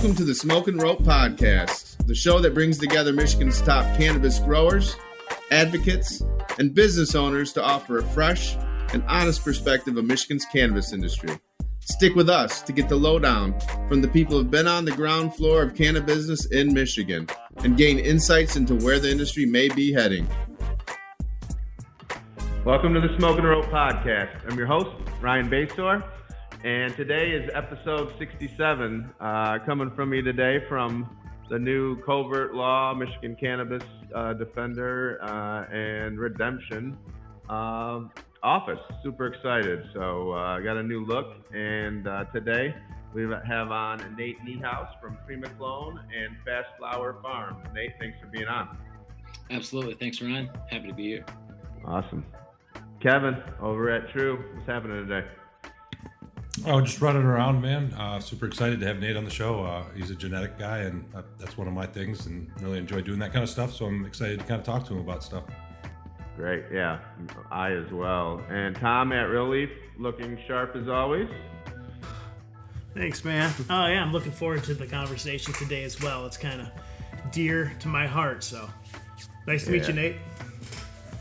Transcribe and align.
Welcome 0.00 0.16
to 0.16 0.24
the 0.24 0.34
Smoke 0.34 0.66
and 0.66 0.80
Rope 0.80 1.00
Podcast, 1.00 2.06
the 2.06 2.14
show 2.14 2.38
that 2.38 2.54
brings 2.54 2.78
together 2.78 3.12
Michigan's 3.12 3.60
top 3.60 3.84
cannabis 3.98 4.38
growers, 4.38 4.96
advocates, 5.50 6.22
and 6.58 6.74
business 6.74 7.14
owners 7.14 7.52
to 7.52 7.62
offer 7.62 7.98
a 7.98 8.02
fresh 8.02 8.56
and 8.94 9.04
honest 9.06 9.44
perspective 9.44 9.98
of 9.98 10.06
Michigan's 10.06 10.46
cannabis 10.50 10.94
industry. 10.94 11.28
Stick 11.80 12.14
with 12.14 12.30
us 12.30 12.62
to 12.62 12.72
get 12.72 12.88
the 12.88 12.96
lowdown 12.96 13.54
from 13.88 14.00
the 14.00 14.08
people 14.08 14.38
who've 14.38 14.50
been 14.50 14.66
on 14.66 14.86
the 14.86 14.92
ground 14.92 15.34
floor 15.34 15.64
of 15.64 15.74
cannabis 15.74 16.16
business 16.16 16.46
in 16.46 16.72
Michigan 16.72 17.28
and 17.58 17.76
gain 17.76 17.98
insights 17.98 18.56
into 18.56 18.76
where 18.76 18.98
the 18.98 19.10
industry 19.10 19.44
may 19.44 19.68
be 19.68 19.92
heading. 19.92 20.26
Welcome 22.64 22.94
to 22.94 23.02
the 23.02 23.14
Smoke 23.18 23.36
and 23.36 23.46
Rope 23.46 23.66
Podcast. 23.66 24.50
I'm 24.50 24.56
your 24.56 24.66
host, 24.66 24.88
Ryan 25.20 25.50
Basore, 25.50 26.02
and 26.64 26.94
today 26.96 27.30
is 27.30 27.50
episode 27.54 28.12
67. 28.18 29.10
Uh, 29.18 29.58
coming 29.64 29.90
from 29.92 30.10
me 30.10 30.20
today 30.20 30.62
from 30.68 31.16
the 31.48 31.58
new 31.58 32.00
Covert 32.02 32.54
Law, 32.54 32.94
Michigan 32.94 33.36
Cannabis 33.40 33.82
uh, 34.14 34.34
Defender, 34.34 35.18
uh, 35.22 35.72
and 35.74 36.18
Redemption 36.18 36.98
uh, 37.48 38.00
office. 38.42 38.78
Super 39.02 39.26
excited. 39.28 39.84
So 39.94 40.32
I 40.32 40.56
uh, 40.56 40.60
got 40.60 40.76
a 40.76 40.82
new 40.82 41.04
look, 41.04 41.34
and 41.54 42.06
uh, 42.06 42.24
today 42.24 42.74
we 43.14 43.22
have 43.46 43.70
on 43.70 44.14
Nate 44.16 44.38
Niehaus 44.44 44.88
from 45.00 45.16
Prima 45.26 45.48
Clone 45.58 45.98
and 46.14 46.36
Fast 46.44 46.68
Flower 46.78 47.16
Farm. 47.22 47.56
Nate, 47.74 47.92
thanks 47.98 48.18
for 48.20 48.26
being 48.26 48.48
on. 48.48 48.76
Absolutely. 49.50 49.94
Thanks, 49.94 50.20
Ryan. 50.20 50.50
Happy 50.68 50.88
to 50.88 50.94
be 50.94 51.08
here. 51.08 51.24
Awesome. 51.86 52.24
Kevin 53.02 53.42
over 53.60 53.90
at 53.90 54.08
Truu, 54.08 54.38
what's 54.54 54.66
happening 54.66 55.06
today? 55.08 55.26
Oh, 56.66 56.80
just 56.80 57.00
running 57.00 57.22
around, 57.22 57.62
man. 57.62 57.92
Uh, 57.94 58.20
super 58.20 58.46
excited 58.46 58.80
to 58.80 58.86
have 58.86 58.98
Nate 59.00 59.16
on 59.16 59.24
the 59.24 59.30
show. 59.30 59.64
Uh, 59.64 59.84
he's 59.96 60.10
a 60.10 60.14
genetic 60.14 60.58
guy, 60.58 60.78
and 60.80 61.04
uh, 61.14 61.22
that's 61.38 61.56
one 61.56 61.66
of 61.66 61.72
my 61.72 61.86
things, 61.86 62.26
and 62.26 62.50
really 62.60 62.78
enjoy 62.78 63.00
doing 63.00 63.18
that 63.20 63.32
kind 63.32 63.42
of 63.42 63.48
stuff. 63.48 63.72
So 63.72 63.86
I'm 63.86 64.04
excited 64.04 64.40
to 64.40 64.44
kind 64.44 64.60
of 64.60 64.66
talk 64.66 64.86
to 64.88 64.94
him 64.94 65.00
about 65.00 65.24
stuff. 65.24 65.44
Great, 66.36 66.64
yeah, 66.72 66.98
I 67.50 67.72
as 67.72 67.90
well. 67.90 68.42
And 68.50 68.76
Tom 68.76 69.12
at 69.12 69.24
Real 69.24 69.48
Leaf, 69.48 69.70
looking 69.98 70.38
sharp 70.46 70.76
as 70.76 70.88
always. 70.88 71.28
Thanks, 72.94 73.24
man. 73.24 73.52
Oh 73.70 73.86
yeah, 73.86 74.02
I'm 74.02 74.12
looking 74.12 74.32
forward 74.32 74.64
to 74.64 74.74
the 74.74 74.86
conversation 74.86 75.52
today 75.54 75.84
as 75.84 76.00
well. 76.00 76.26
It's 76.26 76.36
kind 76.36 76.60
of 76.60 76.68
dear 77.30 77.72
to 77.80 77.88
my 77.88 78.06
heart. 78.06 78.42
So 78.42 78.68
nice 79.46 79.64
to 79.64 79.70
yeah. 79.70 79.78
meet 79.78 79.88
you, 79.88 79.94
Nate. 79.94 80.16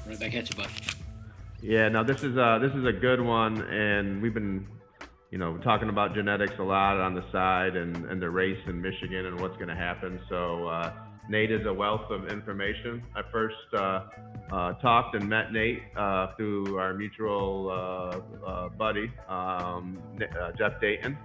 Right 0.08 0.20
back 0.20 0.36
at 0.36 0.50
you, 0.50 0.56
bud. 0.56 0.70
Yeah, 1.62 1.90
now 1.90 2.04
this 2.04 2.24
is 2.24 2.38
a, 2.38 2.44
uh, 2.44 2.60
this 2.60 2.74
is 2.74 2.86
a 2.86 2.94
good 2.94 3.22
one, 3.22 3.62
and 3.64 4.22
we've 4.22 4.34
been, 4.34 4.66
you 5.32 5.38
know, 5.38 5.52
we're 5.52 5.64
talking 5.64 5.90
about 5.90 6.16
genetics 6.16 6.54
a 6.60 6.64
lot 6.64 7.00
on 7.00 7.14
the 7.14 7.24
side 7.32 7.76
and, 7.76 7.96
and 8.06 8.22
the 8.22 8.30
race 8.30 8.60
in 8.68 8.82
Michigan 8.82 9.28
and 9.28 9.40
what's 9.40 9.56
going 9.56 9.70
to 9.70 9.76
happen. 9.76 10.20
So 10.30 10.68
uh, 10.68 10.92
Nate 11.30 11.52
is 11.52 11.66
a 11.66 11.74
wealth 11.74 12.10
of 12.10 12.30
information. 12.30 13.04
I 13.16 13.22
first 13.32 13.56
uh, 13.74 14.06
uh 14.52 14.74
talked 14.74 15.16
and 15.16 15.30
met 15.30 15.54
Nate 15.54 15.84
uh, 15.96 16.36
through 16.36 16.78
our 16.78 16.94
mutual 16.94 17.70
uh, 18.46 18.70
buddy 18.70 19.12
um, 19.28 20.02
Jeff 20.58 20.82
Dayton 20.82 21.18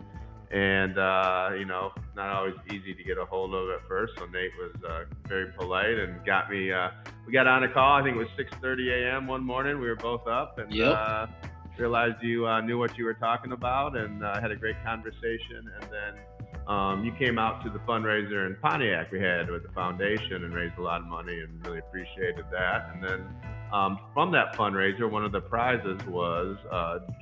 and 0.55 0.99
uh, 0.99 1.51
you 1.59 1.65
know, 1.65 1.93
not 2.15 2.31
always 2.31 2.55
easy 2.73 2.95
to 2.95 3.03
get 3.03 3.19
a 3.19 3.25
hold 3.25 3.55
of 3.55 3.69
at 3.71 3.89
first. 3.89 4.13
So 4.19 4.27
Nate 4.27 4.53
was 4.57 4.75
uh, 4.89 5.05
very 5.27 5.51
polite 5.53 5.99
and 5.99 6.25
got 6.25 6.48
me. 6.48 6.70
Uh, 6.70 6.91
we 7.27 7.33
got 7.33 7.48
on 7.48 7.64
a 7.64 7.69
call. 7.69 8.01
I 8.01 8.03
think 8.05 8.17
it 8.17 8.19
was 8.19 8.29
6:30 8.39 9.13
a.m. 9.13 9.27
one 9.27 9.45
morning. 9.45 9.81
We 9.81 9.89
were 9.89 9.97
both 9.97 10.27
up 10.29 10.59
and 10.59 10.73
yep. 10.73 11.29
Uh, 11.77 11.80
realized 11.83 12.23
you 12.23 12.46
uh, 12.46 12.61
knew 12.61 12.79
what 12.79 12.96
you 12.98 13.05
were 13.05 13.14
talking 13.14 13.52
about 13.52 13.96
and 13.96 14.24
uh, 14.24 14.40
had 14.40 14.51
a 14.51 14.57
great 14.57 14.77
conversation. 14.85 15.70
And 15.80 15.90
then 15.90 16.67
um, 16.67 17.05
you 17.05 17.12
came 17.12 17.39
out 17.39 17.62
to 17.64 17.70
the 17.70 17.79
fundraiser 17.80 18.46
in 18.46 18.57
Pontiac 18.62 19.12
we 19.12 19.20
had 19.20 19.51
with 19.51 19.62
the 19.62 19.73
foundation 19.73 20.45
and 20.45 20.55
raised 20.55 20.79
a 20.79 20.83
lot 20.83 21.01
of 21.01 21.07
money 21.07 21.40
and 21.40 21.67
really 21.67 21.79
appreciated 21.79 22.45
that. 22.52 22.90
And 22.92 23.02
then 23.02 23.27
um, 23.73 23.98
from 24.13 24.33
that 24.33 24.57
fundraiser, 24.57 25.11
one 25.11 25.24
of 25.24 25.33
the 25.33 25.40
prizes 25.40 26.01
was 26.07 26.57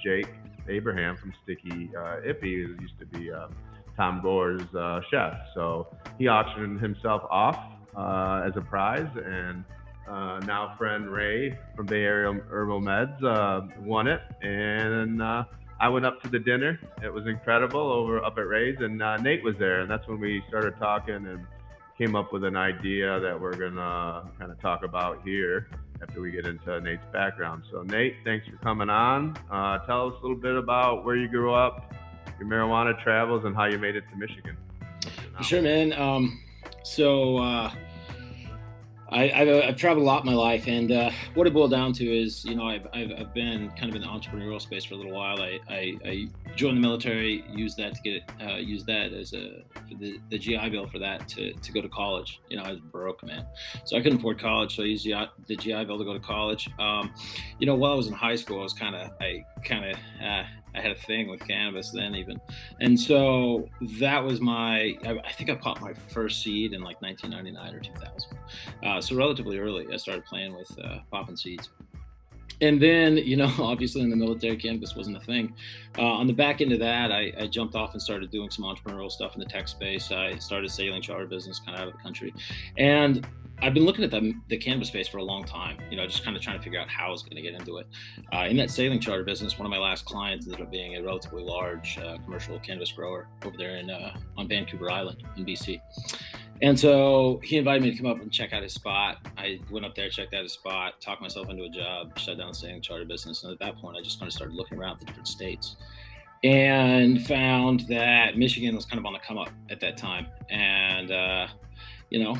Jake 0.04 0.28
Abraham 0.68 1.16
from 1.16 1.32
Sticky 1.42 1.90
uh, 1.96 2.20
Ippy, 2.26 2.64
who 2.64 2.76
used 2.80 2.98
to 2.98 3.06
be 3.06 3.32
uh, 3.32 3.48
Tom 3.96 4.20
Gores' 4.22 4.62
uh, 4.74 5.00
chef. 5.10 5.34
So 5.54 5.88
he 6.18 6.28
auctioned 6.28 6.80
himself 6.80 7.22
off 7.30 7.58
uh, 7.96 8.44
as 8.46 8.52
a 8.56 8.60
prize, 8.60 9.08
and 9.16 9.64
uh, 10.08 10.40
now 10.46 10.74
friend 10.76 11.10
Ray 11.10 11.58
from 11.76 11.86
Bay 11.86 12.02
Area 12.02 12.32
Herbal 12.50 12.80
Meds 12.80 13.22
uh, 13.22 13.66
won 13.80 14.06
it. 14.06 14.20
And 14.42 15.22
I 15.22 15.88
went 15.88 16.06
up 16.06 16.22
to 16.22 16.28
the 16.28 16.38
dinner. 16.38 16.78
It 17.02 17.12
was 17.12 17.26
incredible 17.26 17.80
over 17.80 18.24
up 18.24 18.38
at 18.38 18.46
Ray's, 18.46 18.76
and 18.80 18.98
Nate 19.22 19.42
was 19.42 19.56
there, 19.58 19.80
and 19.80 19.90
that's 19.90 20.06
when 20.06 20.20
we 20.20 20.42
started 20.48 20.78
talking 20.78 21.26
and 21.26 21.46
came 21.98 22.16
up 22.16 22.32
with 22.32 22.44
an 22.44 22.56
idea 22.56 23.20
that 23.20 23.38
we're 23.38 23.56
gonna 23.56 24.30
kind 24.38 24.50
of 24.50 24.60
talk 24.60 24.82
about 24.84 25.20
here 25.24 25.68
after 26.02 26.20
we 26.20 26.30
get 26.30 26.46
into 26.46 26.80
Nate's 26.80 27.04
background. 27.12 27.62
So, 27.70 27.82
Nate, 27.82 28.16
thanks 28.24 28.46
for 28.48 28.56
coming 28.56 28.90
on. 28.90 29.36
Uh, 29.50 29.78
tell 29.86 30.08
us 30.08 30.14
a 30.18 30.22
little 30.22 30.36
bit 30.36 30.56
about 30.56 31.04
where 31.04 31.16
you 31.16 31.28
grew 31.28 31.54
up, 31.54 31.94
your 32.38 32.48
marijuana 32.48 33.00
travels, 33.02 33.44
and 33.44 33.54
how 33.54 33.66
you 33.66 33.78
made 33.78 33.94
it 33.94 34.04
to 34.10 34.16
Michigan. 34.16 34.56
Sure, 35.42 35.62
man. 35.62 35.92
Um, 35.92 36.40
so, 36.82 37.38
uh, 37.38 37.72
I, 39.12 39.26
have 39.28 39.48
I've 39.48 39.76
traveled 39.76 40.04
a 40.04 40.06
lot 40.06 40.24
in 40.24 40.26
my 40.26 40.36
life, 40.36 40.66
and 40.66 40.90
uh, 40.90 41.10
what 41.34 41.46
it 41.46 41.52
boiled 41.52 41.70
down 41.70 41.92
to 41.94 42.04
is, 42.04 42.44
you 42.44 42.54
know, 42.54 42.66
I've, 42.66 42.86
I've, 42.94 43.10
I've, 43.18 43.34
been 43.34 43.70
kind 43.70 43.90
of 43.90 43.94
in 43.94 44.02
the 44.02 44.08
entrepreneurial 44.08 44.60
space 44.60 44.84
for 44.84 44.94
a 44.94 44.96
little 44.96 45.12
while. 45.12 45.40
I, 45.40 45.58
I, 45.68 45.92
I 46.04 46.28
joined 46.56 46.78
the 46.78 46.80
military, 46.80 47.44
used 47.50 47.76
that 47.76 47.94
to 47.94 48.02
get 48.02 48.22
uh, 48.40 48.56
used 48.56 48.86
that 48.86 49.12
as 49.12 49.34
a 49.34 49.62
the, 49.98 50.18
the 50.30 50.38
GI 50.38 50.70
Bill 50.70 50.86
for 50.86 50.98
that 50.98 51.28
to, 51.28 51.52
to 51.52 51.72
go 51.72 51.82
to 51.82 51.88
college. 51.88 52.40
You 52.48 52.56
know, 52.56 52.62
I 52.62 52.70
was 52.72 52.80
broke, 52.80 53.22
man, 53.24 53.46
so 53.84 53.96
I 53.96 54.00
couldn't 54.00 54.18
afford 54.18 54.40
college, 54.40 54.76
so 54.76 54.82
I 54.82 54.86
used 54.86 55.04
the, 55.04 55.28
the 55.46 55.56
GI 55.56 55.84
Bill 55.84 55.98
to 55.98 56.04
go 56.04 56.14
to 56.14 56.20
college. 56.20 56.70
Um, 56.78 57.12
you 57.58 57.66
know, 57.66 57.74
while 57.74 57.92
I 57.92 57.96
was 57.96 58.06
in 58.06 58.14
high 58.14 58.36
school, 58.36 58.60
I 58.60 58.62
was 58.62 58.72
kind 58.72 58.94
of 58.94 59.10
I 59.20 59.44
kind 59.64 59.84
of 59.84 59.96
uh, 60.24 60.44
I 60.74 60.80
had 60.80 60.90
a 60.90 60.94
thing 60.96 61.28
with 61.28 61.40
cannabis 61.46 61.90
then 61.90 62.14
even, 62.14 62.40
and 62.80 62.98
so 62.98 63.68
that 63.98 64.22
was 64.22 64.40
my. 64.40 64.96
I, 65.04 65.20
I 65.24 65.32
think 65.32 65.50
I 65.50 65.54
popped 65.54 65.80
my 65.80 65.94
first 66.08 66.42
seed 66.42 66.72
in 66.72 66.82
like 66.82 67.00
1999 67.02 67.74
or 67.74 67.80
2000. 67.80 68.38
Uh, 68.82 69.00
so 69.00 69.16
relatively 69.16 69.58
early, 69.58 69.86
I 69.92 69.96
started 69.96 70.24
playing 70.24 70.54
with 70.54 70.70
uh, 70.82 70.98
popping 71.10 71.36
seeds. 71.36 71.68
And 72.62 72.80
then, 72.80 73.16
you 73.16 73.36
know, 73.36 73.52
obviously 73.58 74.02
in 74.02 74.08
the 74.08 74.16
military, 74.16 74.56
cannabis 74.56 74.94
wasn't 74.94 75.16
a 75.16 75.20
thing. 75.20 75.54
Uh, 75.98 76.02
on 76.02 76.26
the 76.26 76.32
back 76.32 76.60
end 76.60 76.72
of 76.72 76.78
that, 76.78 77.10
I, 77.10 77.32
I, 77.38 77.46
jumped 77.48 77.74
off 77.74 77.92
and 77.92 78.00
started 78.00 78.30
doing 78.30 78.50
some 78.50 78.64
entrepreneurial 78.64 79.10
stuff 79.10 79.34
in 79.34 79.40
the 79.40 79.46
tech 79.46 79.66
space. 79.68 80.12
I 80.12 80.36
started 80.36 80.70
sailing 80.70 81.02
charter 81.02 81.26
business 81.26 81.58
kind 81.58 81.74
of 81.74 81.82
out 81.82 81.88
of 81.88 81.94
the 81.94 82.02
country. 82.02 82.32
And 82.78 83.26
I've 83.62 83.74
been 83.74 83.84
looking 83.84 84.02
at 84.02 84.10
the, 84.10 84.34
the 84.48 84.84
space 84.84 85.06
for 85.06 85.18
a 85.18 85.22
long 85.22 85.44
time, 85.44 85.78
you 85.88 85.96
know, 85.96 86.04
just 86.04 86.24
kind 86.24 86.36
of 86.36 86.42
trying 86.42 86.58
to 86.58 86.62
figure 86.62 86.80
out 86.80 86.88
how 86.88 87.06
I 87.06 87.10
was 87.10 87.22
going 87.22 87.36
to 87.36 87.42
get 87.42 87.54
into 87.54 87.78
it. 87.78 87.86
Uh, 88.34 88.46
in 88.48 88.56
that 88.56 88.70
sailing 88.70 88.98
charter 88.98 89.22
business, 89.22 89.56
one 89.56 89.66
of 89.66 89.70
my 89.70 89.78
last 89.78 90.04
clients 90.04 90.46
ended 90.46 90.60
up 90.60 90.70
being 90.70 90.96
a 90.96 91.02
relatively 91.02 91.44
large 91.44 91.96
uh, 91.98 92.18
commercial 92.24 92.58
cannabis 92.58 92.90
grower 92.90 93.28
over 93.44 93.56
there 93.56 93.76
in 93.76 93.88
uh, 93.88 94.16
on 94.36 94.48
Vancouver 94.48 94.90
Island 94.90 95.22
in 95.36 95.44
BC. 95.44 95.80
And 96.60 96.78
so 96.78 97.40
he 97.44 97.56
invited 97.56 97.82
me 97.82 97.92
to 97.92 97.96
come 97.96 98.10
up 98.10 98.20
and 98.20 98.32
check 98.32 98.52
out 98.52 98.64
his 98.64 98.74
spot. 98.74 99.18
I 99.38 99.60
went 99.70 99.86
up 99.86 99.94
there, 99.94 100.10
checked 100.10 100.34
out 100.34 100.42
his 100.42 100.52
spot, 100.52 101.00
talked 101.00 101.22
myself 101.22 101.48
into 101.48 101.62
a 101.62 101.68
job, 101.68 102.18
shut 102.18 102.38
down 102.38 102.48
the 102.48 102.54
sailing 102.54 102.82
charter 102.82 103.04
business. 103.04 103.44
And 103.44 103.52
at 103.52 103.60
that 103.60 103.76
point, 103.76 103.96
I 103.96 104.02
just 104.02 104.18
kind 104.18 104.28
of 104.28 104.32
started 104.32 104.54
looking 104.54 104.78
around 104.78 104.98
the 104.98 105.04
different 105.04 105.28
states 105.28 105.76
and 106.42 107.24
found 107.24 107.80
that 107.88 108.36
Michigan 108.36 108.74
was 108.74 108.84
kind 108.86 108.98
of 108.98 109.06
on 109.06 109.12
the 109.12 109.20
come 109.20 109.38
up 109.38 109.50
at 109.70 109.78
that 109.80 109.96
time. 109.96 110.26
And, 110.50 111.12
uh, 111.12 111.46
you 112.10 112.22
know, 112.22 112.36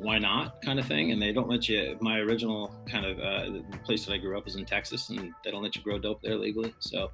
why 0.00 0.18
not 0.18 0.62
kind 0.62 0.78
of 0.78 0.86
thing. 0.86 1.12
And 1.12 1.20
they 1.20 1.32
don't 1.32 1.48
let 1.48 1.68
you 1.68 1.96
my 2.00 2.18
original 2.18 2.74
kind 2.86 3.04
of 3.06 3.18
uh, 3.18 3.60
the 3.70 3.78
place 3.84 4.06
that 4.06 4.12
i 4.12 4.18
grew 4.18 4.36
up 4.36 4.46
is 4.46 4.56
in 4.56 4.64
texas 4.64 5.10
and 5.10 5.32
they 5.44 5.50
don't 5.50 5.62
let 5.62 5.76
you 5.76 5.82
grow 5.82 5.98
dope 5.98 6.22
there 6.22 6.36
legally. 6.36 6.74
So 6.80 7.10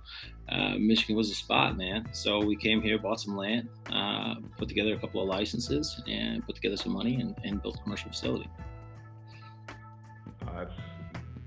uh, 0.48 0.76
michigan 0.78 1.16
was 1.16 1.30
a 1.30 1.34
spot 1.34 1.76
man. 1.76 2.08
So 2.12 2.44
we 2.44 2.56
came 2.56 2.80
here 2.82 2.98
bought 2.98 3.20
some 3.20 3.36
land 3.36 3.68
uh, 3.90 4.36
put 4.56 4.68
together 4.68 4.94
a 4.94 4.98
couple 4.98 5.22
of 5.22 5.28
licenses 5.28 6.00
and 6.08 6.44
put 6.46 6.54
together 6.54 6.76
some 6.76 6.92
money 6.92 7.20
and, 7.20 7.34
and 7.44 7.62
built 7.62 7.76
a 7.76 7.82
commercial 7.82 8.10
facility. 8.10 8.48
Uh, 10.42 10.64
that's 10.64 10.72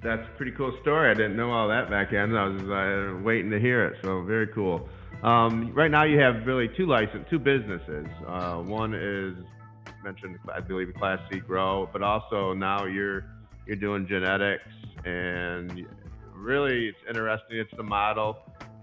that's 0.04 0.28
a 0.28 0.32
pretty 0.36 0.52
cool 0.54 0.76
story. 0.82 1.12
I 1.12 1.14
didn't 1.14 1.38
know 1.38 1.52
all 1.52 1.68
that 1.68 1.90
back 1.90 2.12
then. 2.12 2.36
I 2.36 2.48
was 2.48 2.62
uh, 2.64 3.22
waiting 3.24 3.52
to 3.52 3.60
hear 3.60 3.86
it. 3.86 4.00
So 4.04 4.24
very 4.24 4.48
cool. 4.48 4.90
Um, 5.24 5.72
right 5.76 5.92
now 5.92 6.04
you 6.04 6.20
have 6.20 6.48
really 6.48 6.68
two 6.68 6.88
license 6.88 7.28
two 7.30 7.40
businesses. 7.40 8.08
Uh, 8.28 8.58
one 8.58 8.96
is 8.96 9.36
mentioned, 10.04 10.38
I 10.54 10.60
believe, 10.60 10.94
Class 10.96 11.20
C 11.32 11.40
grow, 11.40 11.90
but 11.92 12.02
also 12.02 12.54
now 12.54 12.86
you're 12.86 13.26
you're 13.66 13.76
doing 13.76 14.08
genetics, 14.08 14.64
and 15.06 15.86
really 16.36 16.88
it's 16.88 16.98
interesting. 17.08 17.58
It's 17.58 17.76
the 17.78 17.84
model. 17.84 18.38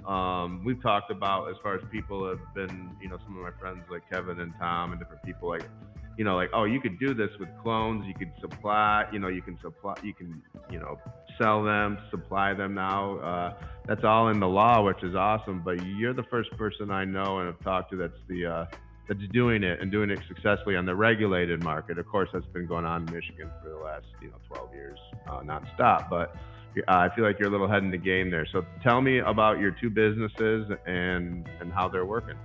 Um, 0.06 0.64
we've 0.64 0.80
talked 0.82 1.10
about 1.10 1.50
as 1.50 1.56
far 1.62 1.74
as 1.74 1.82
people 1.90 2.26
have 2.28 2.40
been, 2.54 2.96
you 3.00 3.08
know, 3.08 3.18
some 3.24 3.36
of 3.36 3.42
my 3.42 3.50
friends 3.60 3.84
like 3.90 4.08
Kevin 4.10 4.40
and 4.40 4.54
Tom 4.58 4.92
and 4.92 5.00
different 5.00 5.22
people 5.22 5.50
like, 5.50 5.68
you 6.16 6.24
know, 6.24 6.34
like, 6.34 6.48
oh, 6.54 6.64
you 6.64 6.80
could 6.80 6.98
do 6.98 7.12
this 7.12 7.28
with 7.38 7.48
clones. 7.62 8.06
You 8.06 8.14
could 8.14 8.32
supply, 8.40 9.04
you 9.12 9.18
know, 9.18 9.28
you 9.28 9.42
can 9.42 9.58
supply, 9.60 9.94
you 10.02 10.14
can, 10.14 10.42
you 10.70 10.78
know, 10.78 10.98
sell 11.40 11.62
them, 11.62 11.98
supply 12.10 12.54
them 12.54 12.74
now. 12.74 13.18
Uh, 13.18 13.54
that's 13.86 14.02
all 14.02 14.28
in 14.28 14.40
the 14.40 14.48
law, 14.48 14.82
which 14.82 15.02
is 15.02 15.14
awesome. 15.14 15.60
But 15.62 15.84
you're 15.84 16.14
the 16.14 16.24
first 16.24 16.50
person 16.56 16.90
I 16.90 17.04
know 17.04 17.40
and 17.40 17.46
have 17.46 17.60
talked 17.62 17.90
to 17.90 17.98
that's 17.98 18.18
the 18.28 18.46
uh, 18.46 18.64
that's 19.08 19.26
doing 19.32 19.62
it 19.62 19.80
and 19.80 19.90
doing 19.90 20.10
it 20.10 20.20
successfully 20.28 20.76
on 20.76 20.84
the 20.84 20.94
regulated 20.94 21.62
market. 21.64 21.98
Of 21.98 22.06
course, 22.06 22.28
that's 22.32 22.46
been 22.46 22.66
going 22.66 22.84
on 22.84 23.08
in 23.08 23.14
Michigan 23.14 23.50
for 23.62 23.70
the 23.70 23.76
last 23.76 24.06
you 24.20 24.28
know 24.28 24.36
12 24.48 24.74
years 24.74 24.98
uh, 25.26 25.40
nonstop. 25.40 26.10
But 26.10 26.36
uh, 26.76 26.82
I 26.86 27.14
feel 27.14 27.24
like 27.24 27.38
you're 27.38 27.48
a 27.48 27.50
little 27.50 27.66
ahead 27.66 27.82
in 27.82 27.90
the 27.90 27.96
game 27.96 28.30
there. 28.30 28.46
So 28.52 28.64
tell 28.82 29.00
me 29.00 29.18
about 29.18 29.58
your 29.58 29.70
two 29.70 29.90
businesses 29.90 30.70
and 30.86 31.48
and 31.60 31.72
how 31.72 31.88
they're 31.88 32.06
working. 32.06 32.36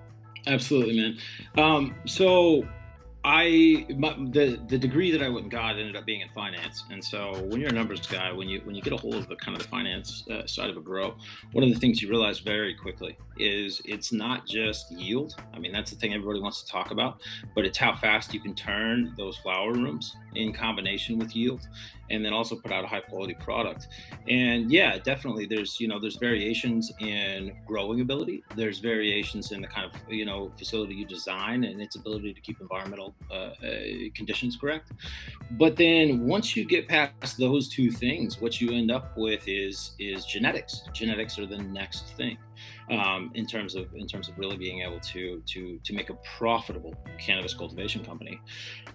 Absolutely, 0.48 0.98
man. 0.98 1.18
Um, 1.58 1.96
so 2.06 2.68
I 3.26 3.86
my, 3.98 4.14
the 4.32 4.60
the 4.68 4.78
degree 4.78 5.10
that 5.12 5.22
I 5.22 5.30
went 5.30 5.44
and 5.44 5.52
got 5.52 5.78
ended 5.78 5.96
up 5.96 6.06
being 6.06 6.22
in 6.22 6.30
finance, 6.30 6.84
and 6.92 7.02
so 7.04 7.42
when 7.48 7.62
you're 7.62 7.70
a 7.70 7.74
numbers 7.74 8.06
guy, 8.06 8.34
when 8.34 8.50
you 8.50 8.60
when 8.66 8.76
you 8.76 8.82
get 8.82 8.92
a 8.92 8.98
hold 8.98 9.16
of 9.16 9.30
the 9.30 9.36
kind 9.38 9.56
of 9.56 9.64
the 9.64 9.70
finance 9.70 10.28
uh, 10.30 10.46
side 10.46 10.70
of 10.70 10.76
a 10.76 10.82
grow, 10.82 11.16
one 11.54 11.64
of 11.64 11.70
the 11.70 11.80
things 11.80 12.02
you 12.02 12.10
realize 12.10 12.40
very 12.40 12.76
quickly 12.76 13.18
is 13.38 13.82
it's 13.86 14.12
not 14.12 14.46
just 14.46 14.92
yield. 14.92 15.36
I 15.54 15.60
mean, 15.60 15.72
that's 15.72 15.92
the 15.92 15.98
thing 15.98 16.14
everybody 16.14 16.42
wants 16.42 16.64
to 16.64 16.70
talk 16.70 16.92
about, 16.92 17.22
but 17.56 17.66
it's 17.66 17.78
how 17.78 17.96
fast 17.96 18.34
you 18.34 18.42
can 18.42 18.56
turn 18.56 19.14
those 19.18 19.38
flower 19.38 19.72
rooms 19.72 20.18
in 20.36 20.52
combination 20.52 21.18
with 21.18 21.34
yield 21.34 21.68
and 22.14 22.24
then 22.24 22.34
also 22.34 22.56
put 22.56 22.72
out 22.72 22.84
a 22.84 22.88
high 22.88 23.02
quality 23.02 23.34
product. 23.34 23.88
And 24.28 24.72
yeah, 24.72 24.98
definitely 24.98 25.46
there's, 25.46 25.80
you 25.80 25.88
know, 25.88 26.00
there's 26.00 26.18
variations 26.18 26.92
in 27.00 27.56
growing 27.66 28.02
ability. 28.02 28.44
There's 28.56 28.80
variations 28.80 29.52
in 29.52 29.62
the 29.62 29.68
kind 29.68 29.90
of, 29.90 29.94
you 30.12 30.26
know, 30.26 30.52
facility 30.58 30.96
you 30.96 31.06
design 31.06 31.64
and 31.64 31.82
its 31.82 31.96
ability 31.96 32.34
to 32.34 32.42
keep 32.42 32.62
environmental 32.62 33.16
uh, 33.32 33.34
uh, 33.34 33.54
conditions 34.16 34.56
correct. 34.56 34.92
But 35.52 35.76
then 35.76 36.26
once 36.26 36.56
you 36.56 36.66
get 36.66 36.88
past 36.88 37.38
those 37.38 37.68
two 37.68 37.92
things, 37.92 38.40
what 38.40 38.62
you 38.62 38.72
end 38.72 38.92
up 38.92 39.18
with 39.18 39.48
is 39.48 39.94
is 40.00 40.26
genetics. 40.26 40.82
Genetics 40.94 41.38
are 41.40 41.46
the 41.46 41.58
next 41.58 42.10
thing 42.16 42.38
um, 42.90 43.32
in 43.34 43.46
terms 43.46 43.76
of 43.76 43.94
in 43.96 44.08
terms 44.08 44.30
of 44.30 44.38
really 44.38 44.58
being 44.58 44.82
able 44.82 45.00
to 45.00 45.42
to 45.46 45.80
to 45.84 45.94
make 45.94 46.10
a 46.10 46.18
profitable 46.38 46.94
cannabis 47.18 47.54
cultivation 47.54 48.04
company. 48.04 48.40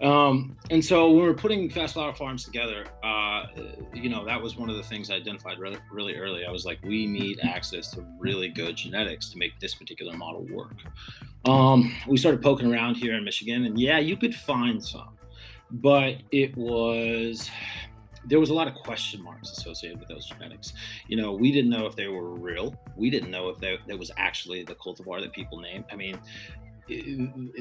Um, 0.03 0.57
and 0.71 0.85
so 0.85 1.09
when 1.09 1.23
we 1.23 1.29
were 1.29 1.35
putting 1.35 1.71
Fast 1.71 1.95
Flower 1.95 2.15
Farms 2.15 2.45
together, 2.45 2.87
uh, 3.03 3.47
you 3.95 4.09
know 4.09 4.25
that 4.25 4.41
was 4.41 4.57
one 4.57 4.69
of 4.71 4.77
the 4.77 4.83
things 4.83 5.11
I 5.11 5.15
identified 5.15 5.59
really, 5.59 5.79
really 5.93 6.17
early. 6.17 6.45
I 6.45 6.51
was 6.51 6.65
like, 6.65 6.79
we 6.83 7.07
need 7.07 7.41
access 7.43 7.91
to 7.93 8.05
really 8.19 8.49
good 8.49 8.77
genetics 8.77 9.31
to 9.31 9.39
make 9.39 9.59
this 9.61 9.75
particular 9.75 10.17
model 10.17 10.47
work. 10.51 10.77
Um, 11.45 11.95
we 12.07 12.17
started 12.17 12.43
poking 12.43 12.73
around 12.73 12.97
here 12.97 13.15
in 13.15 13.25
Michigan, 13.25 13.65
and 13.65 13.79
yeah, 13.79 13.99
you 13.99 14.17
could 14.17 14.35
find 14.35 14.83
some, 14.85 15.17
but 15.71 16.17
it 16.31 16.57
was 16.57 17.51
there 18.29 18.39
was 18.39 18.51
a 18.51 18.55
lot 18.55 18.69
of 18.69 18.75
question 18.75 19.23
marks 19.23 19.51
associated 19.51 19.99
with 19.99 20.09
those 20.09 20.27
genetics. 20.27 20.75
You 21.07 21.17
know, 21.17 21.33
we 21.33 21.51
didn't 21.51 21.71
know 21.71 21.87
if 21.87 21.97
they 21.97 22.09
were 22.09 22.31
real. 22.31 22.75
We 22.97 23.11
didn't 23.11 23.31
know 23.31 23.49
if 23.49 23.59
there 23.59 23.97
was 23.97 24.11
actually 24.17 24.63
the 24.65 24.75
cultivar 24.75 25.21
that 25.23 25.33
people 25.33 25.59
named. 25.59 25.87
I 25.91 25.97
mean, 25.97 26.19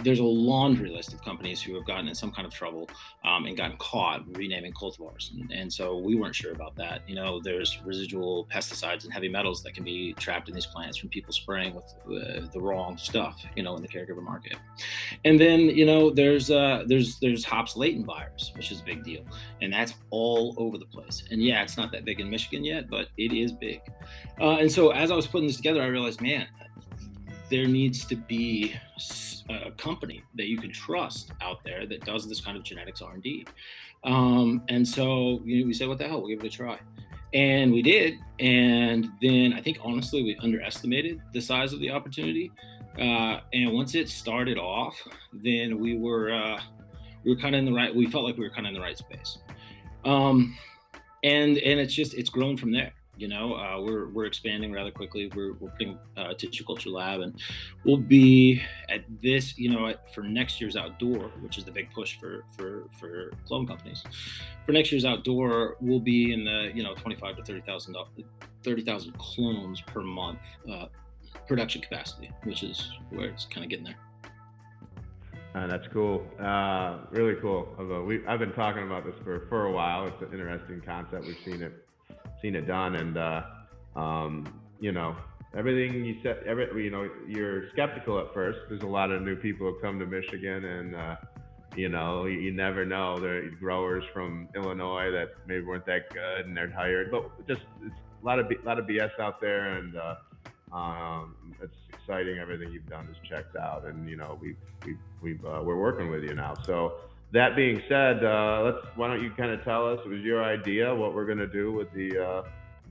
there's 0.03 0.19
a 0.19 0.23
laundry 0.23 0.89
list 0.89 1.13
of 1.13 1.21
companies 1.21 1.61
who 1.61 1.75
have 1.75 1.85
gotten 1.85 2.07
in 2.07 2.15
some 2.15 2.31
kind 2.31 2.45
of 2.45 2.53
trouble 2.53 2.89
um, 3.25 3.45
and 3.45 3.57
gotten 3.57 3.77
caught 3.77 4.23
renaming 4.37 4.73
cultivars, 4.73 5.31
and, 5.33 5.51
and, 5.51 5.71
so 5.71 5.97
we 5.97 6.15
weren't 6.15 6.35
sure 6.35 6.53
about 6.53 6.75
that. 6.77 7.01
You 7.07 7.15
know, 7.15 7.41
there's 7.41 7.79
residual 7.85 8.47
pesticides 8.53 9.03
and 9.03 9.13
heavy 9.13 9.27
metals 9.27 9.61
that 9.63 9.73
can 9.73 9.83
be 9.83 10.13
trapped 10.13 10.47
in 10.47 10.55
these 10.55 10.65
plants 10.65 10.97
from 10.97 11.09
people 11.09 11.33
spraying 11.33 11.75
with 11.75 11.93
uh, 12.05 12.47
the 12.53 12.59
wrong 12.59 12.97
stuff. 12.97 13.43
You 13.55 13.63
know, 13.63 13.75
in 13.75 13.81
the 13.81 13.87
caregiver 13.87 14.23
market, 14.23 14.55
and 15.25 15.39
then 15.39 15.61
you 15.61 15.85
know 15.85 16.09
there's 16.09 16.49
uh, 16.49 16.83
there's 16.87 17.19
there's 17.19 17.43
hops 17.43 17.75
latent 17.75 18.05
virus, 18.05 18.51
which 18.55 18.71
is 18.71 18.81
a 18.81 18.83
big 18.83 19.03
deal, 19.03 19.23
and 19.61 19.73
that's 19.73 19.93
all 20.09 20.55
over 20.57 20.77
the 20.77 20.85
place. 20.85 21.23
And 21.31 21.41
yeah, 21.43 21.63
it's 21.63 21.77
not 21.77 21.91
that 21.91 22.05
big 22.05 22.19
in 22.19 22.29
Michigan 22.29 22.63
yet, 22.63 22.89
but 22.89 23.09
it 23.17 23.33
is 23.33 23.51
big. 23.51 23.81
Uh, 24.39 24.57
and 24.57 24.71
so 24.71 24.91
as 24.91 25.11
I 25.11 25.15
was 25.15 25.27
putting 25.27 25.47
this 25.47 25.57
together, 25.57 25.81
I 25.81 25.87
realized, 25.87 26.21
man, 26.21 26.47
there 27.49 27.67
needs 27.67 28.05
to 28.05 28.15
be 28.15 28.75
a 29.49 29.71
company 29.71 30.23
that 30.35 30.47
you 30.47 30.57
can 30.57 30.71
trust 30.71 31.31
out 31.41 31.63
there 31.63 31.85
that 31.85 32.03
does 32.05 32.27
this 32.27 32.41
kind 32.41 32.57
of 32.57 32.63
genetics 32.63 33.01
R&D. 33.01 33.45
Um, 34.03 34.61
and 34.69 34.87
so 34.87 35.41
you 35.45 35.61
know, 35.61 35.67
we 35.67 35.73
said, 35.73 35.87
what 35.87 35.97
the 35.97 36.07
hell, 36.07 36.19
we'll 36.19 36.29
give 36.29 36.43
it 36.43 36.47
a 36.47 36.49
try. 36.49 36.79
And 37.33 37.71
we 37.71 37.81
did. 37.81 38.15
And 38.39 39.09
then 39.21 39.53
I 39.53 39.61
think 39.61 39.79
honestly, 39.83 40.23
we 40.23 40.37
underestimated 40.41 41.21
the 41.33 41.41
size 41.41 41.73
of 41.73 41.79
the 41.79 41.91
opportunity. 41.91 42.51
Uh, 42.97 43.41
and 43.53 43.73
once 43.73 43.95
it 43.95 44.09
started 44.09 44.57
off, 44.57 44.95
then 45.33 45.79
we 45.79 45.97
were, 45.97 46.33
uh, 46.33 46.59
we 47.23 47.33
were 47.33 47.39
kind 47.39 47.55
of 47.55 47.59
in 47.59 47.65
the 47.65 47.73
right, 47.73 47.93
we 47.93 48.09
felt 48.09 48.23
like 48.23 48.37
we 48.37 48.43
were 48.43 48.49
kind 48.49 48.65
of 48.65 48.69
in 48.69 48.73
the 48.73 48.81
right 48.81 48.97
space. 48.97 49.39
Um, 50.05 50.57
and, 51.23 51.57
and 51.57 51.79
it's 51.79 51.93
just, 51.93 52.13
it's 52.13 52.29
grown 52.29 52.57
from 52.57 52.71
there. 52.71 52.93
You 53.17 53.27
know, 53.27 53.55
uh, 53.55 53.81
we're 53.81 54.07
we're 54.09 54.25
expanding 54.25 54.71
rather 54.71 54.91
quickly. 54.91 55.31
We're 55.35 55.53
we're 55.53 55.69
putting 55.71 55.97
uh, 56.15 56.33
tissue 56.33 56.63
culture 56.63 56.89
lab, 56.89 57.21
and 57.21 57.39
we'll 57.83 57.97
be 57.97 58.61
at 58.89 59.01
this. 59.21 59.57
You 59.57 59.71
know, 59.71 59.93
for 60.13 60.23
next 60.23 60.61
year's 60.61 60.75
outdoor, 60.75 61.29
which 61.41 61.57
is 61.57 61.63
the 61.63 61.71
big 61.71 61.91
push 61.91 62.17
for 62.19 62.43
for 62.55 62.83
for 62.99 63.31
clone 63.45 63.67
companies. 63.67 64.03
For 64.65 64.71
next 64.71 64.91
year's 64.91 65.05
outdoor, 65.05 65.77
we'll 65.81 65.99
be 65.99 66.33
in 66.33 66.43
the 66.43 66.71
you 66.73 66.83
know 66.83 66.93
twenty 66.95 67.15
five 67.15 67.35
to 67.37 67.43
thirty 67.43 67.61
thousand 67.61 67.95
thirty 68.63 68.83
thousand 68.83 69.17
clones 69.17 69.81
per 69.81 70.01
month 70.01 70.39
uh, 70.71 70.85
production 71.47 71.81
capacity, 71.81 72.31
which 72.43 72.63
is 72.63 72.91
where 73.09 73.29
it's 73.29 73.45
kind 73.45 73.63
of 73.63 73.69
getting 73.69 73.85
there. 73.85 73.97
Uh, 75.55 75.65
that's 75.65 75.87
cool. 75.91 76.23
Uh, 76.39 76.99
really 77.09 77.35
cool. 77.41 77.67
Although 77.79 78.03
we, 78.03 78.23
I've 78.27 78.39
been 78.39 78.53
talking 78.53 78.83
about 78.83 79.05
this 79.05 79.15
for, 79.23 79.47
for 79.49 79.65
a 79.65 79.71
while. 79.71 80.05
It's 80.05 80.21
an 80.21 80.31
interesting 80.31 80.81
concept. 80.85 81.25
We've 81.25 81.37
seen 81.43 81.63
it 81.63 81.86
seen 82.41 82.55
it 82.55 82.67
done, 82.67 82.95
and 82.95 83.17
uh, 83.17 83.43
um, 83.95 84.61
you 84.79 84.91
know 84.91 85.15
everything 85.55 86.05
you 86.05 86.17
said. 86.23 86.43
Every 86.45 86.83
you 86.83 86.91
know 86.91 87.09
you're 87.27 87.69
skeptical 87.71 88.19
at 88.19 88.33
first. 88.33 88.59
There's 88.69 88.83
a 88.83 88.87
lot 88.87 89.11
of 89.11 89.21
new 89.21 89.35
people 89.35 89.71
who 89.71 89.79
come 89.79 89.99
to 89.99 90.05
Michigan, 90.05 90.65
and 90.65 90.95
uh, 90.95 91.15
you 91.75 91.89
know 91.89 92.25
you, 92.25 92.39
you 92.39 92.51
never 92.51 92.85
know. 92.85 93.19
There 93.19 93.37
are 93.37 93.49
growers 93.49 94.03
from 94.13 94.49
Illinois 94.55 95.11
that 95.11 95.29
maybe 95.47 95.65
weren't 95.65 95.85
that 95.85 96.13
good, 96.13 96.45
and 96.45 96.55
they're 96.55 96.69
tired. 96.69 97.11
But 97.11 97.47
just 97.47 97.61
it's 97.83 97.95
a 98.21 98.25
lot 98.25 98.39
of 98.39 98.51
a 98.51 98.65
lot 98.65 98.79
of 98.79 98.85
BS 98.85 99.19
out 99.19 99.41
there, 99.41 99.77
and 99.77 99.95
uh, 99.95 100.15
um, 100.75 101.35
it's 101.61 101.77
exciting. 101.93 102.37
Everything 102.37 102.71
you've 102.71 102.89
done 102.89 103.07
is 103.09 103.17
checked 103.27 103.55
out, 103.55 103.85
and 103.85 104.09
you 104.09 104.15
know 104.15 104.37
we 104.41 104.55
we 104.85 104.97
we 105.21 105.39
uh, 105.47 105.61
we're 105.63 105.79
working 105.79 106.09
with 106.09 106.23
you 106.23 106.33
now. 106.33 106.53
So 106.65 106.95
that 107.33 107.55
being 107.55 107.81
said, 107.89 108.23
uh, 108.23 108.61
let's 108.63 108.77
why 108.95 109.07
don't 109.07 109.21
you 109.21 109.31
kind 109.31 109.51
of 109.51 109.63
tell 109.63 109.87
us? 109.91 109.99
It 110.05 110.09
was 110.09 110.21
your 110.21 110.43
idea 110.43 110.93
what 110.93 111.13
we're 111.13 111.25
gonna 111.25 111.47
do 111.47 111.71
with 111.71 111.91
the 111.93 112.17
uh, 112.17 112.43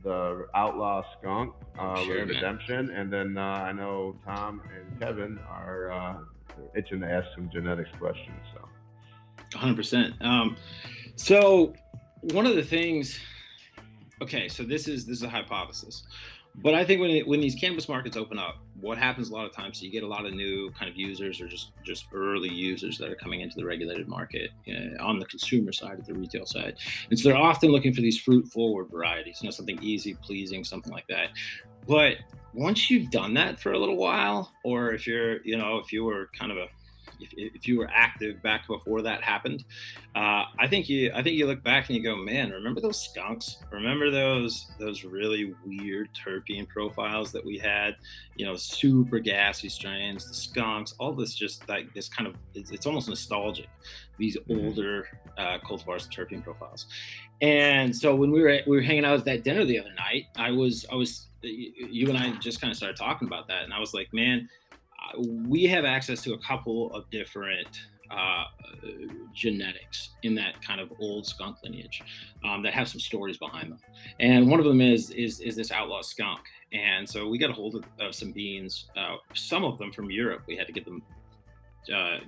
the 0.02 0.46
outlaw 0.54 1.02
skunk 1.18 1.52
uh, 1.78 1.96
sure, 2.04 2.26
redemption, 2.26 2.90
and 2.90 3.12
then 3.12 3.36
uh, 3.38 3.40
I 3.40 3.72
know 3.72 4.16
Tom 4.24 4.62
and 4.74 5.00
Kevin 5.00 5.38
are 5.48 5.90
uh, 5.90 6.16
itching 6.76 7.00
to 7.00 7.10
ask 7.10 7.26
some 7.34 7.50
genetics 7.52 7.90
questions. 7.98 8.36
So, 8.54 8.60
100. 9.52 9.76
percent 9.76 10.14
um, 10.20 10.56
So 11.16 11.74
one 12.20 12.46
of 12.46 12.56
the 12.56 12.62
things. 12.62 13.18
Okay, 14.22 14.48
so 14.48 14.62
this 14.62 14.88
is 14.88 15.06
this 15.06 15.18
is 15.18 15.22
a 15.22 15.28
hypothesis. 15.28 16.04
But 16.58 16.75
I 16.75 16.84
think 16.84 17.00
when 17.00 17.10
it, 17.10 17.26
when 17.26 17.40
these 17.40 17.54
cannabis 17.54 17.88
markets 17.88 18.16
open 18.16 18.38
up, 18.38 18.56
what 18.80 18.98
happens 18.98 19.30
a 19.30 19.34
lot 19.34 19.46
of 19.46 19.52
times, 19.52 19.82
you 19.82 19.90
get 19.90 20.02
a 20.02 20.06
lot 20.06 20.26
of 20.26 20.34
new 20.34 20.70
kind 20.70 20.90
of 20.90 20.96
users 20.96 21.40
or 21.40 21.48
just 21.48 21.72
just 21.84 22.06
early 22.12 22.48
users 22.48 22.98
that 22.98 23.10
are 23.10 23.14
coming 23.14 23.40
into 23.40 23.56
the 23.56 23.64
regulated 23.64 24.08
market 24.08 24.50
on 25.00 25.18
the 25.18 25.26
consumer 25.26 25.72
side 25.72 25.98
of 25.98 26.06
the 26.06 26.14
retail 26.14 26.46
side, 26.46 26.76
and 27.10 27.18
so 27.18 27.28
they're 27.28 27.38
often 27.38 27.70
looking 27.70 27.92
for 27.92 28.00
these 28.00 28.18
fruit 28.18 28.46
forward 28.48 28.90
varieties, 28.90 29.38
you 29.42 29.46
know, 29.46 29.50
something 29.50 29.78
easy, 29.82 30.14
pleasing, 30.22 30.64
something 30.64 30.92
like 30.92 31.06
that. 31.08 31.28
But 31.86 32.16
once 32.52 32.90
you've 32.90 33.10
done 33.10 33.34
that 33.34 33.60
for 33.60 33.72
a 33.72 33.78
little 33.78 33.96
while, 33.96 34.52
or 34.64 34.92
if 34.92 35.06
you're, 35.06 35.44
you 35.44 35.56
know, 35.56 35.78
if 35.78 35.92
you 35.92 36.04
were 36.04 36.30
kind 36.38 36.50
of 36.50 36.58
a 36.58 36.68
if, 37.20 37.30
if 37.37 37.68
you 37.68 37.78
were 37.78 37.88
active 37.92 38.42
back 38.42 38.66
before 38.66 39.02
that 39.02 39.23
happened, 39.23 39.64
uh, 40.14 40.44
I 40.58 40.66
think 40.68 40.88
you 40.88 41.11
I 41.14 41.23
think 41.23 41.37
you 41.37 41.46
look 41.46 41.62
back 41.62 41.88
and 41.88 41.96
you 41.96 42.02
go, 42.02 42.16
man, 42.16 42.50
remember 42.50 42.80
those 42.80 43.00
skunks? 43.00 43.58
Remember 43.70 44.11
those 44.11 44.66
those 44.78 45.04
really 45.04 45.54
weird 45.64 46.08
terpene 46.14 46.68
profiles 46.68 47.32
that 47.32 47.44
we 47.44 47.58
had? 47.58 47.96
You 48.37 48.46
know, 48.46 48.56
super 48.56 49.18
gassy 49.18 49.68
strains, 49.68 50.28
the 50.28 50.35
skunks, 50.35 50.94
all 50.99 51.12
this 51.12 51.35
just 51.35 51.68
like 51.68 51.92
this 51.94 52.08
kind 52.08 52.26
of 52.26 52.37
it's, 52.54 52.70
it's 52.70 52.87
almost 52.87 53.08
nostalgic. 53.08 53.68
These 54.18 54.37
mm-hmm. 54.37 54.66
older 54.66 55.08
uh, 55.37 55.58
cultivars 55.58 56.08
terpene 56.08 56.42
profiles. 56.42 56.87
And 57.42 57.94
so 57.94 58.14
when 58.14 58.30
we 58.30 58.42
were 58.42 58.61
we 58.66 58.76
were 58.76 58.82
hanging 58.82 59.04
out 59.04 59.18
at 59.18 59.25
that 59.26 59.44
dinner 59.44 59.64
the 59.64 59.78
other 59.78 59.92
night, 59.94 60.26
I 60.37 60.50
was 60.50 60.87
I 60.90 60.94
was 60.94 61.28
you 61.42 62.08
and 62.08 62.18
I 62.18 62.30
just 62.38 62.61
kind 62.61 62.70
of 62.70 62.76
started 62.76 62.96
talking 62.96 63.28
about 63.28 63.46
that, 63.49 63.62
and 63.62 63.73
I 63.73 63.78
was 63.78 63.94
like, 63.94 64.12
man 64.12 64.49
we 65.18 65.64
have 65.64 65.84
access 65.84 66.22
to 66.22 66.34
a 66.34 66.38
couple 66.38 66.92
of 66.92 67.10
different 67.10 67.68
uh, 68.10 68.44
genetics 69.34 70.10
in 70.22 70.34
that 70.34 70.62
kind 70.62 70.80
of 70.80 70.92
old 71.00 71.26
skunk 71.26 71.56
lineage 71.64 72.02
um, 72.44 72.62
that 72.62 72.72
have 72.72 72.88
some 72.88 73.00
stories 73.00 73.36
behind 73.38 73.72
them. 73.72 73.78
And 74.20 74.48
one 74.50 74.60
of 74.60 74.66
them 74.66 74.80
is 74.80 75.10
is, 75.10 75.40
is 75.40 75.56
this 75.56 75.72
outlaw 75.72 76.02
skunk. 76.02 76.40
And 76.72 77.08
so 77.08 77.28
we 77.28 77.38
got 77.38 77.50
a 77.50 77.52
hold 77.52 77.76
of, 77.76 77.84
of 78.00 78.14
some 78.14 78.32
beans, 78.32 78.88
uh, 78.96 79.16
some 79.34 79.64
of 79.64 79.78
them 79.78 79.92
from 79.92 80.10
Europe. 80.10 80.42
We 80.46 80.56
had 80.56 80.66
to 80.66 80.72
get 80.72 80.84
them 80.84 81.02
uh, 81.92 82.18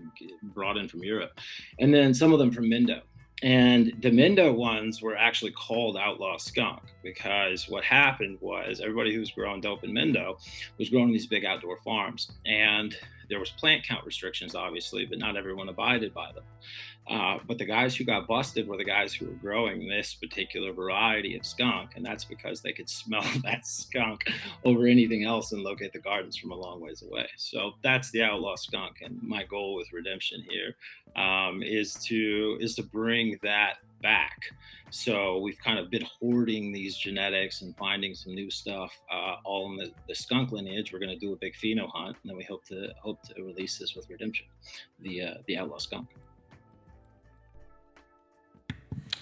brought 0.42 0.76
in 0.76 0.88
from 0.88 1.02
Europe, 1.02 1.38
and 1.78 1.92
then 1.92 2.14
some 2.14 2.32
of 2.32 2.38
them 2.38 2.50
from 2.50 2.64
Mendo. 2.66 3.00
And 3.42 3.92
the 4.00 4.10
Mendo 4.10 4.54
ones 4.54 5.00
were 5.00 5.16
actually 5.16 5.52
called 5.52 5.96
Outlaw 5.96 6.38
Skunk 6.38 6.82
because 7.04 7.68
what 7.68 7.84
happened 7.84 8.38
was 8.40 8.80
everybody 8.80 9.14
who 9.14 9.20
was 9.20 9.30
growing 9.30 9.60
dope 9.60 9.84
in 9.84 9.92
Mendo 9.92 10.38
was 10.76 10.88
growing 10.88 11.12
these 11.12 11.26
big 11.26 11.44
outdoor 11.44 11.76
farms. 11.84 12.32
And 12.46 12.96
there 13.28 13.40
was 13.40 13.50
plant 13.50 13.84
count 13.86 14.04
restrictions, 14.04 14.54
obviously, 14.54 15.04
but 15.04 15.18
not 15.18 15.36
everyone 15.36 15.68
abided 15.68 16.14
by 16.14 16.32
them. 16.32 16.44
Uh, 17.10 17.38
but 17.46 17.56
the 17.56 17.64
guys 17.64 17.96
who 17.96 18.04
got 18.04 18.26
busted 18.26 18.68
were 18.68 18.76
the 18.76 18.84
guys 18.84 19.14
who 19.14 19.26
were 19.26 19.32
growing 19.32 19.88
this 19.88 20.14
particular 20.14 20.72
variety 20.72 21.36
of 21.36 21.46
skunk, 21.46 21.92
and 21.96 22.04
that's 22.04 22.24
because 22.24 22.60
they 22.60 22.72
could 22.72 22.88
smell 22.90 23.24
that 23.42 23.66
skunk 23.66 24.30
over 24.64 24.86
anything 24.86 25.24
else 25.24 25.52
and 25.52 25.62
locate 25.62 25.92
the 25.92 25.98
gardens 25.98 26.36
from 26.36 26.52
a 26.52 26.54
long 26.54 26.80
ways 26.80 27.02
away. 27.02 27.26
So 27.36 27.72
that's 27.82 28.10
the 28.10 28.22
outlaw 28.22 28.56
skunk, 28.56 28.98
and 29.02 29.22
my 29.22 29.44
goal 29.44 29.74
with 29.74 29.92
Redemption 29.92 30.44
here 30.48 30.76
um, 31.22 31.62
is 31.62 31.94
to 32.04 32.58
is 32.60 32.74
to 32.76 32.82
bring 32.82 33.38
that 33.42 33.76
back. 34.02 34.52
So 34.90 35.38
we've 35.38 35.58
kind 35.58 35.78
of 35.78 35.90
been 35.90 36.04
hoarding 36.20 36.72
these 36.72 36.96
genetics 36.96 37.62
and 37.62 37.76
finding 37.76 38.14
some 38.14 38.34
new 38.34 38.50
stuff, 38.50 38.92
uh, 39.12 39.36
all 39.44 39.70
in 39.70 39.76
the, 39.76 39.92
the 40.08 40.14
skunk 40.14 40.52
lineage. 40.52 40.92
We're 40.92 40.98
going 40.98 41.10
to 41.10 41.18
do 41.18 41.32
a 41.32 41.36
big 41.36 41.54
pheno 41.54 41.88
hunt, 41.92 42.16
and 42.22 42.30
then 42.30 42.36
we 42.36 42.44
hope 42.44 42.64
to 42.66 42.88
hope 43.00 43.22
to 43.24 43.42
release 43.42 43.78
this 43.78 43.94
with 43.94 44.08
Redemption, 44.08 44.46
the 45.00 45.22
uh, 45.22 45.34
the 45.46 45.58
outlaw 45.58 45.78
skunk. 45.78 46.08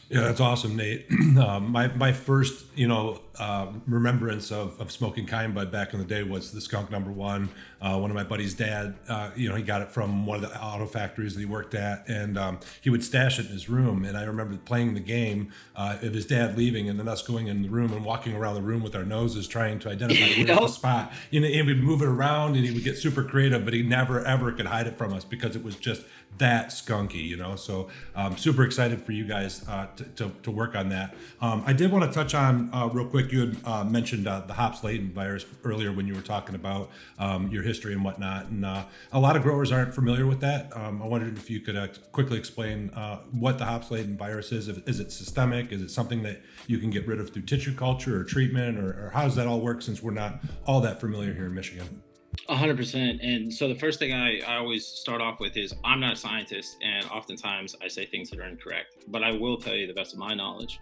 Yeah, 0.09 0.21
that's 0.21 0.41
awesome, 0.41 0.77
Nate. 0.77 1.07
um, 1.39 1.71
my 1.71 1.89
my 1.89 2.13
first, 2.13 2.67
you 2.77 2.87
know, 2.87 3.21
uh, 3.39 3.73
remembrance 3.87 4.51
of, 4.51 4.81
of 4.81 4.91
smoking 4.91 5.27
kind 5.27 5.55
bud 5.55 5.71
back 5.71 5.93
in 5.93 5.99
the 5.99 6.05
day 6.05 6.23
was 6.23 6.53
the 6.53 6.61
skunk 6.61 6.91
number 6.91 7.11
one. 7.11 7.49
Uh, 7.81 7.99
one 7.99 8.11
of 8.11 8.15
my 8.15 8.25
buddy's 8.25 8.55
dad, 8.55 8.95
uh, 9.09 9.31
you 9.37 9.49
know, 9.49 9.55
he 9.55 9.63
got 9.63 9.83
it 9.83 9.91
from 9.91 10.25
one 10.25 10.43
of 10.43 10.51
the 10.51 10.63
auto 10.63 10.87
factories 10.87 11.35
that 11.35 11.41
he 11.41 11.47
worked 11.47 11.75
at, 11.75 12.09
and 12.09 12.39
um, 12.39 12.59
he 12.81 12.89
would 12.89 13.05
stash 13.05 13.39
it 13.39 13.47
in 13.47 13.53
his 13.53 13.69
room. 13.69 14.05
And 14.05 14.17
I 14.17 14.25
remember 14.25 14.57
playing 14.57 14.95
the 14.95 15.01
game 15.01 15.53
uh, 15.75 15.99
of 16.01 16.15
his 16.15 16.27
dad 16.27 16.57
leaving, 16.57 16.89
and 16.89 16.99
then 16.99 17.09
us 17.09 17.23
going 17.23 17.49
in 17.49 17.63
the 17.63 17.69
room 17.69 17.93
and 17.93 18.05
walking 18.05 18.35
around 18.35 18.55
the 18.55 18.63
room 18.63 18.83
with 18.83 18.97
our 18.97 19.05
noses 19.05 19.47
trying 19.47 19.79
to 19.81 19.91
identify 19.91 20.43
where's 20.43 20.47
the 20.61 20.69
spot. 20.69 21.13
You 21.31 21.41
know, 21.41 21.49
and 21.49 21.67
we'd 21.67 21.83
move 21.83 22.03
it 22.03 22.09
around, 22.09 22.57
and 22.57 22.65
he 22.65 22.73
would 22.73 22.85
get 22.85 22.97
super 22.97 23.23
creative, 23.23 23.65
but 23.65 23.75
he 23.75 23.83
never 23.83 24.25
ever 24.25 24.53
could 24.53 24.67
hide 24.67 24.87
it 24.87 24.97
from 24.97 25.13
us 25.13 25.25
because 25.25 25.55
it 25.55 25.63
was 25.63 25.77
just 25.77 26.03
that 26.39 26.69
skunky, 26.69 27.27
you 27.27 27.37
know. 27.37 27.57
So 27.57 27.89
I'm 28.15 28.33
um, 28.33 28.37
super 28.37 28.65
excited 28.65 29.03
for 29.03 29.13
you 29.13 29.27
guys 29.27 29.67
uh, 29.69 29.87
to, 29.97 30.05
to, 30.05 30.33
to, 30.43 30.51
work 30.51 30.75
on 30.75 30.91
that. 30.91 31.15
Um, 31.41 31.63
I 31.67 31.73
did 31.73 31.91
want 31.91 32.11
to 32.11 32.15
touch 32.15 32.35
on 32.35 32.71
uh, 32.73 32.89
real 32.89 33.07
quick. 33.07 33.26
You 33.33 33.41
had 33.41 33.57
uh, 33.65 33.85
mentioned 33.85 34.27
uh, 34.27 34.41
the 34.41 34.55
hops 34.55 34.83
latent 34.85 35.15
virus 35.15 35.45
earlier 35.65 35.93
when 35.93 36.07
you 36.07 36.15
were 36.15 36.23
talking 36.23 36.55
about 36.55 36.91
um, 37.19 37.49
your 37.49 37.63
history 37.63 37.93
and 37.93 38.05
whatnot, 38.05 38.47
and 38.47 38.65
uh, 38.65 38.85
a 39.13 39.21
lot 39.21 39.37
of 39.37 39.43
growers 39.43 39.73
aren't 39.73 39.95
familiar 39.95 40.27
with 40.27 40.41
that. 40.41 40.75
Um, 40.77 41.03
I 41.03 41.07
wondered 41.07 41.37
if 41.37 41.51
you 41.51 41.61
could 41.61 41.77
uh, 41.77 41.89
quickly 42.13 42.39
explain 42.39 42.89
what 43.33 43.59
the 43.59 43.65
hops 43.65 43.91
latent 43.91 44.19
virus 44.19 44.53
is. 44.53 44.69
Is 44.69 45.01
it 45.01 45.13
systemic? 45.13 45.73
Is 45.73 45.83
it 45.83 45.91
something 45.91 46.23
that 46.23 46.43
you 46.67 46.79
can 46.79 46.91
get 46.91 47.07
rid 47.07 47.21
of 47.21 47.31
through 47.31 47.43
tissue 47.43 47.75
culture 47.75 48.21
or 48.21 48.25
treatment, 48.25 48.79
or, 48.79 49.07
or 49.07 49.11
how 49.13 49.25
does 49.25 49.37
that 49.37 49.47
all 49.47 49.61
work? 49.61 49.83
Since 49.83 50.03
we're 50.03 50.13
not 50.13 50.41
all 50.67 50.81
that 50.81 51.01
familiar 51.01 51.33
here 51.35 51.47
in 51.47 51.55
Michigan. 51.55 52.03
Hundred 52.49 52.77
percent. 52.77 53.21
And 53.23 53.53
so 53.53 53.69
the 53.69 53.75
first 53.75 53.99
thing 53.99 54.13
I, 54.13 54.41
I 54.41 54.57
always 54.57 54.87
start 54.87 55.21
off 55.21 55.41
with 55.41 55.57
is 55.57 55.75
I'm 55.85 56.01
not 56.01 56.13
a 56.13 56.17
scientist, 56.17 56.77
and 56.83 57.05
oftentimes 57.07 57.75
I 57.83 57.89
say 57.89 58.07
things 58.07 58.31
that 58.31 58.39
are 58.39 58.47
incorrect. 58.47 59.05
But 59.09 59.25
I 59.25 59.33
will 59.33 59.57
tell 59.57 59.75
you 59.75 59.87
the 59.87 59.95
best 59.95 60.13
of 60.13 60.19
my 60.19 60.35
knowledge 60.35 60.79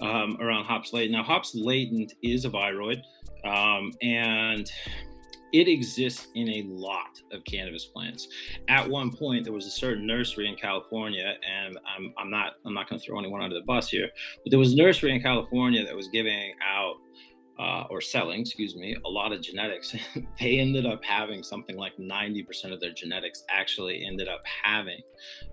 um, 0.00 0.36
around 0.40 0.64
hops 0.64 0.92
latent. 0.92 1.12
Now, 1.12 1.24
hops 1.24 1.54
latent 1.54 2.14
is 2.22 2.44
a 2.44 2.50
viroid, 2.50 3.02
um, 3.44 3.92
and 4.00 4.70
it 5.52 5.66
exists 5.66 6.28
in 6.34 6.48
a 6.48 6.62
lot 6.66 7.20
of 7.32 7.42
cannabis 7.44 7.86
plants. 7.86 8.28
At 8.68 8.88
one 8.88 9.10
point, 9.10 9.44
there 9.44 9.52
was 9.52 9.66
a 9.66 9.70
certain 9.70 10.06
nursery 10.06 10.46
in 10.46 10.56
California, 10.56 11.34
and 11.48 11.78
I'm, 11.96 12.12
I'm 12.18 12.30
not 12.30 12.54
I'm 12.64 12.74
not 12.74 12.88
going 12.88 13.00
to 13.00 13.04
throw 13.04 13.18
anyone 13.18 13.42
under 13.42 13.56
the 13.56 13.64
bus 13.64 13.88
here, 13.88 14.08
but 14.44 14.50
there 14.50 14.58
was 14.58 14.74
a 14.74 14.76
nursery 14.76 15.14
in 15.14 15.20
California 15.20 15.84
that 15.84 15.96
was 15.96 16.08
giving 16.08 16.52
out 16.62 16.96
uh, 17.58 17.84
or 17.90 18.00
selling, 18.00 18.40
excuse 18.40 18.76
me, 18.76 18.96
a 19.04 19.08
lot 19.08 19.32
of 19.32 19.40
genetics. 19.42 19.94
they 20.40 20.58
ended 20.58 20.86
up 20.86 21.02
having 21.02 21.42
something 21.42 21.76
like 21.76 21.96
90% 21.96 22.72
of 22.72 22.80
their 22.80 22.92
genetics 22.92 23.44
actually 23.50 24.04
ended 24.06 24.28
up 24.28 24.42
having 24.62 25.00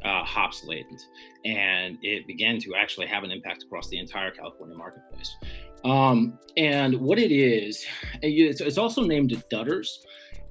uh, 0.03 0.24
hops 0.24 0.63
latent. 0.65 1.01
And 1.45 1.97
it 2.01 2.27
began 2.27 2.59
to 2.59 2.75
actually 2.75 3.07
have 3.07 3.24
an 3.24 3.31
impact 3.31 3.63
across 3.63 3.89
the 3.89 3.97
entire 3.97 4.31
California 4.31 4.75
marketplace. 4.75 5.35
Um, 5.83 6.39
and 6.57 6.95
what 7.00 7.19
it 7.19 7.31
is, 7.31 7.85
it's, 8.21 8.77
also 8.77 9.03
named 9.03 9.31
Dudders. 9.51 9.88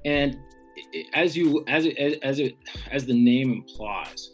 And 0.03 0.37
as 1.13 1.35
you 1.35 1.63
as 1.67 1.85
it 1.85 2.19
as 2.21 2.39
it 2.39 2.53
as 2.91 3.05
the 3.05 3.13
name 3.13 3.51
implies, 3.51 4.31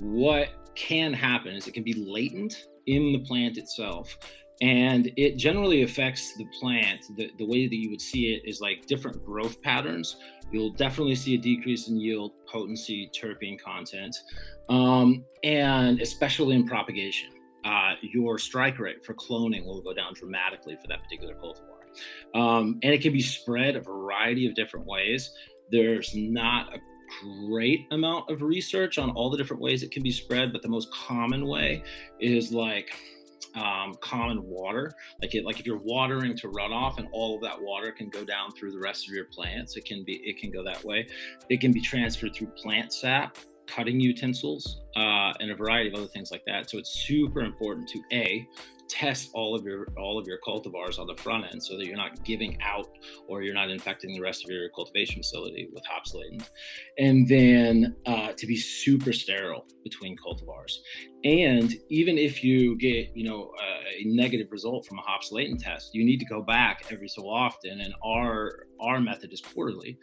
what 0.00 0.48
can 0.74 1.12
happen 1.12 1.54
is 1.54 1.66
it 1.66 1.74
can 1.74 1.82
be 1.82 1.94
latent 1.94 2.66
in 2.86 3.12
the 3.12 3.20
plant 3.20 3.56
itself 3.58 4.18
and 4.60 5.10
it 5.16 5.36
generally 5.36 5.82
affects 5.82 6.34
the 6.36 6.44
plant. 6.58 7.06
The, 7.16 7.30
the 7.38 7.46
way 7.46 7.66
that 7.66 7.76
you 7.76 7.90
would 7.90 8.00
see 8.00 8.34
it 8.34 8.42
is 8.44 8.60
like 8.60 8.86
different 8.86 9.24
growth 9.24 9.60
patterns. 9.62 10.16
You'll 10.52 10.72
definitely 10.72 11.14
see 11.14 11.34
a 11.34 11.38
decrease 11.38 11.88
in 11.88 11.98
yield 11.98 12.32
potency 12.46 13.10
terpene 13.14 13.60
content 13.60 14.16
um, 14.68 15.24
and 15.42 16.00
especially 16.00 16.56
in 16.56 16.66
propagation. 16.66 17.30
Uh, 17.64 17.92
your 18.02 18.38
strike 18.38 18.78
rate 18.78 19.04
for 19.04 19.14
cloning 19.14 19.64
will 19.64 19.82
go 19.82 19.92
down 19.92 20.14
dramatically 20.14 20.76
for 20.80 20.88
that 20.88 21.02
particular 21.02 21.34
cultivar. 21.34 22.38
Um, 22.38 22.78
and 22.82 22.94
it 22.94 23.02
can 23.02 23.12
be 23.12 23.20
spread 23.20 23.76
a 23.76 23.80
variety 23.80 24.46
of 24.46 24.54
different 24.54 24.86
ways. 24.86 25.30
There's 25.70 26.14
not 26.14 26.74
a 26.74 26.78
great 27.46 27.86
amount 27.90 28.30
of 28.30 28.42
research 28.42 28.98
on 28.98 29.10
all 29.10 29.30
the 29.30 29.36
different 29.36 29.60
ways 29.60 29.82
it 29.82 29.90
can 29.90 30.02
be 30.02 30.12
spread 30.12 30.52
but 30.52 30.62
the 30.62 30.68
most 30.68 30.92
common 30.92 31.44
way 31.44 31.82
is 32.20 32.52
like 32.52 32.94
um, 33.54 33.96
common 34.00 34.42
water. 34.42 34.94
Like 35.20 35.34
it, 35.34 35.44
like 35.44 35.60
if 35.60 35.66
you're 35.66 35.80
watering 35.82 36.36
to 36.38 36.48
runoff 36.48 36.98
and 36.98 37.08
all 37.12 37.36
of 37.36 37.42
that 37.42 37.60
water 37.60 37.92
can 37.92 38.08
go 38.08 38.24
down 38.24 38.52
through 38.52 38.72
the 38.72 38.78
rest 38.78 39.08
of 39.08 39.14
your 39.14 39.26
plants, 39.26 39.76
it 39.76 39.84
can 39.84 40.04
be 40.04 40.20
it 40.24 40.38
can 40.38 40.50
go 40.50 40.62
that 40.64 40.84
way. 40.84 41.06
It 41.48 41.60
can 41.60 41.72
be 41.72 41.80
transferred 41.80 42.34
through 42.34 42.48
plant 42.48 42.92
sap, 42.92 43.38
cutting 43.66 44.00
utensils, 44.00 44.80
uh, 44.96 45.32
and 45.40 45.50
a 45.50 45.54
variety 45.54 45.88
of 45.88 45.94
other 45.94 46.06
things 46.06 46.30
like 46.30 46.42
that. 46.46 46.70
So 46.70 46.78
it's 46.78 46.90
super 46.90 47.40
important 47.40 47.88
to 47.88 48.00
a 48.12 48.46
test 48.90 49.30
all 49.34 49.54
of 49.54 49.64
your 49.64 49.86
all 49.96 50.18
of 50.18 50.26
your 50.26 50.38
cultivars 50.46 50.98
on 50.98 51.06
the 51.06 51.14
front 51.14 51.44
end 51.50 51.62
so 51.62 51.76
that 51.76 51.86
you're 51.86 51.96
not 51.96 52.22
giving 52.24 52.58
out 52.60 52.88
or 53.28 53.40
you're 53.40 53.54
not 53.54 53.70
infecting 53.70 54.12
the 54.12 54.20
rest 54.20 54.44
of 54.44 54.50
your 54.50 54.68
cultivation 54.70 55.22
facility 55.22 55.68
with 55.72 55.84
hops 55.86 56.12
latent 56.12 56.50
and 56.98 57.28
then 57.28 57.94
uh, 58.06 58.32
to 58.36 58.46
be 58.48 58.56
super 58.56 59.12
sterile 59.12 59.64
between 59.84 60.16
cultivars 60.16 60.78
and 61.22 61.76
even 61.88 62.18
if 62.18 62.42
you 62.42 62.76
get 62.78 63.08
you 63.14 63.24
know 63.24 63.52
a 63.62 64.04
negative 64.06 64.48
result 64.50 64.84
from 64.84 64.98
a 64.98 65.02
hops 65.02 65.30
latent 65.30 65.60
test 65.60 65.94
you 65.94 66.04
need 66.04 66.18
to 66.18 66.26
go 66.26 66.42
back 66.42 66.84
every 66.90 67.08
so 67.08 67.22
often 67.22 67.80
and 67.80 67.94
our 68.04 68.66
our 68.80 69.00
method 69.00 69.32
is 69.32 69.40
quarterly 69.40 69.96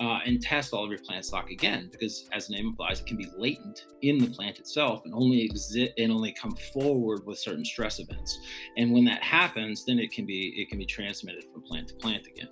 uh, 0.00 0.18
and 0.26 0.42
test 0.42 0.72
all 0.72 0.84
of 0.84 0.90
your 0.90 0.98
plant 0.98 1.24
stock 1.24 1.50
again 1.50 1.88
because 1.90 2.28
as 2.32 2.48
the 2.48 2.54
name 2.54 2.66
implies 2.66 3.00
it 3.00 3.06
can 3.06 3.16
be 3.16 3.28
latent 3.38 3.86
in 4.02 4.18
the 4.18 4.26
plant 4.34 4.58
itself 4.58 5.02
and 5.04 5.14
only 5.14 5.42
exist 5.42 5.92
and 5.98 6.12
only 6.12 6.32
come 6.32 6.54
forward 6.72 7.26
with 7.26 7.38
certain 7.38 7.64
stress 7.64 7.98
events. 7.98 8.38
And 8.76 8.92
when 8.92 9.04
that 9.04 9.22
happens 9.22 9.84
then 9.84 9.98
it 9.98 10.12
can 10.12 10.26
be 10.26 10.54
it 10.56 10.68
can 10.68 10.78
be 10.78 10.86
transmitted 10.86 11.44
from 11.52 11.62
plant 11.62 11.88
to 11.88 11.94
plant 11.94 12.26
again. 12.26 12.48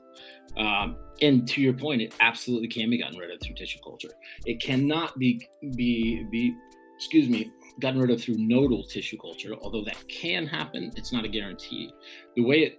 Um, 0.56 0.96
and 1.20 1.48
to 1.48 1.60
your 1.60 1.72
point 1.72 2.02
it 2.02 2.14
absolutely 2.20 2.68
can 2.68 2.90
be 2.90 2.98
gotten 2.98 3.18
rid 3.18 3.30
of 3.30 3.40
through 3.40 3.54
tissue 3.54 3.78
culture. 3.82 4.10
It 4.46 4.60
cannot 4.60 5.18
be 5.18 5.46
be 5.74 6.24
be 6.30 6.54
excuse 6.96 7.28
me 7.28 7.50
gotten 7.80 8.00
rid 8.00 8.10
of 8.10 8.22
through 8.22 8.36
nodal 8.36 8.84
tissue 8.84 9.16
culture 9.18 9.54
although 9.62 9.84
that 9.84 9.96
can 10.08 10.46
happen. 10.46 10.92
It's 10.96 11.12
not 11.12 11.24
a 11.24 11.28
guarantee. 11.28 11.92
The 12.36 12.44
way 12.44 12.60
it 12.60 12.78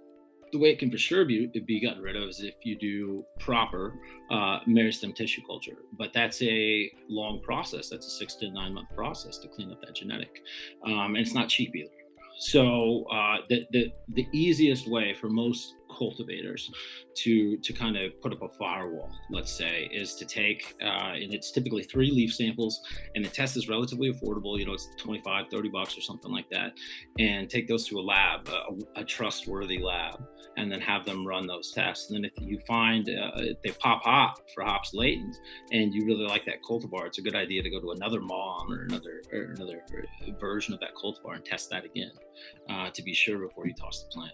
the 0.54 0.60
way 0.60 0.70
it 0.70 0.78
can 0.78 0.88
for 0.88 0.98
sure 0.98 1.24
be, 1.24 1.48
be 1.66 1.80
gotten 1.80 2.00
rid 2.00 2.14
of 2.14 2.28
is 2.28 2.40
if 2.40 2.54
you 2.62 2.78
do 2.78 3.24
proper 3.40 3.92
uh, 4.30 4.60
meristem 4.68 5.12
tissue 5.12 5.42
culture. 5.44 5.78
But 5.98 6.12
that's 6.12 6.40
a 6.42 6.90
long 7.08 7.40
process. 7.42 7.88
That's 7.88 8.06
a 8.06 8.10
six 8.10 8.36
to 8.36 8.50
nine 8.52 8.72
month 8.72 8.88
process 8.94 9.36
to 9.38 9.48
clean 9.48 9.72
up 9.72 9.80
that 9.80 9.96
genetic. 9.96 10.42
Um, 10.86 11.16
and 11.16 11.18
it's 11.18 11.34
not 11.34 11.48
cheap 11.48 11.74
either. 11.74 11.90
So 12.38 13.04
uh, 13.12 13.38
the, 13.48 13.66
the 13.72 13.92
the 14.10 14.26
easiest 14.32 14.88
way 14.88 15.14
for 15.20 15.28
most 15.28 15.74
cultivators 15.96 16.70
to 17.14 17.56
to 17.58 17.72
kind 17.72 17.96
of 17.96 18.20
put 18.20 18.32
up 18.32 18.42
a 18.42 18.48
firewall 18.48 19.10
let's 19.30 19.52
say 19.52 19.88
is 19.92 20.14
to 20.14 20.24
take 20.24 20.74
uh, 20.82 21.12
and 21.14 21.32
it's 21.32 21.50
typically 21.50 21.82
three 21.82 22.10
leaf 22.10 22.34
samples 22.34 22.80
and 23.14 23.24
the 23.24 23.28
test 23.28 23.56
is 23.56 23.68
relatively 23.68 24.12
affordable 24.12 24.58
you 24.58 24.66
know 24.66 24.74
it's 24.74 24.88
25 24.98 25.46
30 25.50 25.68
bucks 25.68 25.96
or 25.96 26.00
something 26.00 26.32
like 26.32 26.48
that 26.50 26.72
and 27.18 27.48
take 27.48 27.68
those 27.68 27.86
to 27.86 27.98
a 27.98 28.02
lab 28.02 28.48
a, 28.48 29.00
a 29.00 29.04
trustworthy 29.04 29.78
lab 29.78 30.20
and 30.56 30.70
then 30.70 30.80
have 30.80 31.04
them 31.04 31.26
run 31.26 31.46
those 31.46 31.72
tests. 31.72 32.10
And 32.10 32.16
then 32.16 32.24
if 32.24 32.32
you 32.42 32.58
find 32.66 33.08
uh, 33.08 33.40
they 33.62 33.70
pop 33.70 34.02
hot 34.04 34.40
for 34.54 34.64
hops 34.64 34.94
latent 34.94 35.36
and 35.72 35.92
you 35.92 36.04
really 36.04 36.26
like 36.26 36.44
that 36.46 36.62
cultivar 36.62 37.06
it's 37.06 37.18
a 37.18 37.22
good 37.22 37.34
idea 37.34 37.62
to 37.62 37.70
go 37.70 37.80
to 37.80 37.92
another 37.92 38.20
mom 38.20 38.72
or 38.72 38.84
another 38.84 39.22
or 39.32 39.54
another 39.56 39.82
version 40.38 40.74
of 40.74 40.80
that 40.80 40.94
cultivar 40.94 41.34
and 41.34 41.44
test 41.44 41.70
that 41.70 41.84
again 41.84 42.12
uh, 42.68 42.90
to 42.90 43.02
be 43.02 43.14
sure 43.14 43.38
before 43.38 43.66
you 43.66 43.74
toss 43.74 44.04
the 44.04 44.08
plant 44.10 44.32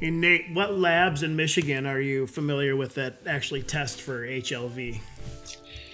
and 0.00 0.20
Nate, 0.20 0.46
what 0.52 0.78
labs 0.78 1.22
in 1.22 1.34
Michigan 1.34 1.86
are 1.86 2.00
you 2.00 2.26
familiar 2.26 2.76
with 2.76 2.94
that 2.94 3.18
actually 3.26 3.62
test 3.62 4.00
for 4.00 4.26
HLV? 4.26 5.00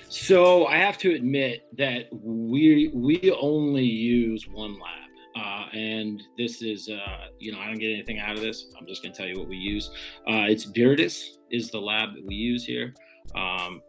So 0.09 0.67
I 0.67 0.77
have 0.77 0.99
to 0.99 1.15
admit 1.15 1.67
that 1.77 2.07
we 2.13 2.91
we 2.95 3.35
only 3.41 3.85
use 3.85 4.47
one 4.49 4.75
lab, 4.75 5.11
uh, 5.37 5.77
and 5.77 6.23
this 6.39 6.63
is 6.63 6.89
uh, 6.89 7.27
you 7.39 7.51
know 7.51 7.59
I 7.59 7.67
don't 7.67 7.79
get 7.79 7.91
anything 7.91 8.21
out 8.21 8.37
of 8.37 8.41
this. 8.41 8.67
I'm 8.79 8.87
just 8.87 9.03
going 9.03 9.13
to 9.13 9.19
tell 9.19 9.27
you 9.27 9.39
what 9.39 9.49
we 9.49 9.57
use. 9.57 9.91
Uh, 10.29 10.47
it's 10.49 10.67
Viridis 10.67 11.39
is 11.51 11.71
the 11.71 11.81
lab 11.81 12.15
that 12.15 12.25
we 12.25 12.35
use 12.35 12.65
here. 12.65 12.95
Um, 13.35 13.83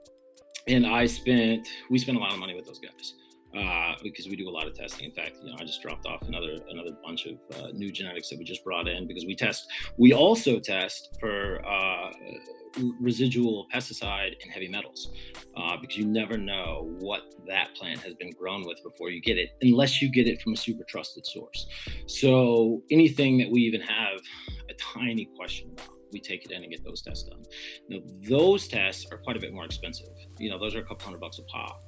and 0.68 0.88
I 0.88 1.06
spent 1.06 1.68
we 1.90 2.00
spent 2.00 2.18
a 2.18 2.22
lot 2.22 2.34
of 2.34 2.40
money 2.40 2.56
with 2.56 2.66
those 2.66 2.80
guys 2.80 3.14
uh, 3.56 3.94
because 4.04 4.28
we 4.28 4.36
do 4.36 4.50
a 4.50 4.52
lot 4.52 4.68
of 4.68 4.76
testing. 4.76 5.06
In 5.06 5.12
fact, 5.12 5.38
you 5.42 5.52
know, 5.52 5.58
I 5.60 5.64
just 5.64 5.82
dropped 5.82 6.06
off 6.06 6.22
another 6.24 6.58
another 6.70 6.92
bunch 7.04 7.26
of 7.26 7.38
uh, 7.58 7.68
new 7.74 7.92
genetics 7.92 8.30
that 8.30 8.40
we 8.40 8.46
just 8.46 8.64
brought 8.64 8.88
in 8.88 9.08
because 9.08 9.26
we 9.26 9.36
test. 9.36 9.68
We 9.98 10.14
also 10.14 10.60
test 10.60 11.18
for 11.20 11.66
uh, 11.66 12.12
residual 13.00 13.68
pesticide 13.74 14.34
and 14.44 14.52
heavy 14.52 14.68
metals 14.68 15.12
uh, 15.56 15.78
because 15.80 15.98
you 15.98 16.06
never 16.06 16.38
know 16.38 16.96
what 17.00 17.22
that 17.48 17.74
plant 17.76 18.00
has 18.00 18.14
been 18.16 18.32
grown 18.32 18.66
with 18.66 18.82
before 18.84 19.10
you 19.10 19.22
get 19.22 19.38
it, 19.38 19.52
unless 19.62 20.02
you 20.02 20.12
get 20.12 20.28
it 20.28 20.42
from 20.42 20.54
a 20.54 20.58
super 20.58 20.84
trusted 20.88 21.26
source. 21.26 21.68
So 22.08 22.84
anything 22.92 23.38
that 23.38 23.50
we 23.50 23.62
even 23.62 23.82
have 23.82 24.20
a 24.70 24.74
tiny 24.74 25.30
question 25.38 25.72
about 25.72 25.96
we 26.16 26.22
take 26.22 26.46
it 26.46 26.52
in 26.52 26.64
and 26.64 26.72
get 26.72 26.84
those 26.84 27.02
tests 27.02 27.28
done. 27.28 27.44
Now, 27.90 28.00
those 28.30 28.70
tests 28.70 29.06
are 29.12 29.18
quite 29.18 29.36
a 29.36 29.40
bit 29.40 29.54
more 29.54 29.66
expensive. 29.66 30.08
You 30.40 30.50
know, 30.50 30.58
those 30.58 30.74
are 30.74 30.80
a 30.80 30.84
couple 30.84 31.04
hundred 31.04 31.20
bucks 31.20 31.40
a 31.40 31.44
pop. 31.44 31.84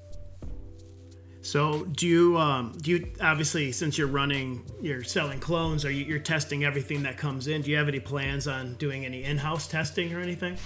So 1.47 1.85
do 1.85 2.05
you 2.05 2.37
um, 2.37 2.77
do 2.81 2.91
you 2.91 3.09
obviously 3.21 3.71
since 3.71 3.97
you're 3.97 4.09
running 4.09 4.69
you're 4.81 5.01
selling 5.01 5.39
clones 5.39 5.85
are 5.85 5.89
you 5.89 6.03
you're 6.03 6.19
testing 6.19 6.65
everything 6.65 7.01
that 7.03 7.17
comes 7.17 7.47
in? 7.47 7.61
Do 7.61 7.71
you 7.71 7.77
have 7.77 7.87
any 7.87 8.01
plans 8.01 8.49
on 8.49 8.73
doing 8.73 9.05
any 9.05 9.23
in-house 9.23 9.65
testing 9.69 10.13
or 10.13 10.19
anything? 10.19 10.57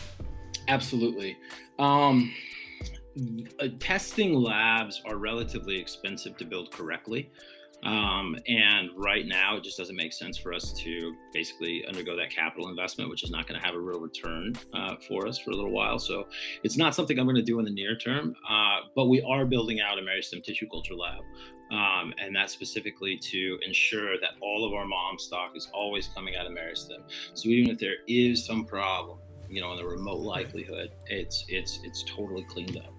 Absolutely. 0.69 1.37
Um, 1.77 2.33
uh, 3.59 3.67
testing 3.79 4.33
labs 4.33 5.03
are 5.05 5.17
relatively 5.17 5.79
expensive 5.79 6.35
to 6.37 6.45
build 6.45 6.71
correctly. 6.71 7.29
Um, 7.83 8.37
and 8.47 8.89
right 8.95 9.25
now, 9.25 9.57
it 9.57 9.63
just 9.63 9.77
doesn't 9.77 9.95
make 9.95 10.13
sense 10.13 10.37
for 10.37 10.53
us 10.53 10.71
to 10.73 11.15
basically 11.33 11.83
undergo 11.87 12.15
that 12.15 12.29
capital 12.29 12.69
investment, 12.69 13.09
which 13.09 13.23
is 13.23 13.31
not 13.31 13.47
going 13.47 13.59
to 13.59 13.65
have 13.65 13.75
a 13.75 13.79
real 13.79 13.99
return 13.99 14.53
uh, 14.73 14.95
for 15.07 15.27
us 15.27 15.39
for 15.39 15.51
a 15.51 15.55
little 15.55 15.71
while. 15.71 15.97
So 15.97 16.27
it's 16.63 16.77
not 16.77 16.93
something 16.93 17.17
I'm 17.17 17.25
going 17.25 17.35
to 17.37 17.41
do 17.41 17.59
in 17.59 17.65
the 17.65 17.71
near 17.71 17.95
term. 17.95 18.35
Uh, 18.47 18.81
but 18.95 19.05
we 19.05 19.21
are 19.23 19.45
building 19.45 19.81
out 19.81 19.97
a 19.97 20.01
Meristem 20.01 20.43
tissue 20.43 20.67
culture 20.69 20.95
lab. 20.95 21.21
Um, 21.71 22.13
and 22.17 22.35
that's 22.35 22.51
specifically 22.51 23.17
to 23.17 23.57
ensure 23.65 24.19
that 24.19 24.31
all 24.41 24.65
of 24.65 24.73
our 24.73 24.85
mom 24.85 25.17
stock 25.17 25.55
is 25.55 25.69
always 25.73 26.09
coming 26.09 26.35
out 26.35 26.45
of 26.45 26.51
Meristem. 26.51 26.99
So 27.33 27.49
even 27.49 27.71
if 27.71 27.79
there 27.79 27.95
is 28.07 28.45
some 28.45 28.65
problem, 28.65 29.19
you 29.49 29.61
know, 29.61 29.71
in 29.71 29.77
the 29.77 29.85
remote 29.85 30.19
likelihood, 30.19 30.91
it's 31.07 31.45
it's 31.47 31.79
it's 31.83 32.03
totally 32.03 32.43
cleaned 32.43 32.77
up. 32.77 32.93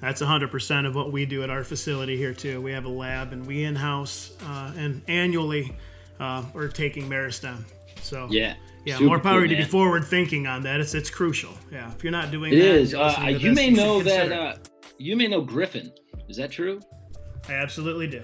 That's 0.00 0.22
100% 0.22 0.86
of 0.86 0.94
what 0.94 1.10
we 1.12 1.26
do 1.26 1.42
at 1.42 1.50
our 1.50 1.64
facility 1.64 2.16
here, 2.16 2.32
too. 2.32 2.60
We 2.60 2.72
have 2.72 2.84
a 2.84 2.90
lab 2.90 3.32
and 3.32 3.46
we 3.46 3.64
in 3.64 3.74
house 3.74 4.36
uh, 4.44 4.72
and 4.76 5.02
annually 5.08 5.76
uh, 6.20 6.44
we're 6.52 6.68
taking 6.68 7.08
Meristem. 7.08 7.64
So, 8.02 8.28
yeah. 8.30 8.54
Yeah, 8.84 9.00
more 9.00 9.18
power 9.18 9.40
cool, 9.40 9.48
to 9.50 9.56
be 9.56 9.64
forward 9.64 10.04
thinking 10.04 10.46
on 10.46 10.62
that. 10.62 10.80
It's 10.80 10.94
it's 10.94 11.10
crucial. 11.10 11.52
Yeah, 11.70 11.92
if 11.92 12.02
you're 12.02 12.12
not 12.12 12.30
doing 12.30 12.54
it 12.54 12.56
that, 12.56 12.64
is. 12.64 12.94
Uh, 12.94 13.36
you 13.38 13.52
may 13.52 13.68
know 13.68 14.00
that. 14.02 14.32
Uh, 14.32 14.56
you 14.96 15.14
may 15.14 15.26
know 15.26 15.42
Griffin. 15.42 15.92
Is 16.28 16.38
that 16.38 16.50
true? 16.50 16.80
I 17.48 17.54
absolutely 17.54 18.06
do. 18.06 18.22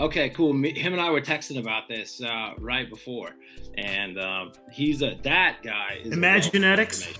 Okay, 0.00 0.30
cool. 0.30 0.52
Me, 0.52 0.76
him 0.76 0.94
and 0.94 1.02
I 1.02 1.10
were 1.10 1.20
texting 1.20 1.60
about 1.60 1.86
this 1.86 2.22
uh, 2.22 2.54
right 2.58 2.88
before, 2.88 3.30
and 3.76 4.18
um, 4.18 4.52
he's 4.72 5.02
a 5.02 5.16
that 5.22 5.58
guy. 5.62 6.00
Is 6.02 6.14
Imaginetics. 6.14 7.16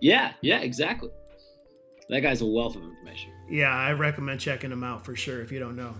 Yeah, 0.00 0.32
yeah, 0.42 0.58
exactly. 0.58 1.10
That 2.08 2.20
guy's 2.20 2.40
a 2.40 2.46
wealth 2.46 2.76
of 2.76 2.82
information. 2.82 3.32
Yeah, 3.50 3.74
I 3.74 3.92
recommend 3.92 4.40
checking 4.40 4.72
him 4.72 4.82
out 4.82 5.04
for 5.04 5.14
sure 5.14 5.42
if 5.42 5.52
you 5.52 5.58
don't 5.58 5.76
know. 5.76 5.94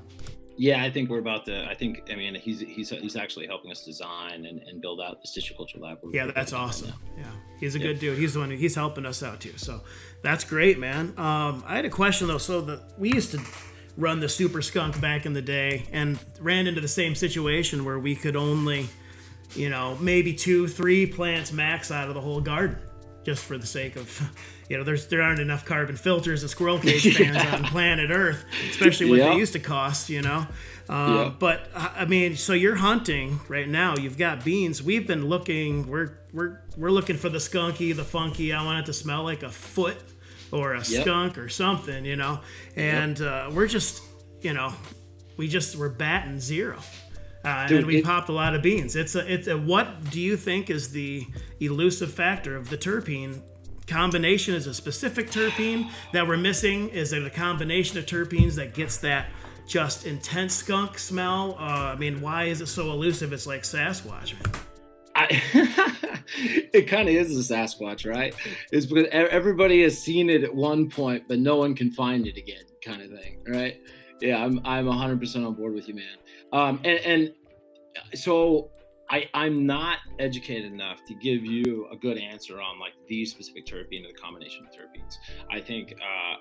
Yeah, 0.57 0.83
I 0.83 0.91
think 0.91 1.09
we're 1.09 1.21
about 1.21 1.45
to. 1.47 1.69
I 1.69 1.75
think 1.75 2.03
I 2.11 2.17
mean 2.17 2.35
he's 2.35 2.59
he's 2.61 2.91
he's 2.91 3.15
actually 3.15 3.47
helping 3.47 3.71
us 3.71 3.85
design 3.85 4.45
and, 4.45 4.61
and 4.63 4.83
build 4.83 5.01
out 5.01 5.23
the 5.23 5.29
tissue 5.29 5.55
culture 5.55 5.79
lab. 5.79 5.99
We're 6.03 6.13
yeah, 6.13 6.33
that's 6.35 6.53
awesome. 6.53 6.93
Yeah, 7.17 7.25
he's 7.61 7.77
a 7.77 7.79
good 7.79 8.01
dude. 8.01 8.19
He's 8.19 8.35
the 8.35 8.41
one. 8.41 8.51
He's 8.51 8.75
helping 8.75 9.07
us 9.07 9.23
out 9.23 9.41
too. 9.41 9.57
So 9.57 9.83
that's 10.23 10.43
great, 10.43 10.81
man. 10.81 11.15
Um, 11.17 11.63
I 11.65 11.77
had 11.77 11.85
a 11.85 11.91
question 11.91 12.27
though. 12.27 12.39
So 12.39 12.61
the 12.61 12.83
we 12.99 13.13
used 13.13 13.31
to 13.33 13.41
run 13.97 14.19
the 14.19 14.29
super 14.29 14.61
skunk 14.63 15.01
back 15.01 15.27
in 15.27 15.33
the 15.33 15.43
day 15.43 15.85
and 15.93 16.19
ran 16.41 16.67
into 16.67 16.81
the 16.81 16.89
same 16.89 17.15
situation 17.15 17.85
where 17.85 17.99
we 17.99 18.17
could 18.17 18.35
only, 18.37 18.89
you 19.55 19.69
know, 19.69 19.97
maybe 20.01 20.33
two, 20.33 20.67
three 20.67 21.05
plants 21.07 21.53
max 21.53 21.91
out 21.91 22.09
of 22.09 22.15
the 22.15 22.21
whole 22.21 22.41
garden, 22.41 22.79
just 23.29 23.45
for 23.45 23.59
the 23.59 23.67
sake 23.67 23.97
of 23.97 24.31
you 24.71 24.79
know, 24.79 24.85
there's 24.85 25.07
there 25.09 25.21
aren't 25.21 25.41
enough 25.41 25.67
carbon 25.67 25.97
filters 25.97 26.43
and 26.43 26.51
squirrel 26.51 26.79
cage 26.81 27.15
fans 27.15 27.37
yeah. 27.37 27.57
on 27.57 27.65
planet 27.65 28.11
Earth, 28.11 28.43
especially 28.71 29.11
what 29.11 29.19
yep. 29.19 29.33
they 29.33 29.39
used 29.39 29.53
to 29.53 29.59
cost. 29.59 30.09
You 30.09 30.23
know, 30.23 30.47
uh, 30.89 31.25
yep. 31.25 31.39
but 31.39 31.69
I 31.75 32.07
mean, 32.07 32.37
so 32.37 32.55
you're 32.55 32.77
hunting 32.77 33.41
right 33.49 33.69
now. 33.69 33.97
You've 33.97 34.17
got 34.17 34.45
beans. 34.47 34.83
We've 34.83 35.07
been 35.07 35.27
looking. 35.27 35.87
We're 35.89 36.19
we're 36.33 36.63
we're 36.79 36.91
looking 36.91 37.19
for 37.19 37.29
the 37.29 37.39
skunky, 37.39 37.95
the 37.95 38.05
funky. 38.05 38.55
I 38.55 38.65
want 38.65 38.81
it 38.81 38.87
to 38.87 38.95
smell 38.95 39.25
like 39.25 39.43
a 39.43 39.51
foot 39.51 39.99
or 40.51 40.73
a 40.73 40.79
yep. 40.79 41.03
skunk 41.03 41.37
or 41.37 41.51
something. 41.51 42.07
You 42.07 42.17
know, 42.17 42.41
and 42.77 43.21
uh, 43.21 43.51
we're 43.53 43.69
just 43.69 44.03
you 44.41 44.55
know, 44.55 44.73
we 45.37 45.49
just 45.49 45.77
we're 45.77 45.91
batting 45.91 46.41
zero. 46.41 46.79
Uh, 47.45 47.67
Dude, 47.69 47.79
and 47.79 47.87
we 47.87 47.99
it, 47.99 48.05
popped 48.05 48.29
a 48.29 48.33
lot 48.33 48.55
of 48.55 48.63
beans. 48.63 48.97
It's 48.97 49.15
a, 49.15 49.33
it's 49.33 49.47
a, 49.47 49.57
what 49.57 50.11
do 50.11 50.21
you 50.21 50.37
think 50.37 50.71
is 50.71 50.91
the 50.91 51.27
elusive 51.61 52.13
factor 52.13 52.57
of 52.57 52.69
the 52.69 52.77
terpene 52.77 53.41
combination 53.89 54.55
is 54.55 54.67
a 54.67 54.75
specific 54.75 55.31
terpene 55.31 55.91
that 56.13 56.27
we're 56.27 56.37
missing? 56.37 56.89
Is 56.91 57.13
it 57.13 57.25
a 57.25 57.31
combination 57.31 57.99
of 57.99 58.07
terpenes 58.07 58.55
that 58.57 58.75
gets 58.75 58.99
that 58.99 59.27
just 59.67 60.07
intense 60.07 60.55
skunk 60.55 60.99
smell? 60.99 61.57
Uh, 61.59 61.93
I 61.93 61.97
mean, 61.97 62.21
why 62.21 62.45
is 62.45 62.61
it 62.61 62.67
so 62.67 62.91
elusive? 62.91 63.33
It's 63.33 63.47
like 63.47 63.63
Sasquatch. 63.63 64.35
I, 65.17 65.27
it 66.73 66.87
kind 66.87 67.09
of 67.09 67.15
is 67.15 67.51
a 67.51 67.55
Sasquatch, 67.55 68.09
right? 68.09 68.35
It's 68.71 68.87
because 68.87 69.09
everybody 69.11 69.83
has 69.83 69.99
seen 69.99 70.31
it 70.31 70.45
at 70.45 70.55
one 70.55 70.89
point, 70.89 71.25
but 71.27 71.41
no 71.41 71.57
one 71.57 71.75
can 71.75 71.91
find 71.91 72.27
it 72.27 72.37
again, 72.37 72.63
kind 72.85 73.03
of 73.03 73.11
thing, 73.11 73.39
right? 73.49 73.81
Yeah, 74.21 74.45
I'm 74.45 74.61
I'm 74.65 74.87
100% 74.87 75.47
on 75.47 75.55
board 75.55 75.75
with 75.75 75.89
you, 75.89 75.95
man. 75.95 76.17
Um, 76.53 76.81
and, 76.85 76.99
and 77.01 77.35
so 78.15 78.71
I, 79.11 79.29
I'm 79.35 79.67
not 79.67 79.99
educated 80.19 80.73
enough 80.73 80.99
to 81.07 81.15
give 81.15 81.45
you 81.45 81.89
a 81.91 81.97
good 81.97 82.19
answer 82.19 82.61
on 82.61 82.79
like 82.79 82.93
these 83.09 83.31
specific 83.31 83.67
terpene 83.67 84.05
or 84.05 84.13
the 84.13 84.19
combination 84.19 84.67
of 84.67 84.73
terpenes. 84.73 85.15
I 85.51 85.61
think 85.61 85.95
uh, 85.95 86.37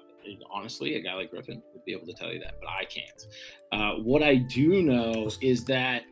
honestly, 0.52 0.96
a 0.96 1.02
guy 1.02 1.14
like 1.14 1.32
Griffin 1.32 1.62
would 1.74 1.86
be 1.86 1.94
able 1.94 2.08
to 2.08 2.14
tell 2.14 2.32
you 2.32 2.40
that, 2.40 2.56
but 2.60 2.70
I 2.70 2.86
can't. 2.86 3.28
Uh, 3.72 4.02
what 4.02 4.24
I 4.24 4.36
do 4.36 4.82
know 4.82 5.30
is 5.42 5.64
that 5.66 6.04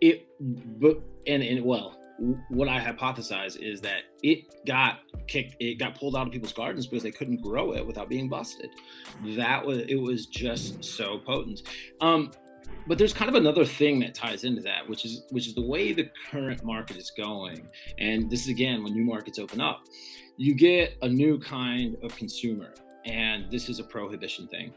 it, 0.00 0.28
but 0.80 1.00
and 1.26 1.42
and 1.42 1.64
well, 1.64 1.98
what 2.48 2.68
I 2.68 2.80
hypothesize 2.80 3.60
is 3.60 3.80
that 3.80 4.02
it 4.22 4.64
got 4.66 5.00
kicked, 5.26 5.56
it 5.58 5.78
got 5.78 5.98
pulled 5.98 6.16
out 6.16 6.26
of 6.26 6.32
people's 6.32 6.52
gardens 6.52 6.86
because 6.86 7.02
they 7.02 7.10
couldn't 7.10 7.42
grow 7.42 7.72
it 7.72 7.86
without 7.86 8.08
being 8.08 8.28
busted. 8.28 8.70
That 9.36 9.64
was 9.64 9.78
it 9.78 9.96
was 9.96 10.26
just 10.26 10.84
so 10.84 11.18
potent. 11.18 11.62
Um, 12.00 12.30
but 12.86 12.98
there's 12.98 13.12
kind 13.12 13.28
of 13.28 13.34
another 13.34 13.64
thing 13.64 14.00
that 14.00 14.14
ties 14.14 14.44
into 14.44 14.62
that, 14.62 14.88
which 14.88 15.04
is 15.04 15.22
which 15.30 15.46
is 15.46 15.54
the 15.54 15.64
way 15.64 15.92
the 15.92 16.08
current 16.30 16.64
market 16.64 16.96
is 16.96 17.10
going. 17.10 17.68
And 17.98 18.30
this 18.30 18.42
is 18.42 18.48
again 18.48 18.82
when 18.82 18.92
new 18.92 19.04
markets 19.04 19.38
open 19.38 19.60
up, 19.60 19.84
you 20.36 20.54
get 20.54 20.96
a 21.02 21.08
new 21.08 21.38
kind 21.38 21.96
of 22.02 22.16
consumer, 22.16 22.72
and 23.04 23.50
this 23.50 23.68
is 23.68 23.78
a 23.78 23.84
prohibition 23.84 24.48
thing, 24.48 24.72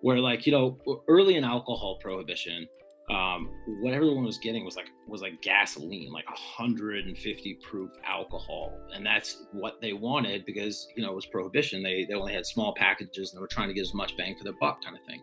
where 0.00 0.18
like 0.18 0.46
you 0.46 0.52
know 0.52 0.78
early 1.08 1.36
in 1.36 1.44
alcohol 1.44 1.98
prohibition, 2.00 2.68
um, 3.10 3.48
what 3.80 3.94
everyone 3.94 4.24
was 4.24 4.36
getting 4.38 4.64
was 4.64 4.76
like 4.76 4.90
was 5.06 5.22
like 5.22 5.40
gasoline, 5.40 6.12
like 6.12 6.28
150 6.28 7.58
proof 7.62 7.90
alcohol, 8.06 8.78
and 8.94 9.04
that's 9.04 9.46
what 9.52 9.80
they 9.80 9.94
wanted 9.94 10.44
because 10.44 10.86
you 10.94 11.02
know 11.02 11.12
it 11.12 11.14
was 11.14 11.24
prohibition. 11.26 11.82
They 11.82 12.04
they 12.04 12.14
only 12.14 12.34
had 12.34 12.44
small 12.44 12.74
packages 12.74 13.30
and 13.30 13.38
they 13.38 13.40
were 13.40 13.48
trying 13.48 13.68
to 13.68 13.74
get 13.74 13.80
as 13.80 13.94
much 13.94 14.14
bang 14.18 14.36
for 14.36 14.44
their 14.44 14.52
buck, 14.60 14.84
kind 14.84 14.94
of 14.94 15.02
thing. 15.04 15.22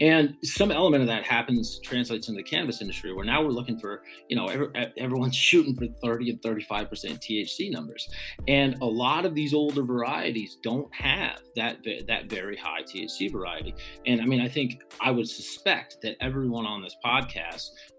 And 0.00 0.36
some 0.42 0.70
element 0.70 1.02
of 1.02 1.08
that 1.08 1.24
happens 1.24 1.78
translates 1.80 2.28
into 2.28 2.38
the 2.38 2.48
cannabis 2.48 2.80
industry, 2.80 3.12
where 3.12 3.26
now 3.26 3.42
we're 3.42 3.50
looking 3.50 3.78
for 3.78 4.02
you 4.30 4.36
know 4.36 4.46
every, 4.46 4.68
everyone's 4.96 5.36
shooting 5.50 5.76
for 5.76 5.88
30 6.02 6.30
and 6.30 6.42
35 6.42 6.88
percent 6.88 7.20
THC 7.20 7.70
numbers, 7.70 8.08
and 8.48 8.76
a 8.80 8.86
lot 8.86 9.26
of 9.26 9.34
these 9.34 9.52
older 9.52 9.82
varieties 9.82 10.56
don't 10.62 10.92
have 10.94 11.40
that 11.54 11.84
that 12.06 12.30
very 12.30 12.56
high 12.56 12.82
THC 12.82 13.30
variety. 13.30 13.74
And 14.06 14.22
I 14.22 14.24
mean, 14.24 14.40
I 14.40 14.48
think 14.48 14.80
I 15.00 15.10
would 15.10 15.28
suspect 15.28 15.98
that 16.02 16.16
everyone 16.22 16.64
on 16.64 16.82
this 16.82 16.96
podcast 17.04 17.09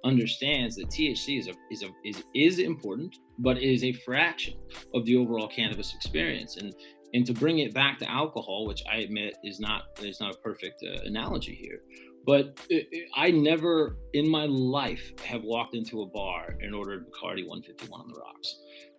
understands 0.04 0.76
that 0.76 0.88
THC 0.90 1.40
is 1.40 1.48
a, 1.48 1.54
is 1.72 1.84
a, 1.84 1.90
is 2.06 2.24
is 2.36 2.60
important, 2.60 3.16
but 3.40 3.58
it 3.58 3.64
is 3.64 3.84
a 3.84 3.94
fraction 3.94 4.56
of 4.94 5.06
the 5.06 5.16
overall 5.16 5.48
cannabis 5.48 5.94
experience. 5.96 6.58
And 6.58 6.74
and 7.14 7.26
to 7.26 7.34
bring 7.34 7.60
it 7.60 7.74
back 7.74 8.00
to 8.00 8.10
alcohol, 8.10 8.66
which 8.66 8.84
I 8.92 8.98
admit 8.98 9.36
is 9.44 9.60
not 9.60 9.84
is 10.02 10.20
not 10.20 10.36
a 10.36 10.38
perfect 10.38 10.84
uh, 10.84 11.02
analogy 11.04 11.56
here, 11.56 11.82
but 12.26 12.60
it, 12.70 12.88
it, 12.92 13.10
I 13.16 13.32
never 13.32 13.98
in 14.14 14.30
my 14.30 14.46
life 14.46 15.12
have 15.26 15.44
walked 15.44 15.76
into 15.76 16.02
a 16.02 16.06
bar 16.06 16.56
and 16.62 16.74
ordered 16.74 17.06
Bacardi 17.08 17.48
151 17.48 18.02
on 18.02 18.08
the 18.08 18.20
rocks, 18.20 18.56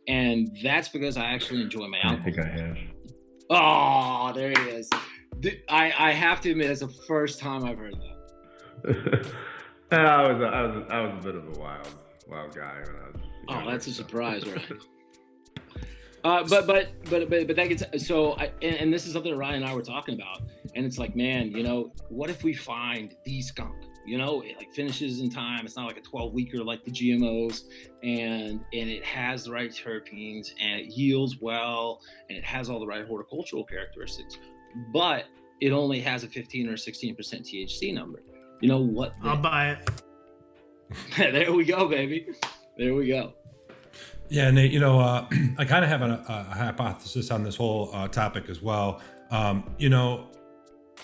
and 0.09 0.57
that's 0.63 0.89
because 0.89 1.17
I 1.17 1.25
actually 1.27 1.63
enjoy 1.63 1.87
my 1.89 1.99
alcohol. 2.03 2.21
I 2.21 2.25
think 2.25 2.39
I 2.39 2.49
have. 2.49 2.79
Oh, 3.51 4.33
there 4.35 4.51
he 4.51 4.71
is. 4.71 4.91
I 5.69 5.93
I 5.99 6.13
have 6.13 6.41
to 6.43 6.51
admit, 6.51 6.71
it's 6.71 6.81
the 6.81 6.95
first 7.07 7.39
time 7.39 7.65
I've 7.65 7.79
heard 7.79 7.95
that. 7.95 9.33
I 9.97 10.33
was, 10.33 10.43
I 10.43 10.63
was, 10.63 10.87
I 10.91 11.01
was 11.01 11.13
a 11.19 11.23
bit 11.23 11.35
of 11.35 11.57
a 11.57 11.61
wild, 11.61 11.89
wild 12.27 12.55
guy 12.55 12.81
when 12.81 12.97
I 12.97 13.11
was. 13.11 13.21
Oh, 13.49 13.71
that's 13.71 13.87
a 13.87 13.93
surprise, 13.93 14.47
right? 14.47 14.65
Uh, 16.25 16.45
but, 16.49 16.69
but 16.69 16.93
but 17.11 17.29
but 17.29 17.49
but 17.49 17.57
that 17.57 17.69
gets 17.69 17.83
so. 18.07 18.35
I, 18.35 18.53
and, 18.63 18.77
and, 18.77 18.93
this 18.93 19.07
is 19.07 19.13
something 19.13 19.33
that 19.33 19.37
Ryan 19.37 19.57
and 19.57 19.65
I 19.65 19.75
were 19.75 19.83
talking 19.83 20.15
about, 20.15 20.43
and 20.77 20.87
it's 20.87 20.97
like, 20.97 21.17
man, 21.17 21.51
you 21.51 21.65
know, 21.65 21.93
what 22.11 22.31
if 22.31 22.45
we 22.45 22.55
find 22.55 23.13
the 23.25 23.43
skunk? 23.43 23.75
You 24.07 24.19
know, 24.19 24.41
it 24.43 24.57
like 24.57 24.73
finishes 24.73 25.19
in 25.19 25.31
time. 25.31 25.67
It's 25.67 25.75
not 25.75 25.89
like 25.89 25.97
a 25.97 26.01
12 26.01 26.33
weeker 26.33 26.63
like 26.63 26.85
the 26.85 26.93
GMOs, 26.93 27.65
and 28.05 28.61
and 28.73 28.89
it 28.89 29.05
has 29.05 29.47
the 29.47 29.51
right 29.51 29.73
terpenes, 29.73 30.53
and 30.61 30.79
it 30.83 30.87
yields 30.97 31.39
well, 31.41 32.01
and 32.29 32.39
it 32.39 32.45
has 32.45 32.71
all 32.71 32.79
the 32.79 32.87
right 32.87 33.05
horticultural 33.05 33.65
characteristics, 33.65 34.39
but 34.93 35.25
it 35.61 35.73
only 35.73 36.01
has 36.01 36.23
a 36.23 36.29
15 36.29 36.69
or 36.69 36.77
16 36.77 37.17
percent 37.17 37.45
THC 37.47 37.93
number. 37.93 38.23
You 38.63 38.69
know 38.69 38.79
what? 38.79 39.13
I'll 39.25 39.37
buy 39.37 39.73
it. 39.73 39.91
there 41.33 41.53
we 41.53 41.65
go, 41.65 41.89
baby. 41.89 42.29
There 42.79 42.95
we 42.95 43.09
go. 43.09 43.35
Yeah, 44.29 44.53
Nate. 44.53 44.71
You 44.71 44.79
know, 44.79 45.01
uh, 45.01 45.27
I 45.59 45.65
kind 45.65 45.85
of 45.85 45.91
have 45.91 46.01
a, 46.01 46.25
a, 46.29 46.55
hypothesis 46.55 47.33
on 47.33 47.43
this 47.43 47.57
whole 47.57 47.91
uh, 47.93 48.07
topic 48.07 48.49
as 48.49 48.63
well. 48.63 49.01
Um, 49.33 49.75
you 49.79 49.89
know, 49.89 50.29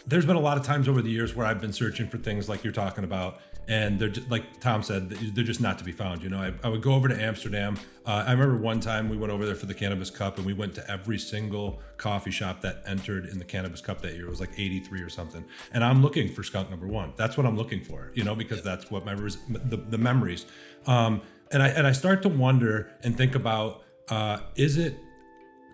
there's 0.07 0.25
been 0.25 0.37
a 0.37 0.41
lot 0.41 0.57
of 0.57 0.65
times 0.65 0.89
over 0.89 1.03
the 1.03 1.11
years 1.11 1.35
where 1.35 1.47
I've 1.47 1.61
been 1.61 1.73
searching 1.73 2.09
for 2.09 2.17
things 2.17 2.49
like 2.49 2.63
you're 2.63 2.73
talking 2.73 3.03
about, 3.03 3.41
and 3.69 3.99
they're 3.99 4.09
just, 4.09 4.31
like 4.31 4.61
Tom 4.61 4.83
said, 4.83 5.11
they're 5.11 5.45
just 5.45 5.61
not 5.61 5.79
to 5.79 5.85
be 5.85 5.93
found. 5.93 6.23
You 6.23 6.31
know, 6.31 6.39
I, 6.39 6.53
I 6.67 6.71
would 6.71 6.81
go 6.81 6.95
over 6.95 7.07
to 7.07 7.23
Amsterdam. 7.23 7.79
Uh, 8.07 8.25
I 8.27 8.33
remember 8.33 8.57
one 8.57 8.81
time 8.81 9.11
we 9.11 9.17
went 9.19 9.31
over 9.31 9.45
there 9.45 9.55
for 9.55 9.67
the 9.67 9.75
Cannabis 9.75 10.09
Cup, 10.09 10.39
and 10.39 10.47
we 10.47 10.55
went 10.55 10.75
to 10.77 10.91
every 10.91 11.19
single 11.19 11.81
coffee 11.99 12.31
shop 12.31 12.63
that 12.63 12.83
entered 12.87 13.27
in 13.27 13.39
the 13.39 13.45
Cannabis 13.45 13.83
Cup 13.83 14.01
that 14.03 14.15
year. 14.15 14.27
It 14.27 14.31
was 14.31 14.41
like 14.41 14.59
83 14.59 15.03
or 15.03 15.11
something, 15.11 15.45
and 15.73 15.85
I'm 15.85 16.03
looking 16.03 16.33
for 16.33 16.43
skunk 16.43 16.71
number 16.71 16.87
one. 16.87 17.13
That's 17.17 17.37
what 17.37 17.47
I'm 17.47 17.57
looking 17.57 17.85
for. 17.85 18.11
You 18.15 18.25
know, 18.25 18.35
because 18.35 18.63
that's 18.63 18.91
what 18.91 19.05
my 19.05 19.15
the, 19.15 19.77
the 19.77 19.99
memories. 19.99 20.47
Um, 20.87 21.21
and 21.53 21.63
I 21.63 21.69
and 21.69 21.87
I 21.87 21.93
start 21.93 22.23
to 22.23 22.29
wonder 22.29 22.91
and 23.03 23.17
think 23.17 23.35
about 23.35 23.83
uh, 24.09 24.39
is 24.57 24.79
it 24.79 24.99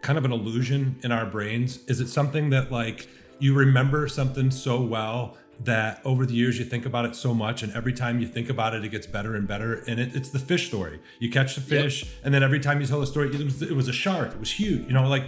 kind 0.03 0.19
of 0.19 0.25
an 0.25 0.33
illusion 0.33 0.99
in 1.03 1.13
our 1.13 1.27
brains? 1.27 1.79
Is 1.87 2.01
it 2.01 2.09
something 2.09 2.51
that 2.51 2.71
like 2.71 3.09
you 3.39 3.55
remember 3.55 4.09
something 4.09 4.51
so 4.51 4.81
well 4.81 5.37
that 5.61 6.01
over 6.05 6.27
the 6.27 6.35
years 6.35 6.59
you 6.59 6.65
think 6.65 6.85
about 6.85 7.05
it 7.05 7.15
so 7.15 7.33
much 7.33 7.63
and 7.63 7.73
every 7.75 7.93
time 7.93 8.21
you 8.21 8.27
think 8.27 8.49
about 8.49 8.75
it 8.75 8.85
it 8.85 8.89
gets 8.89 9.07
better 9.07 9.37
and 9.37 9.47
better 9.47 9.85
and 9.87 10.01
it, 10.01 10.15
it's 10.15 10.31
the 10.31 10.39
fish 10.39 10.67
story. 10.67 11.01
You 11.21 11.31
catch 11.31 11.55
the 11.55 11.61
fish 11.61 12.05
yep. 12.05 12.13
and 12.25 12.35
then 12.35 12.43
every 12.43 12.61
time 12.61 12.81
you 12.81 12.87
tell 12.87 13.01
the 13.01 13.07
story 13.07 13.29
it 13.29 13.45
was, 13.45 13.63
it 13.63 13.73
was, 13.73 13.89
a 13.89 13.93
shark 13.93 14.33
it 14.33 14.41
was 14.41 14.51
huge 14.51 14.87
you 14.87 14.93
know 14.93 15.07
like 15.09 15.25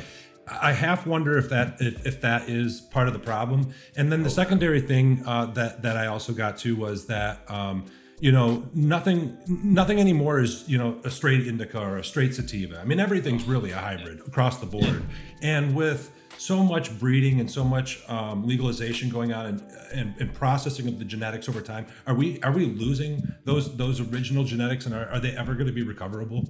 i 0.49 0.73
half 0.73 1.07
wonder 1.07 1.37
if 1.37 1.51
that 1.51 1.77
if, 1.81 2.05
if 2.07 2.21
that 2.23 2.49
is 2.49 2.81
part 2.81 3.07
of 3.07 3.13
the 3.13 3.19
problem. 3.19 3.73
And 3.97 4.11
then 4.11 4.23
the 4.23 4.31
secondary 4.31 4.81
thing 4.81 5.23
uh, 5.27 5.47
that 5.47 5.83
that 5.83 5.97
i 5.97 6.07
also 6.07 6.33
got 6.33 6.59
to 6.59 6.75
was 6.77 7.07
that 7.07 7.49
um, 7.51 7.85
you 8.19 8.33
know 8.33 8.69
nothing 8.75 9.37
nothing 9.47 10.01
anymore 10.01 10.41
is 10.41 10.65
you 10.69 10.79
know 10.79 10.99
a 11.05 11.11
straight 11.11 11.47
indica 11.47 11.81
or 11.81 11.99
a 11.99 12.05
straight 12.05 12.35
sativa. 12.35 12.81
I 12.81 12.85
mean 12.85 13.01
everything's 13.01 13.45
really 13.45 13.71
a 13.71 13.79
hybrid 13.79 14.21
across 14.21 14.59
the 14.59 14.67
board. 14.67 15.05
And 15.43 15.75
with 15.75 16.11
so 16.39 16.63
much 16.63 16.99
breeding 16.99 17.41
and 17.41 17.51
so 17.51 17.65
much 17.65 18.03
um, 18.09 18.47
legalization 18.47 19.09
going 19.09 19.33
on 19.33 19.47
and, 19.47 19.63
and, 19.93 20.15
and, 20.19 20.35
processing 20.35 20.89
of 20.89 20.99
the 20.99 21.05
genetics 21.05 21.49
over 21.49 21.61
time. 21.61 21.87
Are 22.07 22.15
we 22.15 22.41
are 22.43 22.53
we 22.53 22.67
losing 22.67 23.23
those 23.45 23.77
those 23.77 24.01
original 24.01 24.45
genetics 24.45 24.87
and 24.87 24.95
are, 24.95 25.09
are 25.09 25.21
they 25.21 25.37
ever 25.37 25.55
going 25.55 25.67
to 25.67 25.73
be 25.73 25.83
recoverable? 25.83 26.49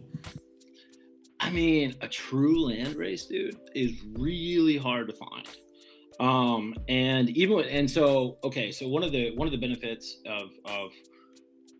I 1.40 1.51
mean 1.51 1.94
a 2.01 2.09
true 2.09 2.66
land 2.66 2.96
race 2.96 3.27
dude 3.27 3.57
is 3.75 3.92
really 4.18 4.77
hard 4.77 5.09
to 5.09 5.14
find. 5.14 5.49
Um 6.18 6.75
and 6.88 7.31
even 7.31 7.61
and 7.61 7.90
so 7.90 8.38
okay 8.42 8.72
so 8.72 8.88
one 8.88 9.03
of 9.03 9.12
the 9.12 9.35
one 9.37 9.46
of 9.46 9.53
the 9.53 9.59
benefits 9.59 10.18
of 10.27 10.51
of 10.64 10.90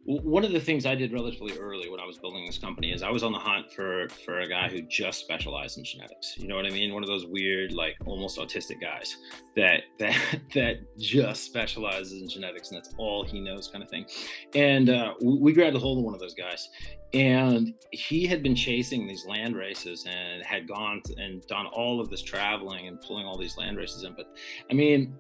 one 0.07 0.45
of 0.45 0.53
the 0.53 0.61
things 0.61 0.87
I 0.87 0.95
did 0.95 1.13
relatively 1.13 1.59
early 1.59 1.91
when 1.91 1.99
I 1.99 2.07
was 2.07 2.17
building 2.17 2.47
this 2.47 2.59
company 2.59 2.93
is 2.93 3.03
I 3.03 3.11
was 3.11 3.25
on 3.25 3.33
the 3.33 3.41
hunt 3.41 3.73
for 3.73 4.09
for 4.25 4.41
a 4.41 4.49
guy 4.49 4.69
who 4.69 4.83
just 4.83 5.19
specialized 5.19 5.79
in 5.79 5.85
genetics. 5.85 6.35
You 6.39 6.47
know 6.47 6.55
what 6.55 6.65
I 6.65 6.71
mean? 6.71 6.95
One 6.95 7.03
of 7.03 7.09
those 7.09 7.27
weird, 7.27 7.73
like 7.73 7.97
almost 8.07 8.39
autistic 8.39 8.81
guys 8.81 9.17
that 9.57 9.83
that 9.99 10.17
that 10.55 10.77
just 10.97 11.45
specializes 11.45 12.23
in 12.23 12.29
genetics 12.29 12.71
and 12.71 12.79
that's 12.79 12.95
all 12.99 13.25
he 13.25 13.41
knows, 13.41 13.67
kind 13.69 13.83
of 13.83 13.91
thing. 13.91 14.07
And 14.55 14.91
uh, 14.91 15.15
we 15.21 15.53
grabbed 15.53 15.75
a 15.75 15.81
hold 15.81 15.99
of 15.99 16.05
one 16.05 16.15
of 16.15 16.21
those 16.21 16.35
guys, 16.35 16.69
and 17.13 17.75
he 17.91 18.27
had 18.27 18.45
been 18.45 18.55
chasing 18.55 19.09
these 19.09 19.27
land 19.27 19.57
races 19.57 20.07
and 20.09 20.45
had 20.45 20.69
gone 20.69 21.03
and 21.17 21.45
done 21.49 21.67
all 21.67 22.01
of 22.01 22.11
this 22.11 22.23
traveling 22.23 22.87
and 22.87 23.01
pulling 23.01 23.27
all 23.27 23.37
these 23.37 23.57
land 23.57 23.77
races 23.77 24.05
in. 24.05 24.15
But 24.15 24.27
I 24.71 24.75
mean, 24.75 25.19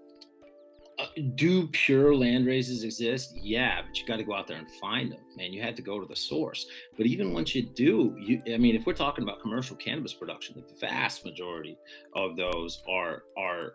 uh, 0.99 1.07
do 1.35 1.67
pure 1.69 2.15
land 2.15 2.47
races 2.47 2.83
exist? 2.83 3.37
Yeah, 3.37 3.83
but 3.83 3.99
you 3.99 4.07
got 4.07 4.17
to 4.17 4.25
go 4.25 4.35
out 4.35 4.47
there 4.47 4.57
and 4.57 4.69
find 4.81 5.13
them, 5.13 5.21
man. 5.37 5.53
You 5.53 5.63
have 5.63 5.75
to 5.75 5.83
go 5.83 6.01
to 6.01 6.07
the 6.07 6.17
source. 6.17 6.67
But 6.97 7.07
even 7.07 7.33
once 7.33 7.55
you 7.55 7.63
do, 7.63 8.17
you 8.19 8.43
I 8.53 8.57
mean, 8.57 8.75
if 8.75 8.87
we're 8.87 8.95
talking 8.95 9.23
about 9.23 9.41
commercial 9.43 9.77
cannabis 9.77 10.15
production, 10.15 10.55
the 10.57 10.75
vast 10.81 11.25
majority 11.25 11.77
of 12.15 12.37
those 12.37 12.83
are 12.89 13.25
are 13.37 13.75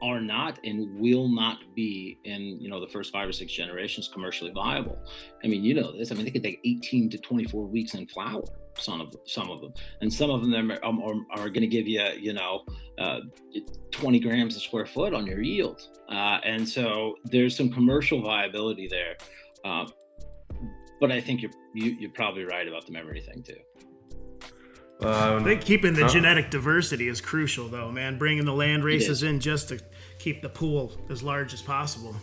are 0.00 0.20
not 0.20 0.58
and 0.64 0.98
will 0.98 1.28
not 1.28 1.58
be 1.74 2.18
in 2.24 2.58
you 2.60 2.70
know 2.70 2.80
the 2.80 2.86
first 2.86 3.12
five 3.12 3.28
or 3.28 3.32
six 3.32 3.52
generations 3.52 4.08
commercially 4.08 4.50
viable. 4.50 4.98
I 5.44 5.48
mean, 5.48 5.64
you 5.64 5.74
know 5.74 5.92
this. 5.92 6.12
I 6.12 6.14
mean, 6.14 6.24
they 6.24 6.30
could 6.30 6.42
take 6.42 6.60
18 6.64 7.10
to 7.10 7.18
24 7.18 7.66
weeks 7.66 7.94
in 7.94 8.06
flower 8.06 8.44
some 8.78 9.00
of 9.00 9.14
some 9.24 9.50
of 9.50 9.60
them, 9.60 9.72
and 10.00 10.12
some 10.12 10.30
of 10.30 10.48
them 10.48 10.70
are, 10.70 10.84
are, 10.84 11.14
are 11.32 11.48
going 11.48 11.60
to 11.60 11.66
give 11.66 11.86
you 11.86 12.02
you 12.18 12.32
know 12.32 12.64
uh, 12.98 13.20
20 13.90 14.20
grams 14.20 14.56
a 14.56 14.60
square 14.60 14.86
foot 14.86 15.14
on 15.14 15.26
your 15.26 15.42
yield, 15.42 15.88
uh, 16.08 16.38
and 16.44 16.68
so 16.68 17.16
there's 17.24 17.56
some 17.56 17.70
commercial 17.70 18.22
viability 18.22 18.88
there. 18.88 19.16
Uh, 19.64 19.86
but 21.00 21.12
I 21.12 21.20
think 21.20 21.42
you're 21.42 21.52
you, 21.74 21.92
are 21.92 21.94
you 21.94 22.08
are 22.08 22.12
probably 22.12 22.44
right 22.44 22.66
about 22.66 22.86
the 22.86 22.92
memory 22.92 23.20
thing 23.20 23.42
too. 23.42 23.56
Um, 25.00 25.42
I 25.42 25.44
think 25.44 25.60
keeping 25.60 25.94
the 25.94 26.08
genetic 26.08 26.50
diversity 26.50 27.06
is 27.06 27.20
crucial, 27.20 27.68
though, 27.68 27.92
man. 27.92 28.18
Bringing 28.18 28.44
the 28.44 28.52
land 28.52 28.82
races 28.82 29.22
in 29.22 29.38
just 29.38 29.68
to 29.68 29.78
keep 30.18 30.42
the 30.42 30.48
pool 30.48 30.92
as 31.08 31.22
large 31.22 31.54
as 31.54 31.62
possible. 31.62 32.16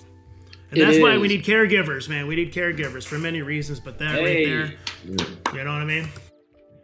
And 0.71 0.81
that's 0.81 0.99
why 0.99 1.17
we 1.17 1.29
need 1.29 1.45
caregivers, 1.45 2.09
man. 2.09 2.27
We 2.27 2.35
need 2.35 2.53
caregivers 2.53 3.05
for 3.05 3.17
many 3.17 3.41
reasons, 3.41 3.79
but 3.79 3.97
that 3.99 4.15
hey. 4.15 4.23
right 4.23 4.45
there, 4.45 5.57
you 5.57 5.63
know 5.63 5.71
what 5.71 5.81
I 5.81 5.85
mean? 5.85 6.09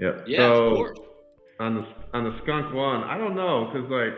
Yeah. 0.02 0.22
Yeah. 0.26 0.38
So 0.38 0.94
on 1.60 1.76
the 1.76 1.86
on 2.14 2.24
the 2.24 2.38
skunk 2.44 2.74
one, 2.74 3.04
I 3.04 3.18
don't 3.18 3.36
know, 3.36 3.70
cause 3.72 3.90
like 3.90 4.18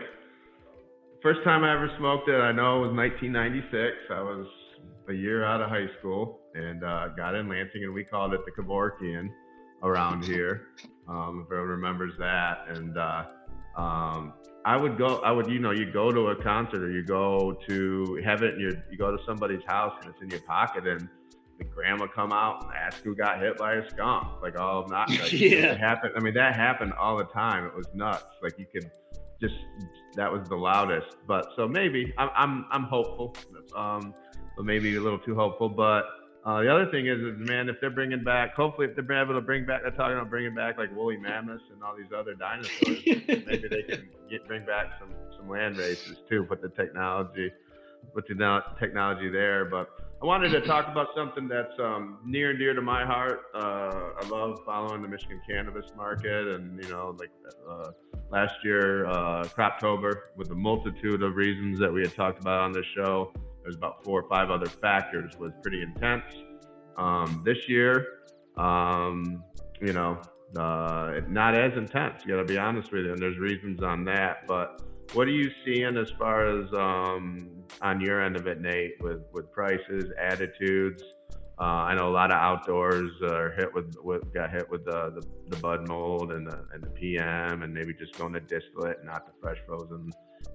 first 1.22 1.44
time 1.44 1.62
I 1.62 1.74
ever 1.74 1.90
smoked 1.98 2.28
it, 2.28 2.40
I 2.40 2.52
know 2.52 2.84
it 2.84 2.88
was 2.88 2.96
1996. 2.96 3.96
I 4.10 4.20
was 4.22 4.46
a 5.08 5.12
year 5.12 5.44
out 5.44 5.60
of 5.60 5.68
high 5.68 5.88
school 5.98 6.40
and 6.54 6.82
uh, 6.82 7.08
got 7.08 7.34
in 7.34 7.48
Lansing, 7.48 7.84
and 7.84 7.92
we 7.92 8.02
called 8.04 8.32
it 8.32 8.40
the 8.46 8.50
Kevorkian 8.52 9.28
around 9.82 10.24
here. 10.32 10.68
Um, 11.06 11.44
if 11.44 11.52
everyone 11.52 11.68
remembers 11.68 12.12
that, 12.18 12.64
and 12.68 12.96
uh, 12.96 13.24
um, 13.76 14.32
I 14.64 14.78
would 14.78 14.96
go. 14.96 15.18
I 15.18 15.32
would, 15.32 15.48
you 15.48 15.58
know, 15.58 15.72
you 15.72 15.92
go 15.92 16.10
to 16.10 16.28
a 16.28 16.42
concert 16.42 16.82
or 16.82 16.90
you 16.90 17.04
go 17.04 17.58
to 17.68 18.22
have 18.24 18.42
it. 18.42 18.58
You 18.58 18.70
you 18.90 18.96
go 18.96 19.14
to 19.14 19.22
somebody's 19.26 19.62
house 19.66 19.92
and 20.00 20.14
it's 20.14 20.22
in 20.22 20.30
your 20.30 20.40
pocket, 20.40 20.86
and 20.86 21.08
the 21.58 21.64
grandma 21.64 22.06
come 22.06 22.32
out 22.32 22.64
and 22.64 22.72
ask 22.74 23.02
who 23.02 23.14
got 23.14 23.40
hit 23.40 23.58
by 23.58 23.74
a 23.74 23.90
skunk. 23.90 24.42
Like, 24.42 24.58
oh, 24.58 24.86
not 24.88 25.10
like, 25.10 25.32
yeah. 25.32 25.72
It 25.72 25.78
happened. 25.78 26.12
I 26.16 26.20
mean, 26.20 26.34
that 26.34 26.56
happened 26.56 26.92
all 26.94 27.16
the 27.16 27.24
time. 27.24 27.66
It 27.66 27.74
was 27.74 27.86
nuts. 27.94 28.24
Like 28.42 28.58
you 28.58 28.66
could 28.72 28.90
just 29.40 29.54
that 30.16 30.30
was 30.30 30.48
the 30.48 30.56
loudest. 30.56 31.16
But 31.26 31.48
so 31.56 31.68
maybe 31.68 32.12
I'm 32.18 32.30
I'm 32.34 32.66
I'm 32.70 32.84
hopeful. 32.84 33.34
Um, 33.76 34.14
but 34.56 34.64
maybe 34.64 34.94
a 34.96 35.00
little 35.00 35.18
too 35.18 35.34
hopeful. 35.34 35.68
But 35.68 36.04
uh, 36.44 36.60
the 36.62 36.72
other 36.72 36.90
thing 36.90 37.06
is, 37.06 37.18
is 37.20 37.48
man, 37.48 37.68
if 37.68 37.76
they're 37.80 37.90
bringing 37.90 38.22
back, 38.22 38.54
hopefully, 38.54 38.88
if 38.88 38.96
they're 38.96 39.22
able 39.22 39.34
to 39.34 39.40
bring 39.40 39.64
back, 39.64 39.82
they're 39.82 39.90
talking 39.92 40.16
about 40.16 40.30
bringing 40.30 40.54
back 40.54 40.78
like 40.78 40.94
woolly 40.94 41.16
mammoths 41.16 41.64
and 41.72 41.82
all 41.82 41.96
these 41.96 42.12
other 42.16 42.34
dinosaurs. 42.34 43.02
maybe 43.06 43.68
they 43.68 43.82
can 43.82 44.08
get 44.30 44.46
bring 44.46 44.64
back 44.64 44.92
some 44.98 45.10
some 45.36 45.48
land 45.48 45.76
races 45.76 46.18
too. 46.28 46.44
Put 46.44 46.62
the 46.62 46.68
technology, 46.68 47.50
put 48.12 48.26
the 48.28 48.62
technology 48.78 49.28
there. 49.28 49.64
But 49.64 49.88
I 50.24 50.26
wanted 50.26 50.52
to 50.52 50.62
talk 50.62 50.88
about 50.88 51.08
something 51.14 51.48
that's 51.48 51.78
um, 51.78 52.16
near 52.24 52.48
and 52.48 52.58
dear 52.58 52.72
to 52.72 52.80
my 52.80 53.04
heart. 53.04 53.42
Uh, 53.54 54.22
I 54.22 54.26
love 54.30 54.58
following 54.64 55.02
the 55.02 55.08
Michigan 55.08 55.38
cannabis 55.46 55.84
market, 55.98 56.48
and 56.48 56.82
you 56.82 56.88
know, 56.88 57.14
like 57.18 57.28
uh, 57.68 57.90
last 58.30 58.54
year, 58.64 59.04
uh, 59.04 59.44
Croptober, 59.44 60.14
with 60.34 60.50
a 60.50 60.54
multitude 60.54 61.22
of 61.22 61.36
reasons 61.36 61.78
that 61.78 61.92
we 61.92 62.00
had 62.00 62.14
talked 62.14 62.40
about 62.40 62.62
on 62.62 62.72
this 62.72 62.86
show. 62.96 63.34
There's 63.62 63.76
about 63.76 64.02
four 64.02 64.22
or 64.22 64.28
five 64.30 64.50
other 64.50 64.64
factors. 64.64 65.36
Was 65.38 65.52
pretty 65.60 65.82
intense. 65.82 66.24
Um, 66.96 67.42
this 67.44 67.58
year, 67.68 68.06
um, 68.56 69.44
you 69.82 69.92
know, 69.92 70.22
uh, 70.56 71.20
not 71.28 71.54
as 71.54 71.76
intense. 71.76 72.22
You 72.24 72.34
got 72.34 72.40
to 72.40 72.46
be 72.46 72.56
honest 72.56 72.90
with 72.90 73.04
you, 73.04 73.12
and 73.12 73.20
there's 73.20 73.36
reasons 73.36 73.82
on 73.82 74.06
that, 74.06 74.46
but 74.46 74.80
what 75.12 75.28
are 75.28 75.32
you 75.32 75.50
seeing 75.64 75.96
as 75.96 76.10
far 76.18 76.46
as 76.46 76.66
um, 76.72 77.48
on 77.82 78.00
your 78.00 78.22
end 78.22 78.36
of 78.36 78.46
it, 78.46 78.60
Nate, 78.60 78.94
with 79.00 79.22
with 79.32 79.52
prices, 79.52 80.04
attitudes? 80.18 81.02
Uh, 81.58 81.62
I 81.62 81.94
know 81.94 82.08
a 82.08 82.10
lot 82.10 82.32
of 82.32 82.36
outdoors 82.36 83.12
are 83.22 83.52
hit 83.52 83.72
with, 83.72 83.94
with 84.02 84.34
got 84.34 84.50
hit 84.50 84.68
with 84.68 84.84
the, 84.84 85.12
the, 85.14 85.24
the 85.50 85.56
bud 85.62 85.86
mold 85.86 86.32
and 86.32 86.46
the 86.46 86.58
and 86.72 86.82
the 86.82 86.90
PM, 86.90 87.62
and 87.62 87.72
maybe 87.72 87.94
just 87.94 88.16
going 88.18 88.32
to 88.32 88.40
distillate, 88.40 89.04
not 89.04 89.26
the 89.26 89.32
fresh 89.40 89.58
frozen. 89.66 90.12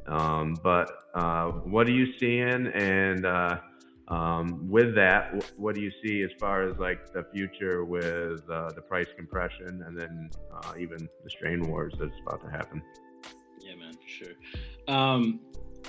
Um, 0.07 0.57
but 0.61 0.91
uh, 1.15 1.45
what 1.51 1.87
are 1.87 1.93
you 1.93 2.07
seeing? 2.19 2.67
And 2.67 3.25
uh, 3.25 3.59
Um, 4.09 4.67
with 4.67 4.95
that, 4.95 5.21
what 5.57 5.75
do 5.75 5.81
you 5.81 5.91
see 6.03 6.23
as 6.23 6.31
far 6.39 6.63
as 6.63 6.75
like 6.79 7.13
the 7.13 7.23
future 7.31 7.85
with 7.85 8.41
uh, 8.49 8.69
the 8.73 8.81
price 8.81 9.07
compression 9.15 9.83
and 9.85 9.95
then 9.95 10.31
uh, 10.51 10.73
even 10.79 11.07
the 11.23 11.29
strain 11.29 11.61
wars 11.69 11.93
that's 11.99 12.19
about 12.25 12.41
to 12.43 12.49
happen? 12.49 12.81
Yeah, 14.19 14.27
man, 14.27 14.35
for 14.35 14.87
sure. 14.87 14.95
Um, 14.95 15.39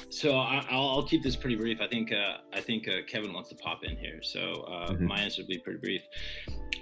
so 0.09 0.37
I, 0.38 0.64
will 0.72 1.06
keep 1.06 1.22
this 1.22 1.37
pretty 1.37 1.56
brief. 1.56 1.80
I 1.80 1.88
think 1.88 2.12
uh, 2.12 2.38
I 2.52 2.61
think 2.61 2.88
uh, 2.88 3.02
Kevin 3.09 3.33
wants 3.33 3.48
to 3.50 3.56
pop 3.56 3.85
in 3.85 3.96
here, 3.96 4.20
so 4.22 4.64
uh, 4.68 4.92
mm-hmm. 4.92 5.06
my 5.06 5.18
answer 5.20 5.42
will 5.42 5.48
be 5.48 5.59
pretty 5.59 5.78
brief. 5.78 6.02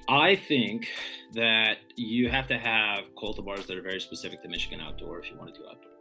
I 0.08 0.36
think 0.36 0.86
that 1.34 1.78
you 1.96 2.30
have 2.30 2.46
to 2.48 2.58
have 2.58 3.04
cultivars 3.16 3.66
that 3.66 3.76
are 3.76 3.82
very 3.82 4.00
specific 4.00 4.42
to 4.42 4.48
Michigan 4.48 4.80
outdoor 4.80 5.18
if 5.18 5.30
you 5.30 5.36
want 5.36 5.54
to 5.54 5.60
do 5.60 5.66
outdoor. 5.66 5.97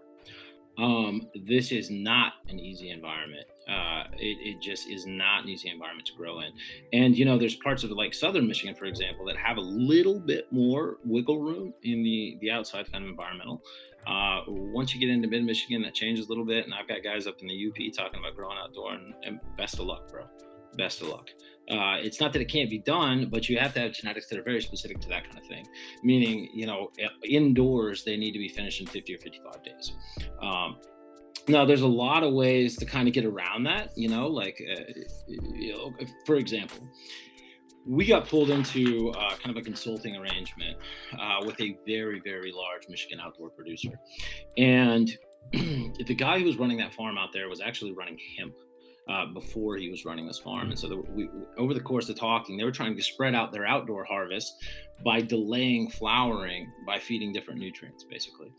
Um, 0.78 1.28
this 1.46 1.72
is 1.72 1.90
not 1.90 2.34
an 2.50 2.60
easy 2.60 2.92
environment. 2.92 3.46
Uh, 3.68 4.04
it, 4.18 4.38
it, 4.42 4.62
just 4.62 4.88
is 4.88 5.06
not 5.06 5.44
an 5.44 5.50
easy 5.50 5.70
environment 5.70 6.08
to 6.08 6.14
grow 6.14 6.40
in. 6.40 6.52
And, 6.94 7.18
you 7.18 7.26
know, 7.26 7.38
there's 7.38 7.56
parts 7.56 7.84
of 7.84 7.92
like 7.92 8.14
Southern 8.14 8.48
Michigan, 8.48 8.76
for 8.76 8.86
example, 8.86 9.26
that 9.26 9.36
have 9.38 9.58
a 9.58 9.62
little 9.62 10.20
bit 10.20 10.48
more 10.52 10.98
wiggle 11.04 11.42
room 11.42 11.74
in 11.84 12.04
the, 12.04 12.38
the 12.42 12.52
outside 12.52 12.90
kind 12.92 13.04
of 13.04 13.10
environmental. 13.10 13.62
Uh, 14.06 14.42
once 14.48 14.94
you 14.94 15.02
get 15.02 15.10
into 15.10 15.28
mid 15.28 15.44
Michigan, 15.44 15.82
that 15.82 15.94
changes 15.94 16.28
a 16.28 16.30
little 16.30 16.46
bit. 16.46 16.64
And 16.64 16.74
I've 16.74 16.88
got 16.88 17.04
guys 17.04 17.28
up 17.28 17.42
in 17.42 17.48
the 17.48 17.68
UP 17.68 17.94
talking 17.94 18.20
about 18.20 18.36
growing 18.36 18.58
outdoor 18.58 18.94
and, 18.94 19.14
and 19.24 19.40
best 19.58 19.80
of 19.80 19.86
luck, 19.86 20.10
bro. 20.10 20.26
Best 20.78 21.02
of 21.02 21.10
luck. 21.10 21.30
Uh, 21.70 21.98
it's 22.00 22.22
not 22.22 22.32
that 22.34 22.42
it 22.42 22.46
can't 22.46 22.70
be 22.70 22.80
done, 22.80 23.28
but 23.30 23.50
you 23.50 23.58
have 23.60 23.74
to 23.74 23.80
have 23.80 23.92
genetics 23.92 24.28
that 24.30 24.40
are 24.40 24.44
very 24.44 24.62
specific 24.62 25.02
to 25.02 25.10
that 25.10 25.26
kind 25.26 25.38
of 25.38 25.46
thing. 25.46 25.68
Meaning, 26.04 26.50
you 26.54 26.66
know, 26.66 26.92
indoors 27.24 28.04
they 28.04 28.16
need 28.16 28.32
to 28.32 28.40
be 28.40 28.48
finished 28.48 28.80
in 28.80 28.88
50 28.88 29.16
or 29.16 29.20
55 29.20 29.64
days. 29.64 29.94
Um, 30.42 30.78
now, 31.50 31.66
there's 31.66 31.82
a 31.82 31.88
lot 31.88 32.24
of 32.24 32.34
ways 32.34 32.76
to 32.78 32.86
kind 32.86 33.08
of 33.08 33.14
get 33.14 33.26
around 33.26 33.64
that. 33.64 33.92
You 33.96 34.10
know, 34.10 34.28
like, 34.28 34.62
uh, 34.62 34.82
you 35.28 35.74
know, 35.74 35.94
for 36.26 36.36
example, 36.36 36.78
we 37.86 38.06
got 38.06 38.28
pulled 38.28 38.50
into 38.50 39.12
uh, 39.12 39.36
kind 39.38 39.56
of 39.56 39.58
a 39.58 39.62
consulting 39.62 40.16
arrangement 40.18 40.78
uh, 41.20 41.40
with 41.46 41.60
a 41.62 41.78
very, 41.86 42.20
very 42.20 42.52
large 42.52 42.88
Michigan 42.90 43.20
outdoor 43.22 43.50
producer, 43.50 43.98
and 44.58 45.18
the 45.54 46.16
guy 46.16 46.40
who 46.40 46.46
was 46.46 46.58
running 46.58 46.78
that 46.78 46.94
farm 46.94 47.18
out 47.18 47.32
there 47.32 47.48
was 47.48 47.62
actually 47.62 47.94
running 47.94 48.18
hemp 48.38 48.54
uh, 49.10 49.26
before 49.34 49.78
he 49.78 49.90
was 49.90 50.06
running 50.06 50.26
this 50.28 50.40
farm. 50.40 50.70
And 50.70 50.80
so 50.80 50.90
the, 50.90 50.98
we, 50.98 51.30
over 51.58 51.74
the 51.74 51.80
course 51.80 52.10
of 52.10 52.18
talking, 52.18 52.58
they 52.58 52.64
were 52.64 52.72
trying 52.72 52.96
to 52.96 53.04
spread 53.04 53.36
out 53.36 53.52
their 53.52 53.66
outdoor 53.66 54.04
harvest 54.04 54.54
by 55.04 55.22
delaying 55.22 55.90
flowering 55.90 56.72
by 56.86 57.00
feeding 57.00 57.32
different 57.32 57.60
nutrients, 57.60 58.04
basically. 58.04 58.52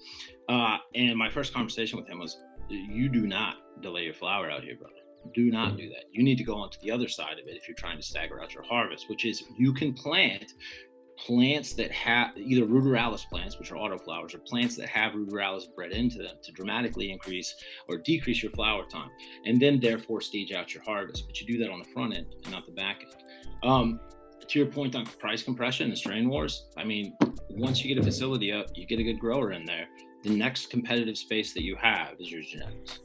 Uh, 0.48 0.78
and 0.94 1.16
my 1.16 1.30
first 1.30 1.52
conversation 1.52 1.98
with 1.98 2.08
him 2.08 2.18
was, 2.18 2.38
"You 2.68 3.08
do 3.08 3.26
not 3.26 3.56
delay 3.82 4.04
your 4.04 4.14
flower 4.14 4.50
out 4.50 4.62
here, 4.62 4.76
brother. 4.76 4.94
Do 5.34 5.50
not 5.50 5.76
do 5.76 5.88
that. 5.90 6.04
You 6.12 6.22
need 6.22 6.38
to 6.38 6.44
go 6.44 6.54
onto 6.54 6.78
the 6.80 6.90
other 6.90 7.08
side 7.08 7.38
of 7.38 7.48
it 7.48 7.56
if 7.56 7.68
you're 7.68 7.74
trying 7.74 7.96
to 7.96 8.02
stagger 8.02 8.40
out 8.40 8.54
your 8.54 8.62
harvest, 8.62 9.08
which 9.10 9.24
is 9.24 9.42
you 9.58 9.74
can 9.74 9.92
plant 9.92 10.52
plants 11.26 11.72
that 11.74 11.90
have 11.90 12.36
either 12.36 12.62
ruderalis 12.62 13.28
plants, 13.28 13.58
which 13.58 13.72
are 13.72 13.76
autoflowers, 13.76 14.34
or 14.34 14.38
plants 14.38 14.76
that 14.76 14.88
have 14.88 15.12
ruderalis 15.12 15.64
bred 15.74 15.92
into 15.92 16.18
them 16.18 16.36
to 16.42 16.52
dramatically 16.52 17.10
increase 17.10 17.54
or 17.88 17.98
decrease 17.98 18.42
your 18.42 18.52
flower 18.52 18.84
time, 18.84 19.10
and 19.44 19.60
then 19.60 19.80
therefore 19.80 20.20
stage 20.20 20.52
out 20.52 20.72
your 20.72 20.82
harvest. 20.82 21.26
But 21.26 21.40
you 21.40 21.46
do 21.46 21.58
that 21.62 21.70
on 21.70 21.78
the 21.80 21.84
front 21.86 22.14
end 22.14 22.26
and 22.44 22.52
not 22.52 22.66
the 22.66 22.72
back 22.72 23.02
end. 23.02 23.22
Um, 23.62 24.00
to 24.46 24.58
your 24.58 24.68
point 24.68 24.94
on 24.94 25.04
price 25.04 25.42
compression 25.42 25.88
and 25.88 25.98
strain 25.98 26.28
wars, 26.28 26.66
I 26.76 26.84
mean, 26.84 27.16
once 27.50 27.84
you 27.84 27.94
get 27.94 28.00
a 28.00 28.04
facility 28.04 28.52
up, 28.52 28.68
you 28.74 28.86
get 28.86 28.98
a 28.98 29.04
good 29.04 29.18
grower 29.18 29.52
in 29.52 29.64
there. 29.64 29.88
The 30.22 30.30
next 30.30 30.70
competitive 30.70 31.18
space 31.18 31.52
that 31.54 31.62
you 31.62 31.76
have 31.76 32.14
is 32.18 32.30
your 32.30 32.42
genetics. 32.42 33.00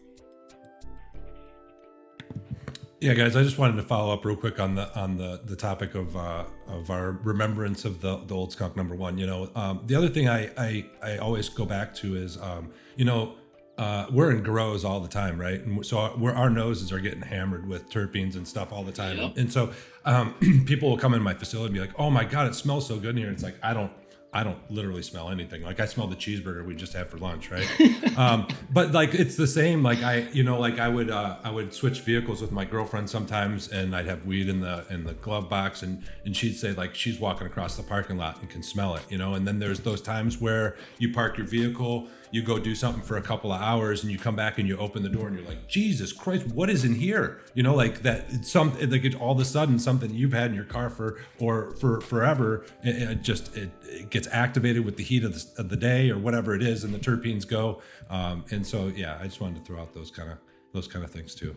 Yeah, 3.03 3.15
guys, 3.15 3.35
I 3.35 3.43
just 3.43 3.57
wanted 3.57 3.75
to 3.75 3.83
follow 3.83 4.13
up 4.13 4.23
real 4.23 4.37
quick 4.37 4.61
on 4.61 4.75
the 4.75 4.89
on 4.97 5.17
the 5.17 5.41
the 5.43 5.57
topic 5.57 5.93
of 5.93 6.15
uh, 6.15 6.45
of 6.69 6.89
our 6.89 7.11
remembrance 7.11 7.83
of 7.83 7.99
the 7.99 8.15
the 8.27 8.33
old 8.33 8.53
skunk 8.53 8.77
number 8.77 8.95
one. 8.95 9.17
You 9.17 9.27
know, 9.27 9.49
um, 9.55 9.81
the 9.87 9.95
other 9.95 10.07
thing 10.07 10.29
I, 10.29 10.49
I 10.57 10.85
I 11.03 11.17
always 11.17 11.49
go 11.49 11.65
back 11.65 11.93
to 11.95 12.15
is, 12.15 12.37
um, 12.37 12.71
you 12.95 13.03
know, 13.03 13.35
uh, 13.77 14.05
we're 14.09 14.31
in 14.31 14.41
grows 14.41 14.85
all 14.85 15.01
the 15.01 15.09
time, 15.09 15.37
right? 15.37 15.59
And 15.59 15.85
so 15.85 16.15
we're, 16.17 16.31
our 16.31 16.49
noses 16.49 16.93
are 16.93 16.99
getting 17.01 17.21
hammered 17.21 17.67
with 17.67 17.89
terpenes 17.89 18.35
and 18.35 18.47
stuff 18.47 18.71
all 18.71 18.83
the 18.83 18.93
time. 18.93 19.17
Yep. 19.17 19.33
And 19.35 19.51
so 19.51 19.73
um, 20.05 20.63
people 20.65 20.89
will 20.89 20.97
come 20.97 21.13
in 21.13 21.21
my 21.21 21.33
facility 21.33 21.65
and 21.65 21.73
be 21.73 21.81
like, 21.81 21.99
"Oh 21.99 22.09
my 22.09 22.23
god, 22.23 22.47
it 22.47 22.55
smells 22.55 22.87
so 22.87 22.95
good 22.95 23.17
in 23.17 23.17
here." 23.17 23.31
It's 23.31 23.43
like 23.43 23.57
I 23.61 23.73
don't 23.73 23.91
I 24.35 24.43
don't 24.43 24.59
literally 24.71 25.03
smell 25.03 25.29
anything. 25.29 25.61
Like 25.61 25.79
I 25.79 25.85
smell 25.85 26.07
the 26.07 26.15
cheeseburger 26.15 26.65
we 26.65 26.75
just 26.75 26.93
had 26.93 27.07
for 27.07 27.17
lunch, 27.17 27.51
right? 27.51 28.17
um, 28.17 28.47
but 28.71 28.91
like 28.91 29.13
it's 29.13 29.35
the 29.35 29.45
same. 29.45 29.83
Like 29.83 30.01
I, 30.01 30.27
you 30.33 30.43
know, 30.43 30.59
like 30.59 30.79
I 30.79 30.89
would 30.89 31.11
uh, 31.11 31.37
I 31.43 31.51
would 31.51 31.71
switch 31.73 32.01
vehicles 32.01 32.41
with 32.41 32.51
my 32.51 32.65
girlfriend 32.65 33.09
sometimes, 33.09 33.67
and 33.67 33.95
I'd 33.95 34.07
have 34.07 34.25
weed 34.25 34.49
in 34.49 34.59
the 34.59 34.85
in 34.89 35.03
the 35.03 35.13
glove 35.13 35.49
box, 35.49 35.83
and 35.83 36.03
and 36.25 36.35
she'd 36.35 36.55
say 36.55 36.73
like 36.73 36.95
she's 36.95 37.19
walking 37.19 37.45
across 37.45 37.77
the 37.77 37.83
parking 37.83 38.17
lot 38.17 38.41
and 38.41 38.49
can 38.49 38.63
smell 38.63 38.95
it, 38.95 39.03
you 39.09 39.19
know. 39.19 39.35
And 39.35 39.47
then 39.47 39.59
there's 39.59 39.81
those 39.81 40.01
times 40.01 40.41
where 40.41 40.75
you 40.97 41.13
park 41.13 41.37
your 41.37 41.45
vehicle 41.45 42.07
you 42.33 42.41
go 42.41 42.57
do 42.57 42.73
something 42.73 43.03
for 43.03 43.15
a 43.15 43.21
couple 43.21 43.53
of 43.53 43.61
hours 43.61 44.01
and 44.01 44.11
you 44.11 44.17
come 44.17 44.35
back 44.35 44.57
and 44.57 44.67
you 44.67 44.75
open 44.77 45.03
the 45.03 45.09
door 45.09 45.27
and 45.27 45.37
you're 45.37 45.47
like 45.47 45.67
jesus 45.67 46.11
christ 46.11 46.47
what 46.47 46.67
is 46.67 46.83
in 46.83 46.95
here? 46.95 47.41
You 47.53 47.61
know 47.61 47.75
like 47.75 48.01
that 48.01 48.25
it's 48.29 48.51
some 48.51 48.73
like 48.79 49.05
it, 49.05 49.13
all 49.13 49.33
of 49.33 49.39
a 49.39 49.45
sudden 49.45 49.77
something 49.77 50.09
you've 50.09 50.33
had 50.33 50.49
in 50.49 50.55
your 50.55 50.65
car 50.65 50.89
for 50.89 51.19
or 51.39 51.75
for 51.75 52.01
forever 52.01 52.65
it, 52.81 52.95
it 52.95 53.21
just 53.21 53.55
it, 53.55 53.69
it, 53.83 54.09
gets 54.09 54.27
activated 54.31 54.83
with 54.83 54.97
the 54.97 55.03
heat 55.03 55.23
of 55.23 55.33
the, 55.33 55.61
of 55.61 55.69
the, 55.69 55.77
day 55.77 56.09
or 56.09 56.17
whatever 56.17 56.55
it 56.55 56.63
is 56.63 56.83
and 56.83 56.93
the 56.93 56.99
terpenes 56.99 57.47
go. 57.47 57.81
Um, 58.09 58.45
and 58.49 58.65
so 58.65 58.87
yeah 58.87 59.19
i 59.21 59.25
just 59.25 59.39
wanted 59.39 59.59
to 59.59 59.65
throw 59.65 59.79
out 59.79 59.93
those 59.93 60.09
kind 60.09 60.31
of 60.31 60.39
those 60.73 60.87
kind 60.87 61.05
of 61.05 61.11
things 61.11 61.35
too. 61.35 61.55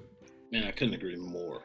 Man 0.52 0.64
i 0.64 0.72
couldn't 0.72 0.94
agree 0.94 1.16
more. 1.16 1.62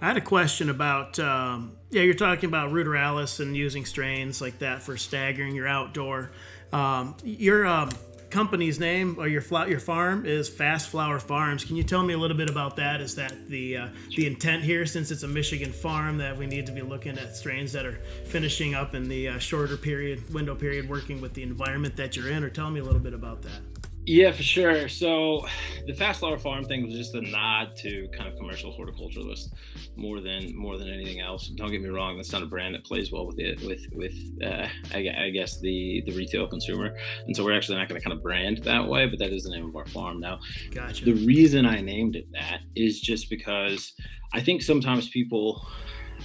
I 0.00 0.08
had 0.08 0.16
a 0.16 0.20
question 0.20 0.68
about, 0.68 1.20
um, 1.20 1.76
yeah, 1.92 2.02
you're 2.02 2.14
talking 2.14 2.48
about 2.48 2.72
ruderalis 2.72 3.38
and 3.38 3.56
using 3.56 3.84
strains 3.84 4.40
like 4.40 4.58
that 4.58 4.82
for 4.82 4.96
staggering 4.96 5.54
your 5.54 5.68
outdoor. 5.68 6.32
Um, 6.72 7.14
your 7.22 7.66
um, 7.66 7.90
company's 8.30 8.80
name 8.80 9.16
or 9.18 9.28
your 9.28 9.44
your 9.68 9.78
farm 9.78 10.24
is 10.24 10.48
Fast 10.48 10.88
Flower 10.88 11.18
Farms. 11.18 11.64
Can 11.64 11.76
you 11.76 11.82
tell 11.82 12.02
me 12.02 12.14
a 12.14 12.18
little 12.18 12.36
bit 12.36 12.48
about 12.48 12.76
that? 12.76 13.00
Is 13.00 13.14
that 13.16 13.48
the 13.48 13.76
uh, 13.76 13.88
the 14.16 14.26
intent 14.26 14.62
here, 14.62 14.86
since 14.86 15.10
it's 15.10 15.22
a 15.22 15.28
Michigan 15.28 15.70
farm, 15.70 16.18
that 16.18 16.36
we 16.36 16.46
need 16.46 16.66
to 16.66 16.72
be 16.72 16.80
looking 16.80 17.18
at 17.18 17.36
strains 17.36 17.72
that 17.72 17.84
are 17.84 17.98
finishing 18.24 18.74
up 18.74 18.94
in 18.94 19.08
the 19.08 19.28
uh, 19.28 19.38
shorter 19.38 19.76
period 19.76 20.32
window 20.32 20.54
period, 20.54 20.88
working 20.88 21.20
with 21.20 21.34
the 21.34 21.42
environment 21.42 21.96
that 21.96 22.16
you're 22.16 22.30
in? 22.30 22.42
Or 22.42 22.48
tell 22.48 22.70
me 22.70 22.80
a 22.80 22.84
little 22.84 23.00
bit 23.00 23.14
about 23.14 23.42
that. 23.42 23.71
Yeah, 24.04 24.32
for 24.32 24.42
sure. 24.42 24.88
So 24.88 25.46
the 25.86 25.94
Fast 25.94 26.20
Flower 26.20 26.36
Farm 26.36 26.64
thing 26.64 26.84
was 26.84 26.92
just 26.92 27.14
a 27.14 27.20
nod 27.20 27.76
to 27.76 28.08
kind 28.16 28.28
of 28.28 28.36
commercial 28.36 28.76
horticulturalists 28.76 29.50
more 29.94 30.20
than 30.20 30.56
more 30.56 30.76
than 30.76 30.88
anything 30.88 31.20
else. 31.20 31.48
Don't 31.48 31.70
get 31.70 31.82
me 31.82 31.88
wrong; 31.88 32.16
that's 32.16 32.32
not 32.32 32.42
a 32.42 32.46
brand 32.46 32.74
that 32.74 32.84
plays 32.84 33.12
well 33.12 33.26
with 33.26 33.38
it 33.38 33.60
with 33.62 33.80
with 33.92 34.14
uh, 34.42 34.66
I, 34.92 35.26
I, 35.26 35.30
guess 35.30 35.60
the 35.60 36.02
the 36.06 36.12
retail 36.12 36.48
consumer. 36.48 36.96
And 37.26 37.36
so 37.36 37.44
we're 37.44 37.56
actually 37.56 37.78
not 37.78 37.88
going 37.88 38.00
to 38.00 38.04
kind 38.04 38.16
of 38.16 38.22
brand 38.24 38.58
that 38.64 38.88
way, 38.88 39.06
but 39.06 39.20
that 39.20 39.32
is 39.32 39.44
the 39.44 39.50
name 39.50 39.68
of 39.68 39.76
our 39.76 39.86
farm 39.86 40.18
now. 40.18 40.40
Gotcha. 40.72 41.04
The 41.04 41.24
reason 41.24 41.64
I 41.64 41.80
named 41.80 42.16
it 42.16 42.26
that 42.32 42.60
is 42.74 43.00
just 43.00 43.30
because 43.30 43.92
I 44.32 44.40
think 44.40 44.62
sometimes 44.62 45.10
people 45.10 45.64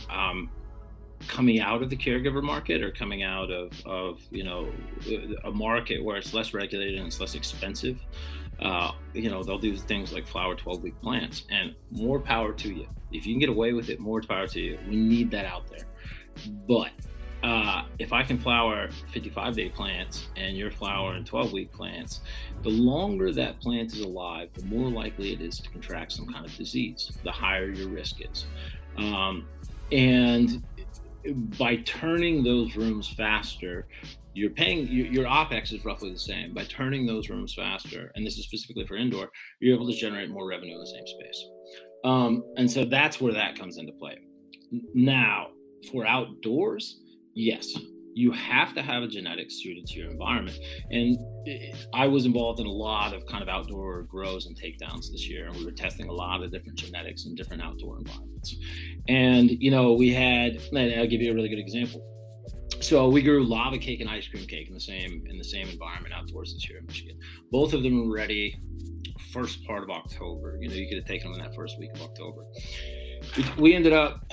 um, 0.09 0.49
coming 1.27 1.59
out 1.59 1.81
of 1.81 1.89
the 1.89 1.97
caregiver 1.97 2.41
market 2.41 2.81
or 2.81 2.91
coming 2.91 3.23
out 3.23 3.51
of, 3.51 3.71
of 3.85 4.19
you 4.31 4.43
know 4.43 4.71
a 5.43 5.51
market 5.51 6.03
where 6.03 6.17
it's 6.17 6.33
less 6.33 6.53
regulated 6.53 6.97
and 6.97 7.07
it's 7.07 7.19
less 7.19 7.35
expensive 7.35 7.99
uh, 8.59 8.91
you 9.13 9.29
know 9.29 9.43
they'll 9.43 9.59
do 9.59 9.75
things 9.75 10.11
like 10.13 10.27
flower 10.27 10.55
12 10.55 10.81
week 10.81 11.01
plants 11.01 11.43
and 11.51 11.75
more 11.91 12.19
power 12.19 12.53
to 12.53 12.73
you. 12.73 12.87
If 13.11 13.25
you 13.25 13.33
can 13.33 13.39
get 13.39 13.49
away 13.49 13.73
with 13.73 13.89
it 13.89 13.99
more 13.99 14.21
power 14.21 14.47
to 14.47 14.59
you. 14.59 14.79
We 14.89 14.95
need 14.95 15.31
that 15.31 15.45
out 15.45 15.67
there. 15.69 15.85
But 16.67 16.91
uh, 17.43 17.83
if 17.99 18.13
I 18.13 18.23
can 18.23 18.39
flower 18.39 18.89
55 19.13 19.55
day 19.55 19.69
plants 19.69 20.27
and 20.35 20.57
you're 20.57 20.71
flowering 20.71 21.23
12 21.23 21.51
week 21.53 21.71
plants, 21.71 22.21
the 22.63 22.69
longer 22.69 23.31
that 23.31 23.59
plant 23.59 23.93
is 23.93 24.01
alive, 24.01 24.49
the 24.55 24.65
more 24.65 24.89
likely 24.89 25.33
it 25.33 25.41
is 25.41 25.59
to 25.59 25.69
contract 25.69 26.13
some 26.13 26.25
kind 26.31 26.45
of 26.45 26.55
disease, 26.55 27.11
the 27.23 27.31
higher 27.31 27.69
your 27.69 27.89
risk 27.89 28.21
is. 28.21 28.47
Um, 28.97 29.47
and 29.91 30.63
by 31.57 31.77
turning 31.77 32.43
those 32.43 32.75
rooms 32.75 33.07
faster, 33.07 33.87
you're 34.33 34.51
paying 34.51 34.87
your, 34.87 35.25
opex 35.25 35.73
is 35.73 35.83
roughly 35.83 36.11
the 36.11 36.19
same. 36.19 36.53
By 36.53 36.65
turning 36.65 37.05
those 37.05 37.29
rooms 37.29 37.53
faster, 37.53 38.11
and 38.15 38.25
this 38.25 38.37
is 38.37 38.45
specifically 38.45 38.85
for 38.85 38.95
indoor, 38.95 39.29
you're 39.59 39.75
able 39.75 39.87
to 39.87 39.97
generate 39.97 40.29
more 40.29 40.47
revenue 40.47 40.75
in 40.75 40.79
the 40.79 40.87
same 40.87 41.07
space. 41.07 41.45
Um, 42.03 42.43
and 42.57 42.69
so 42.69 42.85
that's 42.85 43.19
where 43.19 43.33
that 43.33 43.57
comes 43.57 43.77
into 43.77 43.93
play. 43.93 44.17
Now, 44.93 45.47
for 45.91 46.05
outdoors, 46.05 46.99
yes, 47.33 47.75
you 48.17 48.31
have 48.31 48.73
to 48.73 48.81
have 48.81 49.03
a 49.03 49.07
genetics 49.07 49.61
suited 49.61 49.85
to 49.85 49.99
your 49.99 50.09
environment. 50.09 50.57
And 50.89 51.17
I 51.93 52.07
was 52.07 52.25
involved 52.25 52.59
in 52.59 52.65
a 52.65 52.71
lot 52.71 53.13
of 53.13 53.23
kind 53.27 53.43
of 53.43 53.47
outdoor 53.47 54.03
grows 54.03 54.47
and 54.47 54.59
takedowns 54.59 55.11
this 55.11 55.29
year, 55.29 55.45
and 55.47 55.55
we 55.55 55.63
were 55.63 55.71
testing 55.71 56.09
a 56.09 56.11
lot 56.11 56.41
of 56.41 56.51
different 56.51 56.79
genetics 56.79 57.25
in 57.27 57.35
different 57.35 57.61
outdoor 57.61 57.99
environments. 57.99 58.55
And 59.07 59.51
you 59.51 59.69
know, 59.69 59.93
we 59.93 60.11
had. 60.11 60.59
I'll 60.75 61.07
give 61.07 61.21
you 61.21 61.31
a 61.31 61.35
really 61.35 61.49
good 61.49 61.59
example. 61.59 62.03
So 62.81 63.07
we 63.07 63.21
grew 63.21 63.45
lava 63.45 63.77
cake 63.77 64.01
and 64.01 64.09
ice 64.09 64.27
cream 64.27 64.47
cake 64.47 64.67
in 64.67 64.73
the 64.73 64.79
same 64.79 65.23
in 65.27 65.37
the 65.37 65.43
same 65.43 65.69
environment 65.69 66.13
outdoors 66.15 66.53
this 66.53 66.67
year 66.67 66.79
in 66.79 66.85
Michigan. 66.87 67.19
Both 67.51 67.73
of 67.73 67.83
them 67.83 68.07
were 68.07 68.15
ready 68.15 68.59
first 69.31 69.63
part 69.65 69.83
of 69.83 69.91
October. 69.91 70.57
You 70.59 70.69
know, 70.69 70.75
you 70.75 70.87
could 70.87 70.97
have 70.97 71.07
taken 71.07 71.31
them 71.31 71.39
in 71.39 71.45
that 71.45 71.55
first 71.55 71.77
week 71.79 71.91
of 71.93 72.01
October. 72.01 72.45
We 73.57 73.75
ended 73.75 73.93
up 73.93 74.31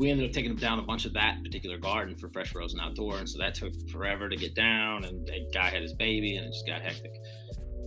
we 0.00 0.10
ended 0.10 0.26
up 0.26 0.32
taking 0.32 0.56
down 0.56 0.78
a 0.78 0.82
bunch 0.82 1.04
of 1.04 1.12
that 1.12 1.44
particular 1.44 1.76
garden 1.76 2.16
for 2.16 2.30
fresh 2.30 2.50
frozen 2.50 2.80
outdoor, 2.80 3.18
and 3.18 3.28
so 3.28 3.38
that 3.38 3.54
took 3.54 3.74
forever 3.90 4.30
to 4.30 4.36
get 4.36 4.54
down. 4.54 5.04
And 5.04 5.28
a 5.28 5.46
guy 5.52 5.68
had 5.68 5.82
his 5.82 5.92
baby, 5.92 6.36
and 6.36 6.46
it 6.46 6.52
just 6.52 6.66
got 6.66 6.80
hectic. 6.80 7.12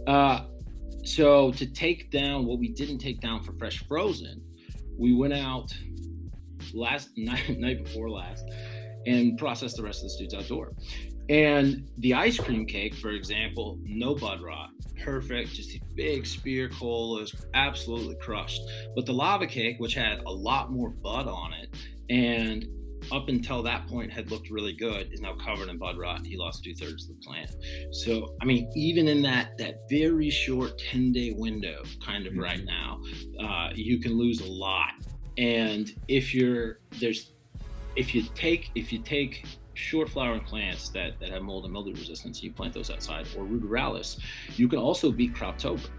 Uh, 0.05 0.45
so 1.03 1.51
to 1.53 1.65
take 1.65 2.11
down 2.11 2.45
what 2.45 2.59
we 2.59 2.67
didn't 2.69 2.99
take 2.99 3.19
down 3.19 3.41
for 3.41 3.51
fresh 3.53 3.83
frozen, 3.87 4.43
we 4.95 5.15
went 5.15 5.33
out 5.33 5.73
last 6.75 7.09
night, 7.17 7.57
night 7.57 7.83
before 7.83 8.11
last 8.11 8.45
and 9.07 9.35
processed 9.39 9.75
the 9.77 9.83
rest 9.83 10.05
of 10.05 10.11
the 10.11 10.17
dudes 10.19 10.35
outdoor. 10.35 10.71
And 11.29 11.89
the 11.97 12.13
ice 12.13 12.37
cream 12.37 12.67
cake, 12.67 12.93
for 12.93 13.09
example, 13.09 13.79
no 13.81 14.13
bud 14.13 14.39
rot, 14.43 14.69
perfect, 15.03 15.53
just 15.53 15.73
a 15.75 15.79
big 15.95 16.27
spear 16.27 16.69
colas, 16.69 17.33
absolutely 17.55 18.17
crushed. 18.21 18.61
But 18.95 19.07
the 19.07 19.13
lava 19.13 19.47
cake, 19.47 19.77
which 19.79 19.95
had 19.95 20.19
a 20.19 20.31
lot 20.31 20.71
more 20.71 20.89
bud 20.89 21.27
on 21.27 21.53
it, 21.53 21.75
and 22.13 22.67
up 23.11 23.27
until 23.27 23.61
that 23.63 23.87
point 23.87 24.11
had 24.11 24.31
looked 24.31 24.49
really 24.49 24.73
good, 24.73 25.11
is 25.11 25.19
now 25.19 25.35
covered 25.35 25.67
in 25.67 25.77
bud 25.77 25.97
rot. 25.97 26.25
He 26.25 26.37
lost 26.37 26.63
two 26.63 26.73
thirds 26.73 27.09
of 27.09 27.15
the 27.15 27.21
plant. 27.25 27.51
So, 27.91 28.35
I 28.41 28.45
mean, 28.45 28.71
even 28.75 29.07
in 29.07 29.21
that 29.23 29.57
that 29.57 29.89
very 29.89 30.29
short 30.29 30.77
ten 30.77 31.11
day 31.11 31.33
window, 31.35 31.83
kind 32.05 32.25
of 32.25 32.33
mm-hmm. 32.33 32.41
right 32.41 32.63
now, 32.63 33.01
uh, 33.39 33.69
you 33.73 33.99
can 33.99 34.13
lose 34.13 34.41
a 34.41 34.49
lot. 34.49 34.93
And 35.37 35.91
if 36.07 36.33
you're 36.33 36.79
there's 36.99 37.33
if 37.95 38.13
you 38.15 38.23
take 38.35 38.71
if 38.75 38.93
you 38.93 38.99
take 38.99 39.45
short 39.73 40.07
flowering 40.07 40.43
plants 40.43 40.89
that, 40.89 41.19
that 41.19 41.29
have 41.31 41.41
mold 41.41 41.63
and 41.65 41.73
mildew 41.73 41.93
resistance, 41.93 42.43
you 42.43 42.51
plant 42.51 42.73
those 42.73 42.91
outside, 42.91 43.25
or 43.35 43.43
ruderalis, 43.43 44.19
you 44.55 44.67
can 44.67 44.79
also 44.79 45.11
beat 45.11 45.33
croptober. 45.33 45.89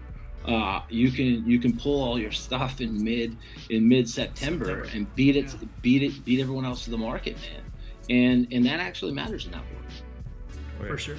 Uh, 0.47 0.81
you 0.89 1.11
can 1.11 1.49
you 1.49 1.59
can 1.59 1.77
pull 1.77 2.03
all 2.03 2.19
your 2.19 2.31
stuff 2.31 2.79
in 2.81 3.03
mid 3.03 3.35
in 3.69 3.87
mid 3.87 4.07
September 4.07 4.83
and 4.93 5.13
beat 5.15 5.35
it 5.35 5.45
yeah. 5.45 5.67
beat 5.81 6.03
it 6.03 6.25
beat 6.25 6.39
everyone 6.39 6.65
else 6.65 6.83
to 6.85 6.91
the 6.91 6.97
market, 6.97 7.35
man. 7.37 7.63
And 8.09 8.47
and 8.51 8.65
that 8.65 8.79
actually 8.79 9.13
matters 9.13 9.45
in 9.45 9.51
that 9.51 9.63
world. 9.71 10.89
For 10.91 10.97
sure. 10.97 11.17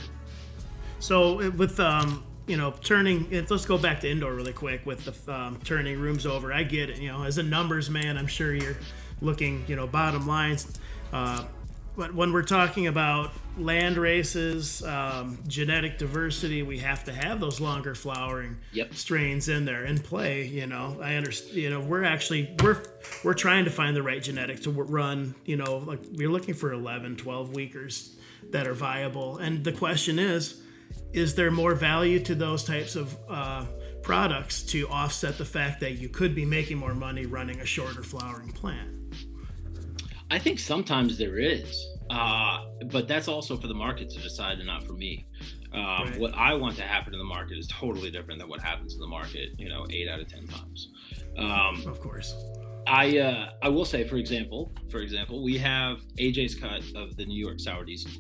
So 1.01 1.51
with 1.51 1.81
um 1.81 2.25
you 2.47 2.57
know 2.57 2.73
turning 2.83 3.29
let's 3.51 3.67
go 3.67 3.77
back 3.77 4.01
to 4.01 4.11
indoor 4.11 4.35
really 4.35 4.53
quick 4.53 4.87
with 4.87 5.05
the 5.05 5.33
um, 5.33 5.59
turning 5.65 5.99
rooms 5.99 6.27
over. 6.27 6.53
I 6.53 6.63
get 6.63 6.91
it. 6.91 6.99
You 6.99 7.09
know 7.09 7.25
as 7.25 7.39
a 7.39 7.43
numbers 7.43 7.91
man, 7.91 8.17
I'm 8.17 8.29
sure 8.29 8.55
you're 8.55 8.77
looking 9.21 9.65
you 9.67 9.77
know 9.77 9.87
bottom 9.87 10.27
lines. 10.27 10.79
Uh, 11.13 11.45
but 11.97 12.15
when 12.15 12.33
we're 12.33 12.43
talking 12.43 12.87
about 12.87 13.33
land 13.59 13.97
races, 13.97 14.83
um, 14.85 15.39
genetic 15.47 15.99
diversity, 15.99 16.63
we 16.63 16.79
have 16.79 17.05
to 17.05 17.13
have 17.13 17.41
those 17.41 17.61
longer 17.61 17.95
flowering 17.95 18.59
yep. 18.73 18.95
strains 18.95 19.49
in 19.49 19.65
there 19.65 19.85
and 19.85 20.03
play. 20.05 20.47
You 20.47 20.67
know, 20.67 20.99
I 21.03 21.15
understand. 21.15 21.57
You 21.57 21.71
know, 21.71 21.81
we're 21.81 22.05
actually 22.05 22.55
we're 22.63 22.83
we're 23.25 23.35
trying 23.35 23.65
to 23.65 23.71
find 23.71 23.97
the 23.97 24.03
right 24.03 24.23
genetics 24.23 24.63
to 24.63 24.71
run. 24.71 25.35
You 25.45 25.57
know, 25.57 25.79
like 25.79 26.01
we're 26.13 26.31
looking 26.31 26.55
for 26.55 26.73
11, 26.73 27.17
12 27.17 27.55
weekers 27.55 28.17
that 28.51 28.67
are 28.67 28.75
viable. 28.75 29.39
And 29.39 29.65
the 29.65 29.73
question 29.73 30.19
is, 30.19 30.63
is 31.13 31.35
there 31.35 31.51
more 31.51 31.75
value 31.75 32.21
to 32.21 32.35
those 32.35 32.63
types 32.63 32.95
of 32.95 33.17
uh, 33.29 33.65
products 34.03 34.63
to 34.63 34.89
offset 34.89 35.39
the 35.39 35.45
fact 35.45 35.81
that 35.81 35.93
you 35.93 36.09
could 36.09 36.35
be 36.35 36.45
making 36.45 36.77
more 36.77 36.95
money 36.95 37.27
running 37.27 37.61
a 37.61 37.67
shorter 37.67 38.03
flowering 38.03 38.53
plant? 38.53 38.97
I 40.31 40.39
think 40.39 40.59
sometimes 40.59 41.19
there 41.19 41.39
is, 41.39 41.87
uh, 42.11 42.65
but 42.91 43.07
that's 43.07 43.29
also 43.29 43.57
for 43.57 43.69
the 43.69 43.75
market 43.75 44.11
to 44.11 44.21
decide 44.21 44.59
and 44.59 44.67
not 44.67 44.85
for 44.85 44.93
me. 44.93 45.27
Um, 45.73 45.83
right. 45.83 46.19
What 46.19 46.35
I 46.35 46.55
want 46.55 46.77
to 46.77 46.83
happen 46.83 47.13
in 47.13 47.19
the 47.19 47.25
market 47.25 47.59
is 47.59 47.69
totally 47.69 48.11
different 48.11 48.41
than 48.41 48.49
what 48.49 48.61
happens 48.61 48.95
in 48.95 49.01
the 49.01 49.07
market. 49.07 49.51
You 49.59 49.69
know, 49.69 49.87
eight 49.91 50.09
out 50.09 50.21
of 50.21 50.29
ten 50.29 50.47
times. 50.47 50.89
Um, 51.39 51.87
of 51.87 52.01
course. 52.01 52.35
I 52.89 53.19
uh, 53.19 53.51
I 53.63 53.69
will 53.69 53.85
say, 53.85 54.07
for 54.07 54.17
example, 54.17 54.73
for 54.91 54.99
example, 54.99 55.45
we 55.45 55.59
have 55.59 55.99
AJ's 56.19 56.55
cut 56.55 56.83
of 56.95 57.17
the 57.17 57.27
New 57.27 57.45
York 57.45 57.61
Sour 57.61 57.85
Diesel, 57.85 58.11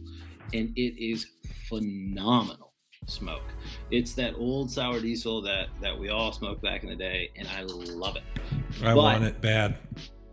and 0.52 0.72
it 0.76 1.02
is 1.02 1.26
phenomenal 1.68 2.72
smoke. 3.06 3.44
It's 3.90 4.14
that 4.14 4.34
old 4.34 4.70
sour 4.70 5.00
diesel 5.00 5.40
that 5.42 5.68
that 5.80 5.96
we 5.96 6.08
all 6.08 6.32
smoked 6.32 6.62
back 6.62 6.82
in 6.82 6.88
the 6.88 6.96
day, 6.96 7.30
and 7.36 7.48
I 7.48 7.62
love 7.62 8.16
it. 8.16 8.24
I 8.82 8.94
but, 8.94 8.96
want 8.96 9.24
it 9.24 9.40
bad 9.40 9.78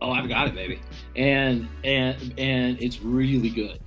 oh 0.04 0.12
i've 0.12 0.30
got 0.30 0.48
it 0.48 0.54
baby. 0.54 0.80
And 1.16 1.68
and 1.84 2.34
and 2.38 2.82
it's 2.82 3.02
really 3.02 3.50
good. 3.50 3.80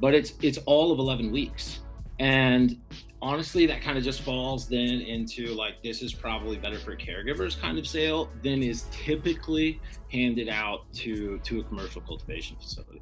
But 0.00 0.14
it's 0.14 0.34
it's 0.40 0.58
all 0.66 0.92
of 0.92 0.98
11 0.98 1.30
weeks. 1.30 1.80
And 2.18 2.80
honestly 3.20 3.64
that 3.64 3.80
kind 3.80 3.96
of 3.96 4.04
just 4.04 4.20
falls 4.20 4.68
then 4.68 5.00
into 5.00 5.46
like 5.54 5.82
this 5.82 6.02
is 6.02 6.12
probably 6.12 6.58
better 6.58 6.78
for 6.78 6.94
caregivers 6.94 7.58
kind 7.58 7.78
of 7.78 7.86
sale 7.86 8.30
than 8.42 8.62
is 8.62 8.84
typically 8.90 9.80
handed 10.12 10.48
out 10.48 10.80
to 10.92 11.38
to 11.38 11.60
a 11.60 11.64
commercial 11.64 12.00
cultivation 12.02 12.56
facility. 12.56 13.00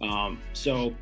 Um, 0.00 0.40
so 0.54 0.94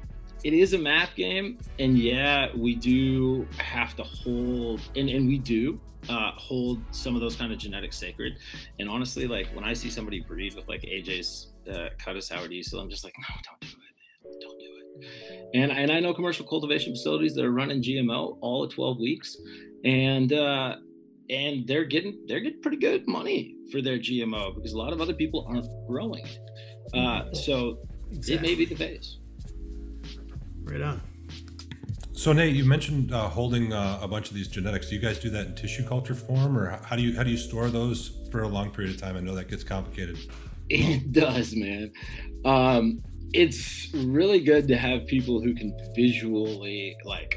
it 0.44 0.52
is 0.52 0.74
a 0.74 0.78
math 0.78 1.14
game 1.14 1.58
and 1.78 1.98
yeah 1.98 2.48
we 2.54 2.74
do 2.74 3.46
have 3.58 3.96
to 3.96 4.02
hold 4.02 4.80
and, 4.94 5.08
and 5.08 5.26
we 5.26 5.38
do 5.38 5.80
uh, 6.08 6.32
hold 6.32 6.82
some 6.90 7.14
of 7.14 7.20
those 7.20 7.36
kind 7.36 7.52
of 7.52 7.58
genetics 7.58 7.98
sacred. 7.98 8.38
And 8.78 8.88
honestly, 8.88 9.26
like 9.26 9.48
when 9.48 9.64
I 9.64 9.72
see 9.72 9.90
somebody 9.90 10.20
breed 10.20 10.54
with 10.54 10.68
like 10.68 10.82
AJ's 10.82 11.52
uh, 11.70 11.88
cut 11.98 12.16
of 12.16 12.24
sour 12.24 12.48
diesel, 12.48 12.80
I'm 12.80 12.90
just 12.90 13.04
like, 13.04 13.14
no, 13.18 13.34
don't 13.44 13.60
do 13.60 13.68
it, 13.68 14.30
man. 14.30 14.40
don't 14.40 14.58
do 14.58 14.66
it. 14.66 15.50
And 15.54 15.72
and 15.72 15.92
I 15.92 16.00
know 16.00 16.14
commercial 16.14 16.46
cultivation 16.46 16.92
facilities 16.92 17.34
that 17.34 17.44
are 17.44 17.52
running 17.52 17.82
GMO 17.82 18.38
all 18.40 18.64
at 18.64 18.70
12 18.70 18.98
weeks, 18.98 19.36
and 19.84 20.32
uh, 20.32 20.76
and 21.28 21.66
they're 21.66 21.84
getting 21.84 22.24
they're 22.26 22.40
getting 22.40 22.62
pretty 22.62 22.78
good 22.78 23.06
money 23.06 23.56
for 23.70 23.82
their 23.82 23.98
GMO 23.98 24.54
because 24.54 24.72
a 24.72 24.78
lot 24.78 24.92
of 24.92 25.00
other 25.00 25.14
people 25.14 25.46
aren't 25.48 25.66
growing 25.86 26.24
it. 26.26 26.38
Uh, 26.94 27.32
so 27.34 27.78
exactly. 28.10 28.34
it 28.34 28.42
may 28.42 28.54
be 28.54 28.64
the 28.64 28.74
phase. 28.74 29.18
Right 30.62 30.80
on. 30.80 31.00
So 32.16 32.32
Nate, 32.32 32.56
you 32.56 32.64
mentioned 32.64 33.12
uh, 33.12 33.28
holding 33.28 33.74
uh, 33.74 33.98
a 34.00 34.08
bunch 34.08 34.30
of 34.30 34.34
these 34.34 34.48
genetics. 34.48 34.88
Do 34.88 34.94
you 34.94 35.02
guys 35.02 35.18
do 35.18 35.28
that 35.30 35.48
in 35.48 35.54
tissue 35.54 35.86
culture 35.86 36.14
form, 36.14 36.56
or 36.56 36.80
how 36.82 36.96
do 36.96 37.02
you 37.02 37.14
how 37.14 37.22
do 37.22 37.30
you 37.30 37.36
store 37.36 37.68
those 37.68 38.26
for 38.30 38.42
a 38.42 38.48
long 38.48 38.70
period 38.70 38.94
of 38.94 39.00
time? 39.00 39.18
I 39.18 39.20
know 39.20 39.34
that 39.34 39.48
gets 39.48 39.62
complicated. 39.62 40.18
It 40.70 41.12
does, 41.12 41.54
man. 41.54 41.92
Um, 42.46 43.02
it's 43.34 43.92
really 43.94 44.40
good 44.40 44.66
to 44.68 44.76
have 44.78 45.06
people 45.06 45.42
who 45.42 45.54
can 45.54 45.76
visually 45.94 46.96
like 47.04 47.36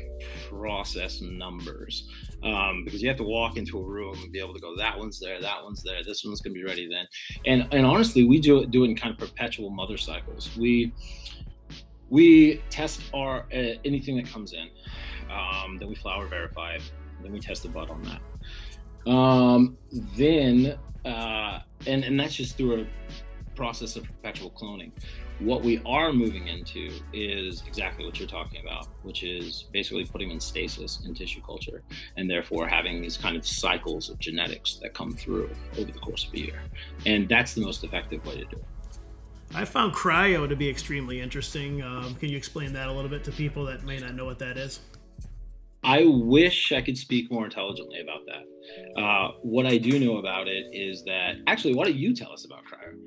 process 0.50 1.22
numbers 1.22 2.08
um, 2.44 2.84
because 2.86 3.02
you 3.02 3.10
have 3.10 3.18
to 3.18 3.24
walk 3.24 3.58
into 3.58 3.78
a 3.78 3.84
room 3.84 4.15
and 4.24 4.32
be 4.32 4.39
able 4.39 4.54
to 4.54 4.60
go 4.60 4.76
that 4.78 4.98
one's 4.98 5.20
there 5.20 5.42
that 5.42 5.63
one's 5.63 5.84
there 5.84 6.04
this 6.04 6.24
one's 6.24 6.42
going 6.42 6.54
to 6.54 6.60
be 6.60 6.65
ready 6.65 6.88
then 6.89 7.06
and 7.46 7.68
and 7.74 7.86
honestly 7.86 8.26
we 8.26 8.39
do 8.39 8.60
it 8.60 8.72
do 8.72 8.84
it 8.84 8.89
in 8.89 8.96
kind 8.96 9.13
of 9.13 9.20
perpetual 9.20 9.70
mother 9.70 9.98
cycles 9.98 10.56
we 10.58 10.92
we 12.10 12.62
test 12.69 13.02
our 13.13 13.45
uh, 13.54 13.76
anything 13.86 14.15
that 14.17 14.28
comes 14.28 14.54
in 14.54 14.69
um, 15.30 15.78
then 15.78 15.88
we 15.89 15.95
flower 15.95 16.28
verify 16.28 16.78
then 17.22 17.32
we 17.32 17.39
test 17.39 17.63
the 17.63 17.69
bud 17.69 17.89
on 17.89 18.04
that. 18.04 19.12
Um, 19.12 19.78
then 20.17 20.78
uh, 21.06 21.60
and 21.88 22.04
and 22.04 22.19
that's 22.19 22.36
just 22.36 22.58
through 22.58 22.82
a 22.82 23.56
process 23.56 23.95
of 23.95 24.04
perpetual 24.06 24.52
cloning. 24.52 24.91
What 25.39 25.63
we 25.63 25.82
are 25.86 26.12
moving 26.12 26.48
into 26.48 26.91
is 27.13 27.63
exactly 27.65 28.06
what 28.06 28.19
you're 28.19 28.28
talking 28.28 28.62
about 28.62 28.88
which 29.04 29.24
is 29.24 29.67
basically 29.72 30.06
putting 30.06 30.32
in 30.32 30.39
stasis 30.39 31.00
in 31.06 31.13
tissue 31.13 31.41
culture 31.45 31.82
and 32.17 32.30
therefore 32.30 32.67
having 32.67 33.02
these 33.02 33.15
kind 33.15 33.38
of 33.38 33.48
cycles 33.48 34.10
of 34.10 34.19
genetics 34.19 34.76
that 34.82 34.93
come 34.93 35.13
through 35.13 35.50
over 35.78 35.91
the 35.91 36.00
course 36.00 36.28
of 36.28 36.34
a 36.34 36.39
year. 36.39 36.62
And 37.06 37.30
that's 37.30 37.54
the 37.54 37.62
most 37.62 37.86
effective 37.86 38.26
way 38.26 38.36
to 38.36 38.45
do 38.45 38.58
it 38.58 38.79
I 39.54 39.66
found 39.66 39.94
cryo 39.94 40.48
to 40.48 40.56
be 40.56 40.70
extremely 40.70 41.22
interesting. 41.22 41.82
Um, 41.82 42.16
can 42.16 42.30
you 42.30 42.38
explain 42.38 42.74
that 42.74 42.88
a 42.88 42.91
little 42.91 43.10
bit 43.10 43.24
to 43.26 43.32
people 43.32 43.66
that 43.66 43.84
may 43.84 43.97
not 43.97 44.16
know 44.16 44.26
what 44.26 44.39
that 44.39 44.58
is? 44.58 44.80
I 45.84 46.04
wish 46.06 46.72
I 46.72 46.82
could 46.82 46.97
speak 46.97 47.32
more 47.32 47.45
intelligently 47.45 48.02
about 48.02 48.22
that. 48.26 49.02
Uh, 49.02 49.32
what 49.41 49.66
I 49.66 49.78
do 49.78 49.97
know 50.00 50.18
about 50.18 50.47
it 50.47 50.68
is 50.74 51.04
that 51.06 51.38
actually, 51.47 51.74
why 51.74 51.86
don't 51.86 51.95
you 51.95 52.14
tell 52.14 52.32
us 52.32 52.45
about 52.45 52.64
cryo? 52.66 52.97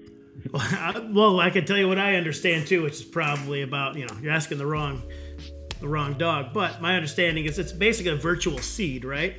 Well 0.50 0.62
I, 0.72 1.10
well, 1.12 1.40
I 1.40 1.50
can 1.50 1.64
tell 1.64 1.76
you 1.76 1.86
what 1.86 1.98
I 1.98 2.16
understand 2.16 2.66
too, 2.66 2.82
which 2.82 2.94
is 2.94 3.02
probably 3.02 3.62
about 3.62 3.96
you 3.96 4.06
know 4.06 4.14
you're 4.20 4.32
asking 4.32 4.58
the 4.58 4.66
wrong 4.66 5.02
the 5.80 5.88
wrong 5.88 6.14
dog. 6.14 6.52
But 6.52 6.80
my 6.80 6.96
understanding 6.96 7.44
is 7.44 7.58
it's 7.58 7.72
basically 7.72 8.12
a 8.12 8.16
virtual 8.16 8.58
seed, 8.58 9.04
right? 9.04 9.36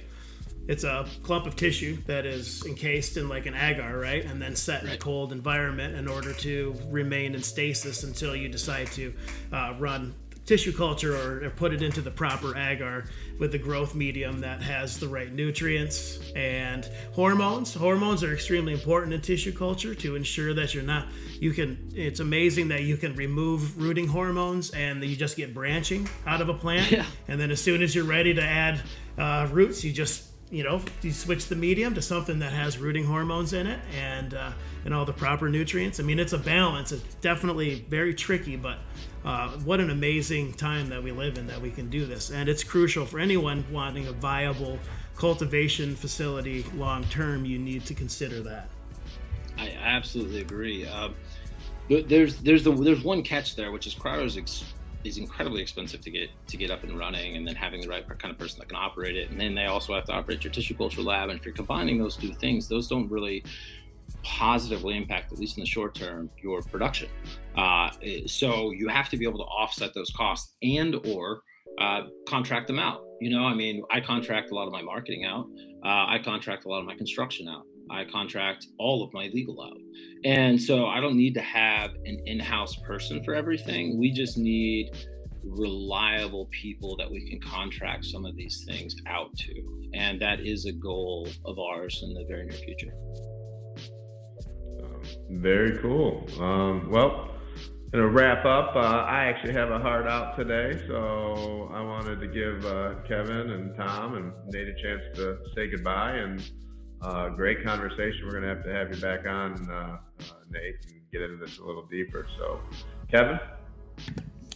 It's 0.68 0.84
a 0.84 1.06
clump 1.24 1.46
of 1.46 1.56
tissue 1.56 1.98
that 2.06 2.26
is 2.26 2.66
encased 2.66 3.18
in 3.18 3.28
like 3.28 3.46
an 3.46 3.56
agar, 3.56 4.00
right? 4.00 4.24
And 4.26 4.42
then 4.42 4.56
set 4.56 4.84
in 4.84 4.90
a 4.90 4.98
cold 4.98 5.32
environment 5.32 5.96
in 5.96 6.08
order 6.08 6.34
to 6.34 6.76
remain 6.90 7.36
in 7.36 7.44
stasis 7.44 8.04
until 8.04 8.36
you 8.36 8.50
decide 8.50 8.88
to 8.94 9.14
uh, 9.52 9.76
run 9.78 10.14
tissue 10.46 10.74
culture 10.74 11.16
or, 11.16 11.46
or, 11.46 11.50
put 11.50 11.74
it 11.74 11.82
into 11.82 12.02
the 12.02 12.12
proper 12.12 12.58
agar 12.58 13.06
with 13.40 13.52
the 13.52 13.58
growth 13.58 13.96
medium 13.96 14.40
that 14.40 14.62
has 14.62 15.00
the 15.00 15.08
right 15.08 15.32
nutrients 15.32 16.20
and 16.36 16.90
hormones. 17.14 17.74
Hormones 17.74 18.24
are 18.24 18.34
extremely 18.34 18.74
important 18.74 19.14
in 19.14 19.22
tissue 19.22 19.54
culture 19.54 19.96
to 19.96 20.16
ensure 20.16 20.54
that 20.54 20.74
you're 20.74 20.84
not, 20.84 21.08
you 21.40 21.52
can, 21.52 21.92
it's 21.96 22.20
amazing 22.20 22.68
that 22.70 22.84
you 22.84 22.98
can 22.98 23.16
remove 23.16 23.78
rooting 23.78 24.08
hormones 24.08 24.72
and 24.72 25.02
you 25.04 25.16
just 25.16 25.38
get 25.38 25.54
branching 25.54 26.10
out 26.26 26.42
of 26.42 26.50
a 26.50 26.54
plant. 26.54 26.92
Yeah. 26.92 27.06
And 27.28 27.40
then 27.40 27.50
as 27.50 27.62
soon 27.62 27.82
as 27.82 27.96
you're 27.96 28.04
ready 28.04 28.34
to 28.34 28.44
add 28.44 28.82
uh, 29.18 29.48
roots, 29.52 29.84
you 29.84 29.94
just 29.94 30.33
you 30.54 30.64
know, 30.64 30.80
you 31.02 31.12
switch 31.12 31.48
the 31.48 31.56
medium 31.56 31.96
to 31.96 32.02
something 32.02 32.38
that 32.38 32.54
has 32.54 32.78
rooting 32.78 33.06
hormones 33.06 33.54
in 33.54 33.66
it 33.66 33.80
and 33.98 34.36
uh, 34.36 34.52
and 34.86 34.94
all 34.94 35.04
the 35.04 35.12
proper 35.12 35.50
nutrients. 35.50 36.00
I 36.00 36.04
mean, 36.04 36.20
it's 36.20 36.32
a 36.32 36.38
balance. 36.38 36.92
It's 36.92 37.16
definitely 37.16 37.84
very 37.90 38.14
tricky, 38.14 38.56
but 38.56 38.78
uh, 39.26 39.50
what 39.66 39.80
an 39.80 39.90
amazing 39.90 40.54
time 40.54 40.90
that 40.90 41.02
we 41.02 41.12
live 41.12 41.40
in 41.40 41.48
that 41.48 41.60
we 41.60 41.72
can 41.72 41.90
do 41.90 42.06
this. 42.06 42.30
And 42.30 42.48
it's 42.48 42.64
crucial 42.64 43.04
for 43.04 43.20
anyone 43.20 43.66
wanting 43.72 44.06
a 44.06 44.12
viable 44.12 44.78
cultivation 45.16 45.96
facility 45.96 46.64
long 46.76 47.04
term. 47.06 47.46
You 47.46 47.58
need 47.58 47.86
to 47.88 47.96
consider 47.96 48.42
that. 48.42 48.70
I 49.58 49.72
absolutely 49.72 50.42
agree. 50.42 50.86
Um, 50.86 51.16
there's 51.90 52.38
there's 52.38 52.64
the 52.64 52.74
there's 52.74 53.04
one 53.04 53.24
catch 53.24 53.56
there, 53.56 53.72
which 53.72 53.88
is 53.88 54.38
ex- 54.38 54.66
is 55.04 55.18
incredibly 55.18 55.62
expensive 55.62 56.02
to 56.02 56.12
get 56.12 56.30
to 56.48 56.58
get 56.58 56.72
up 56.72 56.84
and 56.84 56.98
running, 56.98 57.38
and 57.38 57.48
then 57.48 57.56
having 57.56 57.82
the 57.82 57.88
right 57.88 58.08
kind 58.20 58.32
of 58.32 58.38
person 58.38 58.60
that 58.60 58.70
can 58.70 58.78
operate 58.78 59.16
it, 59.16 59.30
and 59.30 59.40
then 59.40 59.56
they 59.56 59.66
also 59.66 59.94
have 59.94 60.06
to 60.06 60.14
operate 60.14 60.44
your 60.44 60.52
tissue 60.52 60.76
culture 60.76 61.02
lab. 61.02 61.30
And 61.30 61.40
if 61.40 61.46
you're 61.46 61.56
combining 61.56 61.98
those 61.98 62.16
two 62.16 62.34
things, 62.34 62.68
those 62.68 62.88
don't 62.88 63.10
really 63.10 63.44
positively 64.24 64.96
impact, 64.98 65.32
at 65.32 65.40
least 65.40 65.58
in 65.58 65.64
the 65.64 65.70
short 65.70 65.96
term, 65.96 66.30
your 66.42 66.62
production. 66.62 67.10
Uh, 67.56 67.90
so 68.26 68.72
you 68.72 68.88
have 68.88 69.10
to 69.10 69.18
be 69.18 69.26
able 69.28 69.40
to 69.40 69.46
offset 69.46 69.94
those 69.94 70.12
costs 70.12 70.56
and 70.62 70.96
or 71.08 71.42
uh, 71.80 72.04
contract 72.28 72.68
them 72.68 72.80
out. 72.80 73.02
You 73.20 73.30
know, 73.30 73.44
I 73.46 73.54
mean, 73.54 73.84
I 73.92 74.00
contract 74.00 74.52
a 74.52 74.56
lot 74.56 74.68
of 74.68 74.74
my 74.74 74.82
marketing 74.82 75.26
out. 75.26 75.48
Uh, 75.84 76.06
I 76.08 76.20
contract 76.24 76.66
a 76.66 76.70
lot 76.70 76.80
of 76.80 76.86
my 76.86 76.96
construction 76.96 77.48
out. 77.48 77.64
I 77.92 78.06
contract 78.06 78.68
all 78.80 79.04
of 79.04 79.14
my 79.14 79.30
legal 79.34 79.62
out. 79.62 79.78
And 80.26 80.62
so 80.62 80.88
I 80.88 81.00
don't 81.00 81.18
need 81.18 81.34
to 81.36 81.42
have 81.42 81.92
an 82.06 82.20
in 82.26 82.40
house 82.40 82.76
person 82.88 83.24
for 83.24 83.34
everything. 83.34 84.00
We 84.00 84.12
just 84.12 84.38
need 84.38 84.92
reliable 85.44 86.48
people 86.52 86.96
that 86.98 87.10
we 87.10 87.30
can 87.30 87.40
contract 87.42 88.06
some 88.06 88.26
of 88.26 88.36
these 88.36 88.66
things 88.68 88.96
out 89.08 89.36
to. 89.36 89.90
And 89.94 90.22
that 90.22 90.40
is 90.40 90.66
a 90.66 90.72
goal 90.72 91.28
of 91.46 91.60
ours 91.60 92.02
in 92.04 92.14
the 92.14 92.26
very 92.28 92.46
near 92.46 92.58
future. 92.58 92.94
Very 95.30 95.78
cool. 95.80 96.26
Um, 96.40 96.90
well, 96.90 97.30
to 97.94 98.08
wrap 98.08 98.46
up, 98.46 98.76
uh, 98.76 98.80
I 98.80 99.26
actually 99.26 99.54
have 99.54 99.70
a 99.70 99.80
heart 99.80 100.08
out 100.08 100.36
today, 100.36 100.82
so 100.88 101.70
I 101.74 101.82
wanted 101.82 102.20
to 102.22 102.28
give 102.28 102.66
uh, 102.66 102.96
Kevin 103.08 103.52
and 103.52 103.76
Tom 103.76 104.16
and 104.16 104.32
Nate 104.48 104.68
a 104.68 104.74
chance 104.82 105.02
to 105.16 105.38
say 105.56 105.70
goodbye. 105.70 106.16
And 106.16 106.42
uh, 107.04 107.30
great 107.30 107.64
conversation. 107.64 108.26
We're 108.26 108.32
going 108.32 108.44
to 108.44 108.50
have 108.50 108.64
to 108.64 108.74
have 108.74 108.96
you 108.96 109.02
back 109.02 109.28
on, 109.28 109.70
uh, 109.70 109.74
uh, 109.74 110.34
Nate, 110.50 110.76
and 110.90 111.02
get 111.12 111.22
into 111.22 111.38
this 111.38 111.60
a 111.60 111.64
little 111.64 111.86
deeper. 111.86 112.26
So, 112.38 112.60
Kevin. 113.12 113.40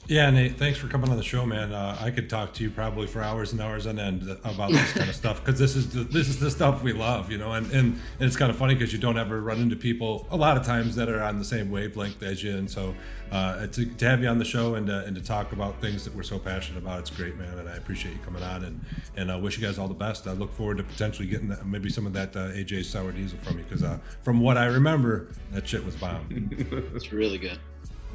Yeah, 0.10 0.30
Nate, 0.30 0.58
thanks 0.58 0.80
for 0.80 0.88
coming 0.88 1.10
on 1.10 1.18
the 1.18 1.24
show, 1.24 1.46
man. 1.46 1.74
Uh, 1.74 1.98
I 2.00 2.12
could 2.12 2.30
talk 2.30 2.54
to 2.54 2.64
you 2.64 2.70
probably 2.70 3.08
for 3.08 3.22
hours 3.22 3.52
and 3.52 3.60
hours 3.60 3.86
on 3.86 4.00
end 4.00 4.24
about 4.46 4.72
this 4.72 4.94
kind 4.94 5.10
of 5.10 5.16
stuff 5.24 5.44
because 5.44 5.60
this 5.60 5.76
is 5.76 5.90
the, 5.90 6.06
this 6.06 6.30
is 6.30 6.40
the 6.40 6.50
stuff 6.50 6.82
we 6.82 6.94
love, 6.94 7.30
you 7.30 7.38
know. 7.38 7.52
And 7.52 7.70
and, 7.74 7.86
and 7.86 8.22
it's 8.22 8.38
kind 8.38 8.50
of 8.50 8.56
funny 8.56 8.74
because 8.74 8.94
you 8.94 9.00
don't 9.00 9.18
ever 9.18 9.42
run 9.42 9.60
into 9.60 9.76
people 9.76 10.26
a 10.32 10.38
lot 10.38 10.56
of 10.56 10.66
times 10.66 10.96
that 10.96 11.10
are 11.10 11.22
on 11.22 11.40
the 11.40 11.44
same 11.44 11.70
wavelength 11.72 12.24
as 12.24 12.42
you. 12.42 12.56
And 12.56 12.72
so 12.72 12.96
uh, 13.34 13.68
to, 13.68 13.86
to 13.86 14.06
have 14.08 14.22
you 14.24 14.30
on 14.30 14.40
the 14.40 14.46
show 14.46 14.76
and 14.76 14.88
to, 14.88 15.04
and 15.04 15.14
to 15.14 15.22
talk 15.22 15.52
about 15.52 15.82
things 15.82 16.06
that 16.06 16.16
we're 16.16 16.24
so 16.24 16.40
passionate 16.40 16.80
about, 16.80 17.02
it's 17.02 17.10
great, 17.10 17.36
man. 17.36 17.60
And 17.60 17.68
I 17.68 17.76
appreciate 17.76 18.14
you 18.14 18.22
coming 18.24 18.44
on 18.44 18.64
and 18.64 18.80
and 19.18 19.30
I 19.30 19.36
wish 19.36 19.58
you 19.58 19.68
guys 19.68 19.78
all 19.78 19.90
the 19.90 19.94
best. 19.94 20.26
I 20.26 20.32
look 20.32 20.54
forward 20.54 20.78
to 20.78 20.84
potentially 20.84 21.28
getting 21.28 21.50
that, 21.50 21.68
maybe 21.68 21.90
some 21.90 22.06
of 22.06 22.14
that 22.14 22.34
uh, 22.34 22.52
AJ 22.52 22.86
sour 22.86 23.12
diesel 23.12 23.40
from 23.40 23.58
you 23.58 23.66
because 23.66 23.84
uh, 23.84 24.00
from 24.22 24.40
what 24.40 24.58
I 24.58 24.68
remember, 24.68 25.32
that 25.52 25.68
shit 25.68 25.84
was 25.84 25.98
bomb. 25.98 26.28
it's 26.96 27.12
really 27.12 27.38
good. 27.38 27.60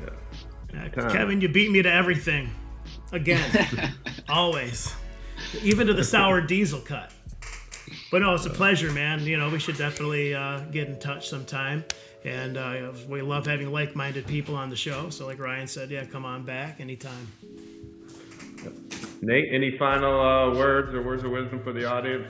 Yeah. 0.03 0.09
Uh, 0.77 1.11
Kevin, 1.11 1.41
you 1.41 1.49
beat 1.49 1.71
me 1.71 1.83
to 1.83 1.93
everything. 1.93 2.51
Again. 3.13 3.93
Always. 4.29 4.95
Even 5.63 5.87
to 5.87 5.95
the 5.95 6.05
sour 6.05 6.41
diesel 6.41 6.81
cut. 6.81 7.13
But 8.11 8.23
no, 8.23 8.35
it's 8.35 8.47
a 8.47 8.51
pleasure, 8.51 8.91
man. 8.91 9.21
You 9.25 9.37
know, 9.37 9.51
we 9.51 9.59
should 9.59 9.77
definitely 9.77 10.35
uh, 10.35 10.61
get 10.71 10.89
in 10.89 10.99
touch 10.99 11.29
sometime. 11.29 11.85
And 12.25 12.57
uh, 12.57 12.93
we 13.09 13.21
love 13.21 13.47
having 13.47 13.73
like 13.73 13.97
minded 13.97 14.27
people 14.27 14.55
on 14.55 14.71
the 14.71 14.77
show. 14.77 15.11
So, 15.11 15.27
like 15.27 15.39
Ryan 15.39 15.67
said, 15.67 15.91
yeah, 15.91 16.05
come 16.05 16.25
on 16.25 16.45
back 16.45 16.81
anytime. 16.81 17.29
Nate, 19.21 19.53
any 19.53 19.77
final 19.77 20.21
uh, 20.21 20.55
words 20.55 20.95
or 20.95 21.03
words 21.03 21.25
of 21.25 21.31
wisdom 21.31 21.63
for 21.63 21.73
the 21.73 21.85
audience? 21.85 22.27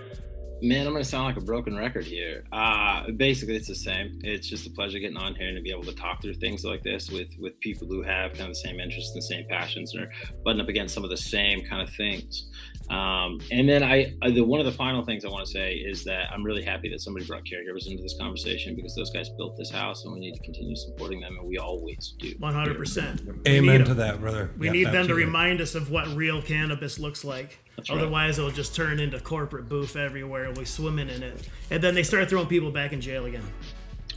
Man, 0.63 0.87
I'm 0.87 0.93
gonna 0.93 1.05
sound 1.05 1.25
like 1.25 1.37
a 1.37 1.45
broken 1.45 1.77
record 1.77 2.05
here. 2.05 2.45
Uh, 2.53 3.11
basically, 3.11 3.57
it's 3.57 3.67
the 3.67 3.75
same. 3.75 4.21
It's 4.23 4.49
just 4.49 4.65
a 4.65 4.71
pleasure 4.71 5.01
getting 5.01 5.17
on 5.17 5.35
here 5.35 5.49
and 5.49 5.57
to 5.57 5.63
be 5.63 5.73
able 5.73 5.83
to 5.83 5.95
talk 5.95 6.23
through 6.23 6.35
things 6.35 6.65
like 6.65 6.85
this 6.85 7.11
with 7.11 7.31
with 7.41 7.59
people 7.59 7.89
who 7.89 8.01
have 8.03 8.35
kind 8.35 8.43
of 8.43 8.51
the 8.51 8.61
same 8.61 8.79
interests 8.79 9.13
and 9.13 9.21
the 9.21 9.27
same 9.27 9.45
passions 9.49 9.93
and 9.93 10.05
are 10.05 10.11
butting 10.45 10.61
up 10.61 10.69
against 10.69 10.95
some 10.95 11.03
of 11.03 11.11
the 11.11 11.17
same 11.17 11.65
kind 11.65 11.83
of 11.83 11.93
things. 11.95 12.49
Um, 12.91 13.41
and 13.51 13.69
then 13.69 13.83
I, 13.83 14.15
I, 14.23 14.31
the 14.31 14.43
one 14.43 14.61
of 14.61 14.67
the 14.67 14.73
final 14.73 15.05
things 15.05 15.25
I 15.25 15.29
want 15.29 15.47
to 15.47 15.51
say 15.51 15.75
is 15.75 16.05
that 16.05 16.31
I'm 16.31 16.45
really 16.45 16.63
happy 16.63 16.89
that 16.91 17.01
somebody 17.01 17.27
brought 17.27 17.43
caregivers 17.43 17.89
into 17.89 18.03
this 18.03 18.15
conversation 18.21 18.77
because 18.77 18.95
those 18.95 19.11
guys 19.11 19.31
built 19.31 19.57
this 19.57 19.71
house 19.71 20.05
and 20.05 20.13
we 20.15 20.21
need 20.21 20.35
to 20.35 20.43
continue 20.43 20.77
supporting 20.77 21.21
them, 21.21 21.37
and 21.39 21.49
we 21.49 21.59
always 21.59 22.15
do. 22.21 22.35
100. 22.39 22.77
percent 22.77 23.23
Amen 23.49 23.85
to 23.85 23.95
that, 23.95 24.21
brother. 24.21 24.53
We 24.59 24.67
yeah, 24.67 24.73
need 24.73 24.87
absolutely. 24.87 25.09
them 25.09 25.09
to 25.09 25.27
remind 25.27 25.61
us 25.61 25.75
of 25.75 25.91
what 25.91 26.07
real 26.09 26.41
cannabis 26.41 27.01
looks 27.01 27.25
like. 27.25 27.59
That's 27.77 27.91
Otherwise, 27.91 28.39
right. 28.39 28.47
it'll 28.47 28.55
just 28.55 28.75
turn 28.75 29.01
into 29.01 29.19
corporate 29.21 29.69
booth 29.69 29.97
everywhere. 29.97 30.45
We'll 30.47 30.61
be 30.61 30.65
swimming 30.65 31.09
in 31.09 31.23
it, 31.23 31.49
and 31.71 31.83
then 31.83 31.95
they 31.95 32.03
start 32.03 32.29
throwing 32.29 32.47
people 32.47 32.71
back 32.71 32.93
in 32.93 33.01
jail 33.01 33.25
again. 33.25 33.45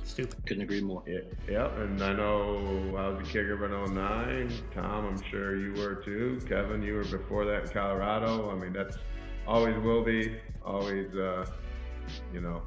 Stupid. 0.03 0.45
Couldn't 0.45 0.63
agree 0.63 0.81
more. 0.81 1.03
Yeah, 1.05 1.19
yeah, 1.49 1.81
and 1.81 2.01
I 2.01 2.13
know 2.13 2.95
I 2.97 3.07
was 3.09 3.27
a 3.27 3.31
caregiver 3.31 3.65
in 3.65 3.95
09. 3.95 4.53
Tom, 4.73 5.05
I'm 5.05 5.21
sure 5.29 5.57
you 5.57 5.73
were 5.73 5.95
too. 5.95 6.39
Kevin, 6.47 6.81
you 6.81 6.93
were 6.95 7.03
before 7.03 7.45
that 7.45 7.63
in 7.63 7.69
Colorado. 7.69 8.49
I 8.49 8.55
mean, 8.55 8.71
that's 8.71 8.97
always 9.47 9.77
will 9.83 10.03
be, 10.03 10.37
always, 10.65 11.13
uh, 11.15 11.45
you 12.33 12.41
know, 12.41 12.61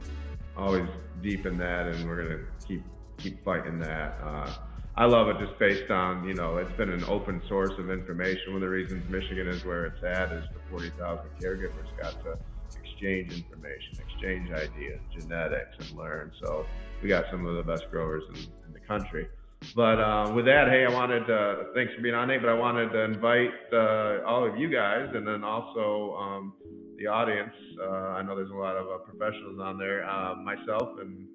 always 0.57 0.89
deep 1.23 1.47
in 1.47 1.57
that, 1.59 1.87
and 1.87 2.09
we're 2.09 2.23
gonna 2.23 2.41
keep 2.67 2.83
keep 3.19 3.43
fighting 3.45 3.79
that. 3.81 4.19
Uh, 4.23 4.51
I 4.97 5.05
love 5.05 5.29
it 5.29 5.39
just 5.39 5.57
based 5.59 5.91
on, 5.91 6.27
you 6.27 6.35
know, 6.35 6.57
it's 6.57 6.73
been 6.73 6.91
an 6.91 7.05
open 7.05 7.41
source 7.49 7.73
of 7.79 7.89
information. 7.91 8.53
One 8.53 8.57
of 8.57 8.61
the 8.63 8.69
reasons 8.69 9.09
Michigan 9.09 9.47
is 9.47 9.65
where 9.65 9.87
it's 9.87 10.03
at 10.03 10.33
is 10.33 10.45
the 10.53 10.58
40,000 10.71 11.25
caregivers 11.41 11.87
got 12.01 12.13
to 12.25 12.39
exchange 12.83 13.33
information, 13.33 13.99
exchange 13.99 14.51
ideas, 14.51 15.01
genetics, 15.19 15.77
and 15.81 15.99
learn. 15.99 16.33
So 16.43 16.67
we 17.03 17.09
got 17.09 17.25
some 17.31 17.47
of 17.47 17.57
the 17.57 17.63
best 17.63 17.91
growers 17.91 18.25
in, 18.31 18.37
in 18.67 18.73
the 18.73 18.81
country. 18.81 19.29
But 19.75 19.99
uh, 20.01 20.33
with 20.35 20.45
that, 20.47 20.69
hey, 20.69 20.87
I 20.89 20.93
wanted 20.93 21.27
to, 21.27 21.67
thanks 21.75 21.93
for 21.95 22.01
being 22.01 22.15
on, 22.15 22.29
Nate, 22.29 22.41
but 22.41 22.51
I 22.51 22.55
wanted 22.55 22.91
to 22.91 23.03
invite 23.03 23.51
uh, 23.73 24.25
all 24.25 24.47
of 24.47 24.57
you 24.57 24.71
guys 24.71 25.09
and 25.15 25.27
then 25.27 25.43
also 25.43 26.17
um, 26.17 26.55
the 26.97 27.07
audience. 27.07 27.55
Uh, 27.81 28.19
I 28.19 28.23
know 28.23 28.37
there's 28.37 28.51
a 28.51 28.55
lot 28.55 28.77
of 28.77 28.87
uh, 28.87 28.99
professionals 28.99 29.59
on 29.61 29.79
there, 29.79 30.09
uh, 30.09 30.37
myself 30.37 30.99
and 31.01 31.27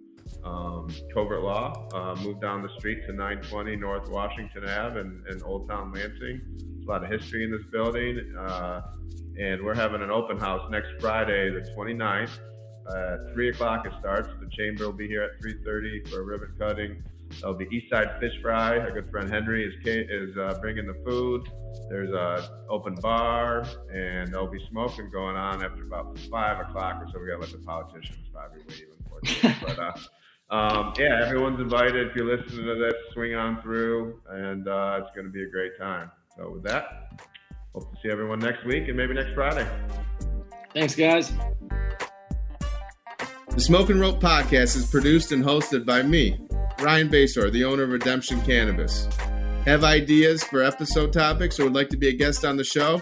um, 0.43 0.89
Covert 1.13 1.43
Law, 1.43 1.87
uh, 1.93 2.15
moved 2.21 2.41
down 2.41 2.61
the 2.61 2.69
street 2.77 3.05
to 3.07 3.13
920 3.13 3.75
North 3.75 4.09
Washington 4.09 4.67
Ave 4.67 4.99
in, 4.99 5.23
in 5.29 5.41
Old 5.43 5.69
Town 5.69 5.91
Lansing. 5.91 6.41
There's 6.57 6.85
a 6.85 6.89
lot 6.89 7.03
of 7.03 7.09
history 7.09 7.43
in 7.43 7.51
this 7.51 7.65
building. 7.71 8.35
Uh, 8.37 8.81
and 9.39 9.63
we're 9.63 9.75
having 9.75 10.01
an 10.01 10.11
open 10.11 10.37
house 10.37 10.69
next 10.69 10.89
Friday, 10.99 11.49
the 11.49 11.61
29th. 11.75 12.39
At 12.89 13.33
3 13.33 13.49
o'clock 13.49 13.85
it 13.85 13.93
starts. 13.99 14.29
The 14.39 14.49
chamber 14.49 14.85
will 14.85 14.93
be 14.93 15.07
here 15.07 15.23
at 15.23 15.41
3.30 15.41 16.09
for 16.09 16.19
a 16.19 16.23
ribbon 16.23 16.53
cutting. 16.59 17.01
There'll 17.39 17.55
be 17.55 17.65
Eastside 17.65 18.19
Fish 18.19 18.33
Fry. 18.41 18.77
Our 18.77 18.91
good 18.91 19.09
friend 19.09 19.29
Henry 19.29 19.65
is 19.65 19.73
is 19.85 20.37
uh, 20.37 20.59
bringing 20.61 20.85
the 20.85 21.01
food. 21.05 21.49
There's 21.89 22.11
a 22.11 22.65
open 22.69 22.95
bar, 22.95 23.65
and 23.91 24.31
there'll 24.31 24.51
be 24.51 24.63
smoking 24.69 25.09
going 25.09 25.35
on 25.35 25.63
after 25.63 25.83
about 25.83 26.17
five 26.29 26.59
o'clock 26.59 27.01
or 27.01 27.07
so. 27.11 27.19
We 27.19 27.27
got 27.27 27.35
to 27.35 27.41
let 27.41 27.51
the 27.51 27.65
politicians 27.65 28.27
probably 28.31 28.61
leave. 28.67 29.02
but 29.61 29.79
uh, 29.79 29.93
um, 30.53 30.93
yeah, 30.97 31.25
everyone's 31.25 31.59
invited. 31.59 32.07
If 32.07 32.15
you're 32.15 32.25
listening 32.25 32.65
to 32.65 32.75
this, 32.75 32.93
swing 33.13 33.35
on 33.35 33.61
through, 33.61 34.19
and 34.29 34.67
uh, 34.67 34.99
it's 35.01 35.13
going 35.15 35.25
to 35.25 35.31
be 35.31 35.43
a 35.43 35.49
great 35.49 35.77
time. 35.79 36.11
So, 36.37 36.51
with 36.51 36.63
that, 36.63 37.21
hope 37.73 37.91
to 37.91 37.97
see 38.01 38.09
everyone 38.09 38.39
next 38.39 38.65
week 38.65 38.87
and 38.87 38.97
maybe 38.97 39.13
next 39.13 39.33
Friday. 39.33 39.67
Thanks, 40.73 40.95
guys. 40.95 41.31
The 43.49 43.61
Smoke 43.61 43.89
and 43.89 43.99
Rope 43.99 44.19
podcast 44.19 44.75
is 44.75 44.87
produced 44.89 45.31
and 45.31 45.43
hosted 45.43 45.85
by 45.85 46.01
me, 46.01 46.39
Ryan 46.79 47.07
Basore, 47.09 47.51
the 47.51 47.63
owner 47.63 47.83
of 47.83 47.89
Redemption 47.89 48.41
Cannabis. 48.41 49.07
Have 49.65 49.83
ideas 49.83 50.43
for 50.43 50.61
episode 50.63 51.13
topics 51.13 51.59
or 51.59 51.65
would 51.65 51.73
like 51.73 51.89
to 51.89 51.97
be 51.97 52.09
a 52.09 52.13
guest 52.13 52.43
on 52.43 52.57
the 52.57 52.63
show? 52.63 53.01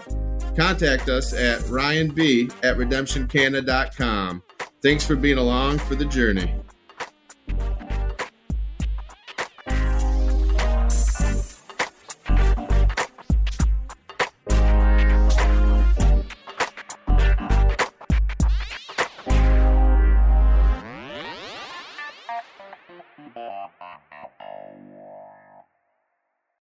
Contact 0.56 1.08
us 1.08 1.32
at 1.32 1.60
ryanb 1.62 2.52
at 2.62 2.76
redemptioncanna.com. 2.76 4.42
Thanks 4.82 5.06
for 5.06 5.14
being 5.14 5.38
along 5.38 5.78
for 5.78 5.94
the 5.94 6.04
journey. 6.04 6.52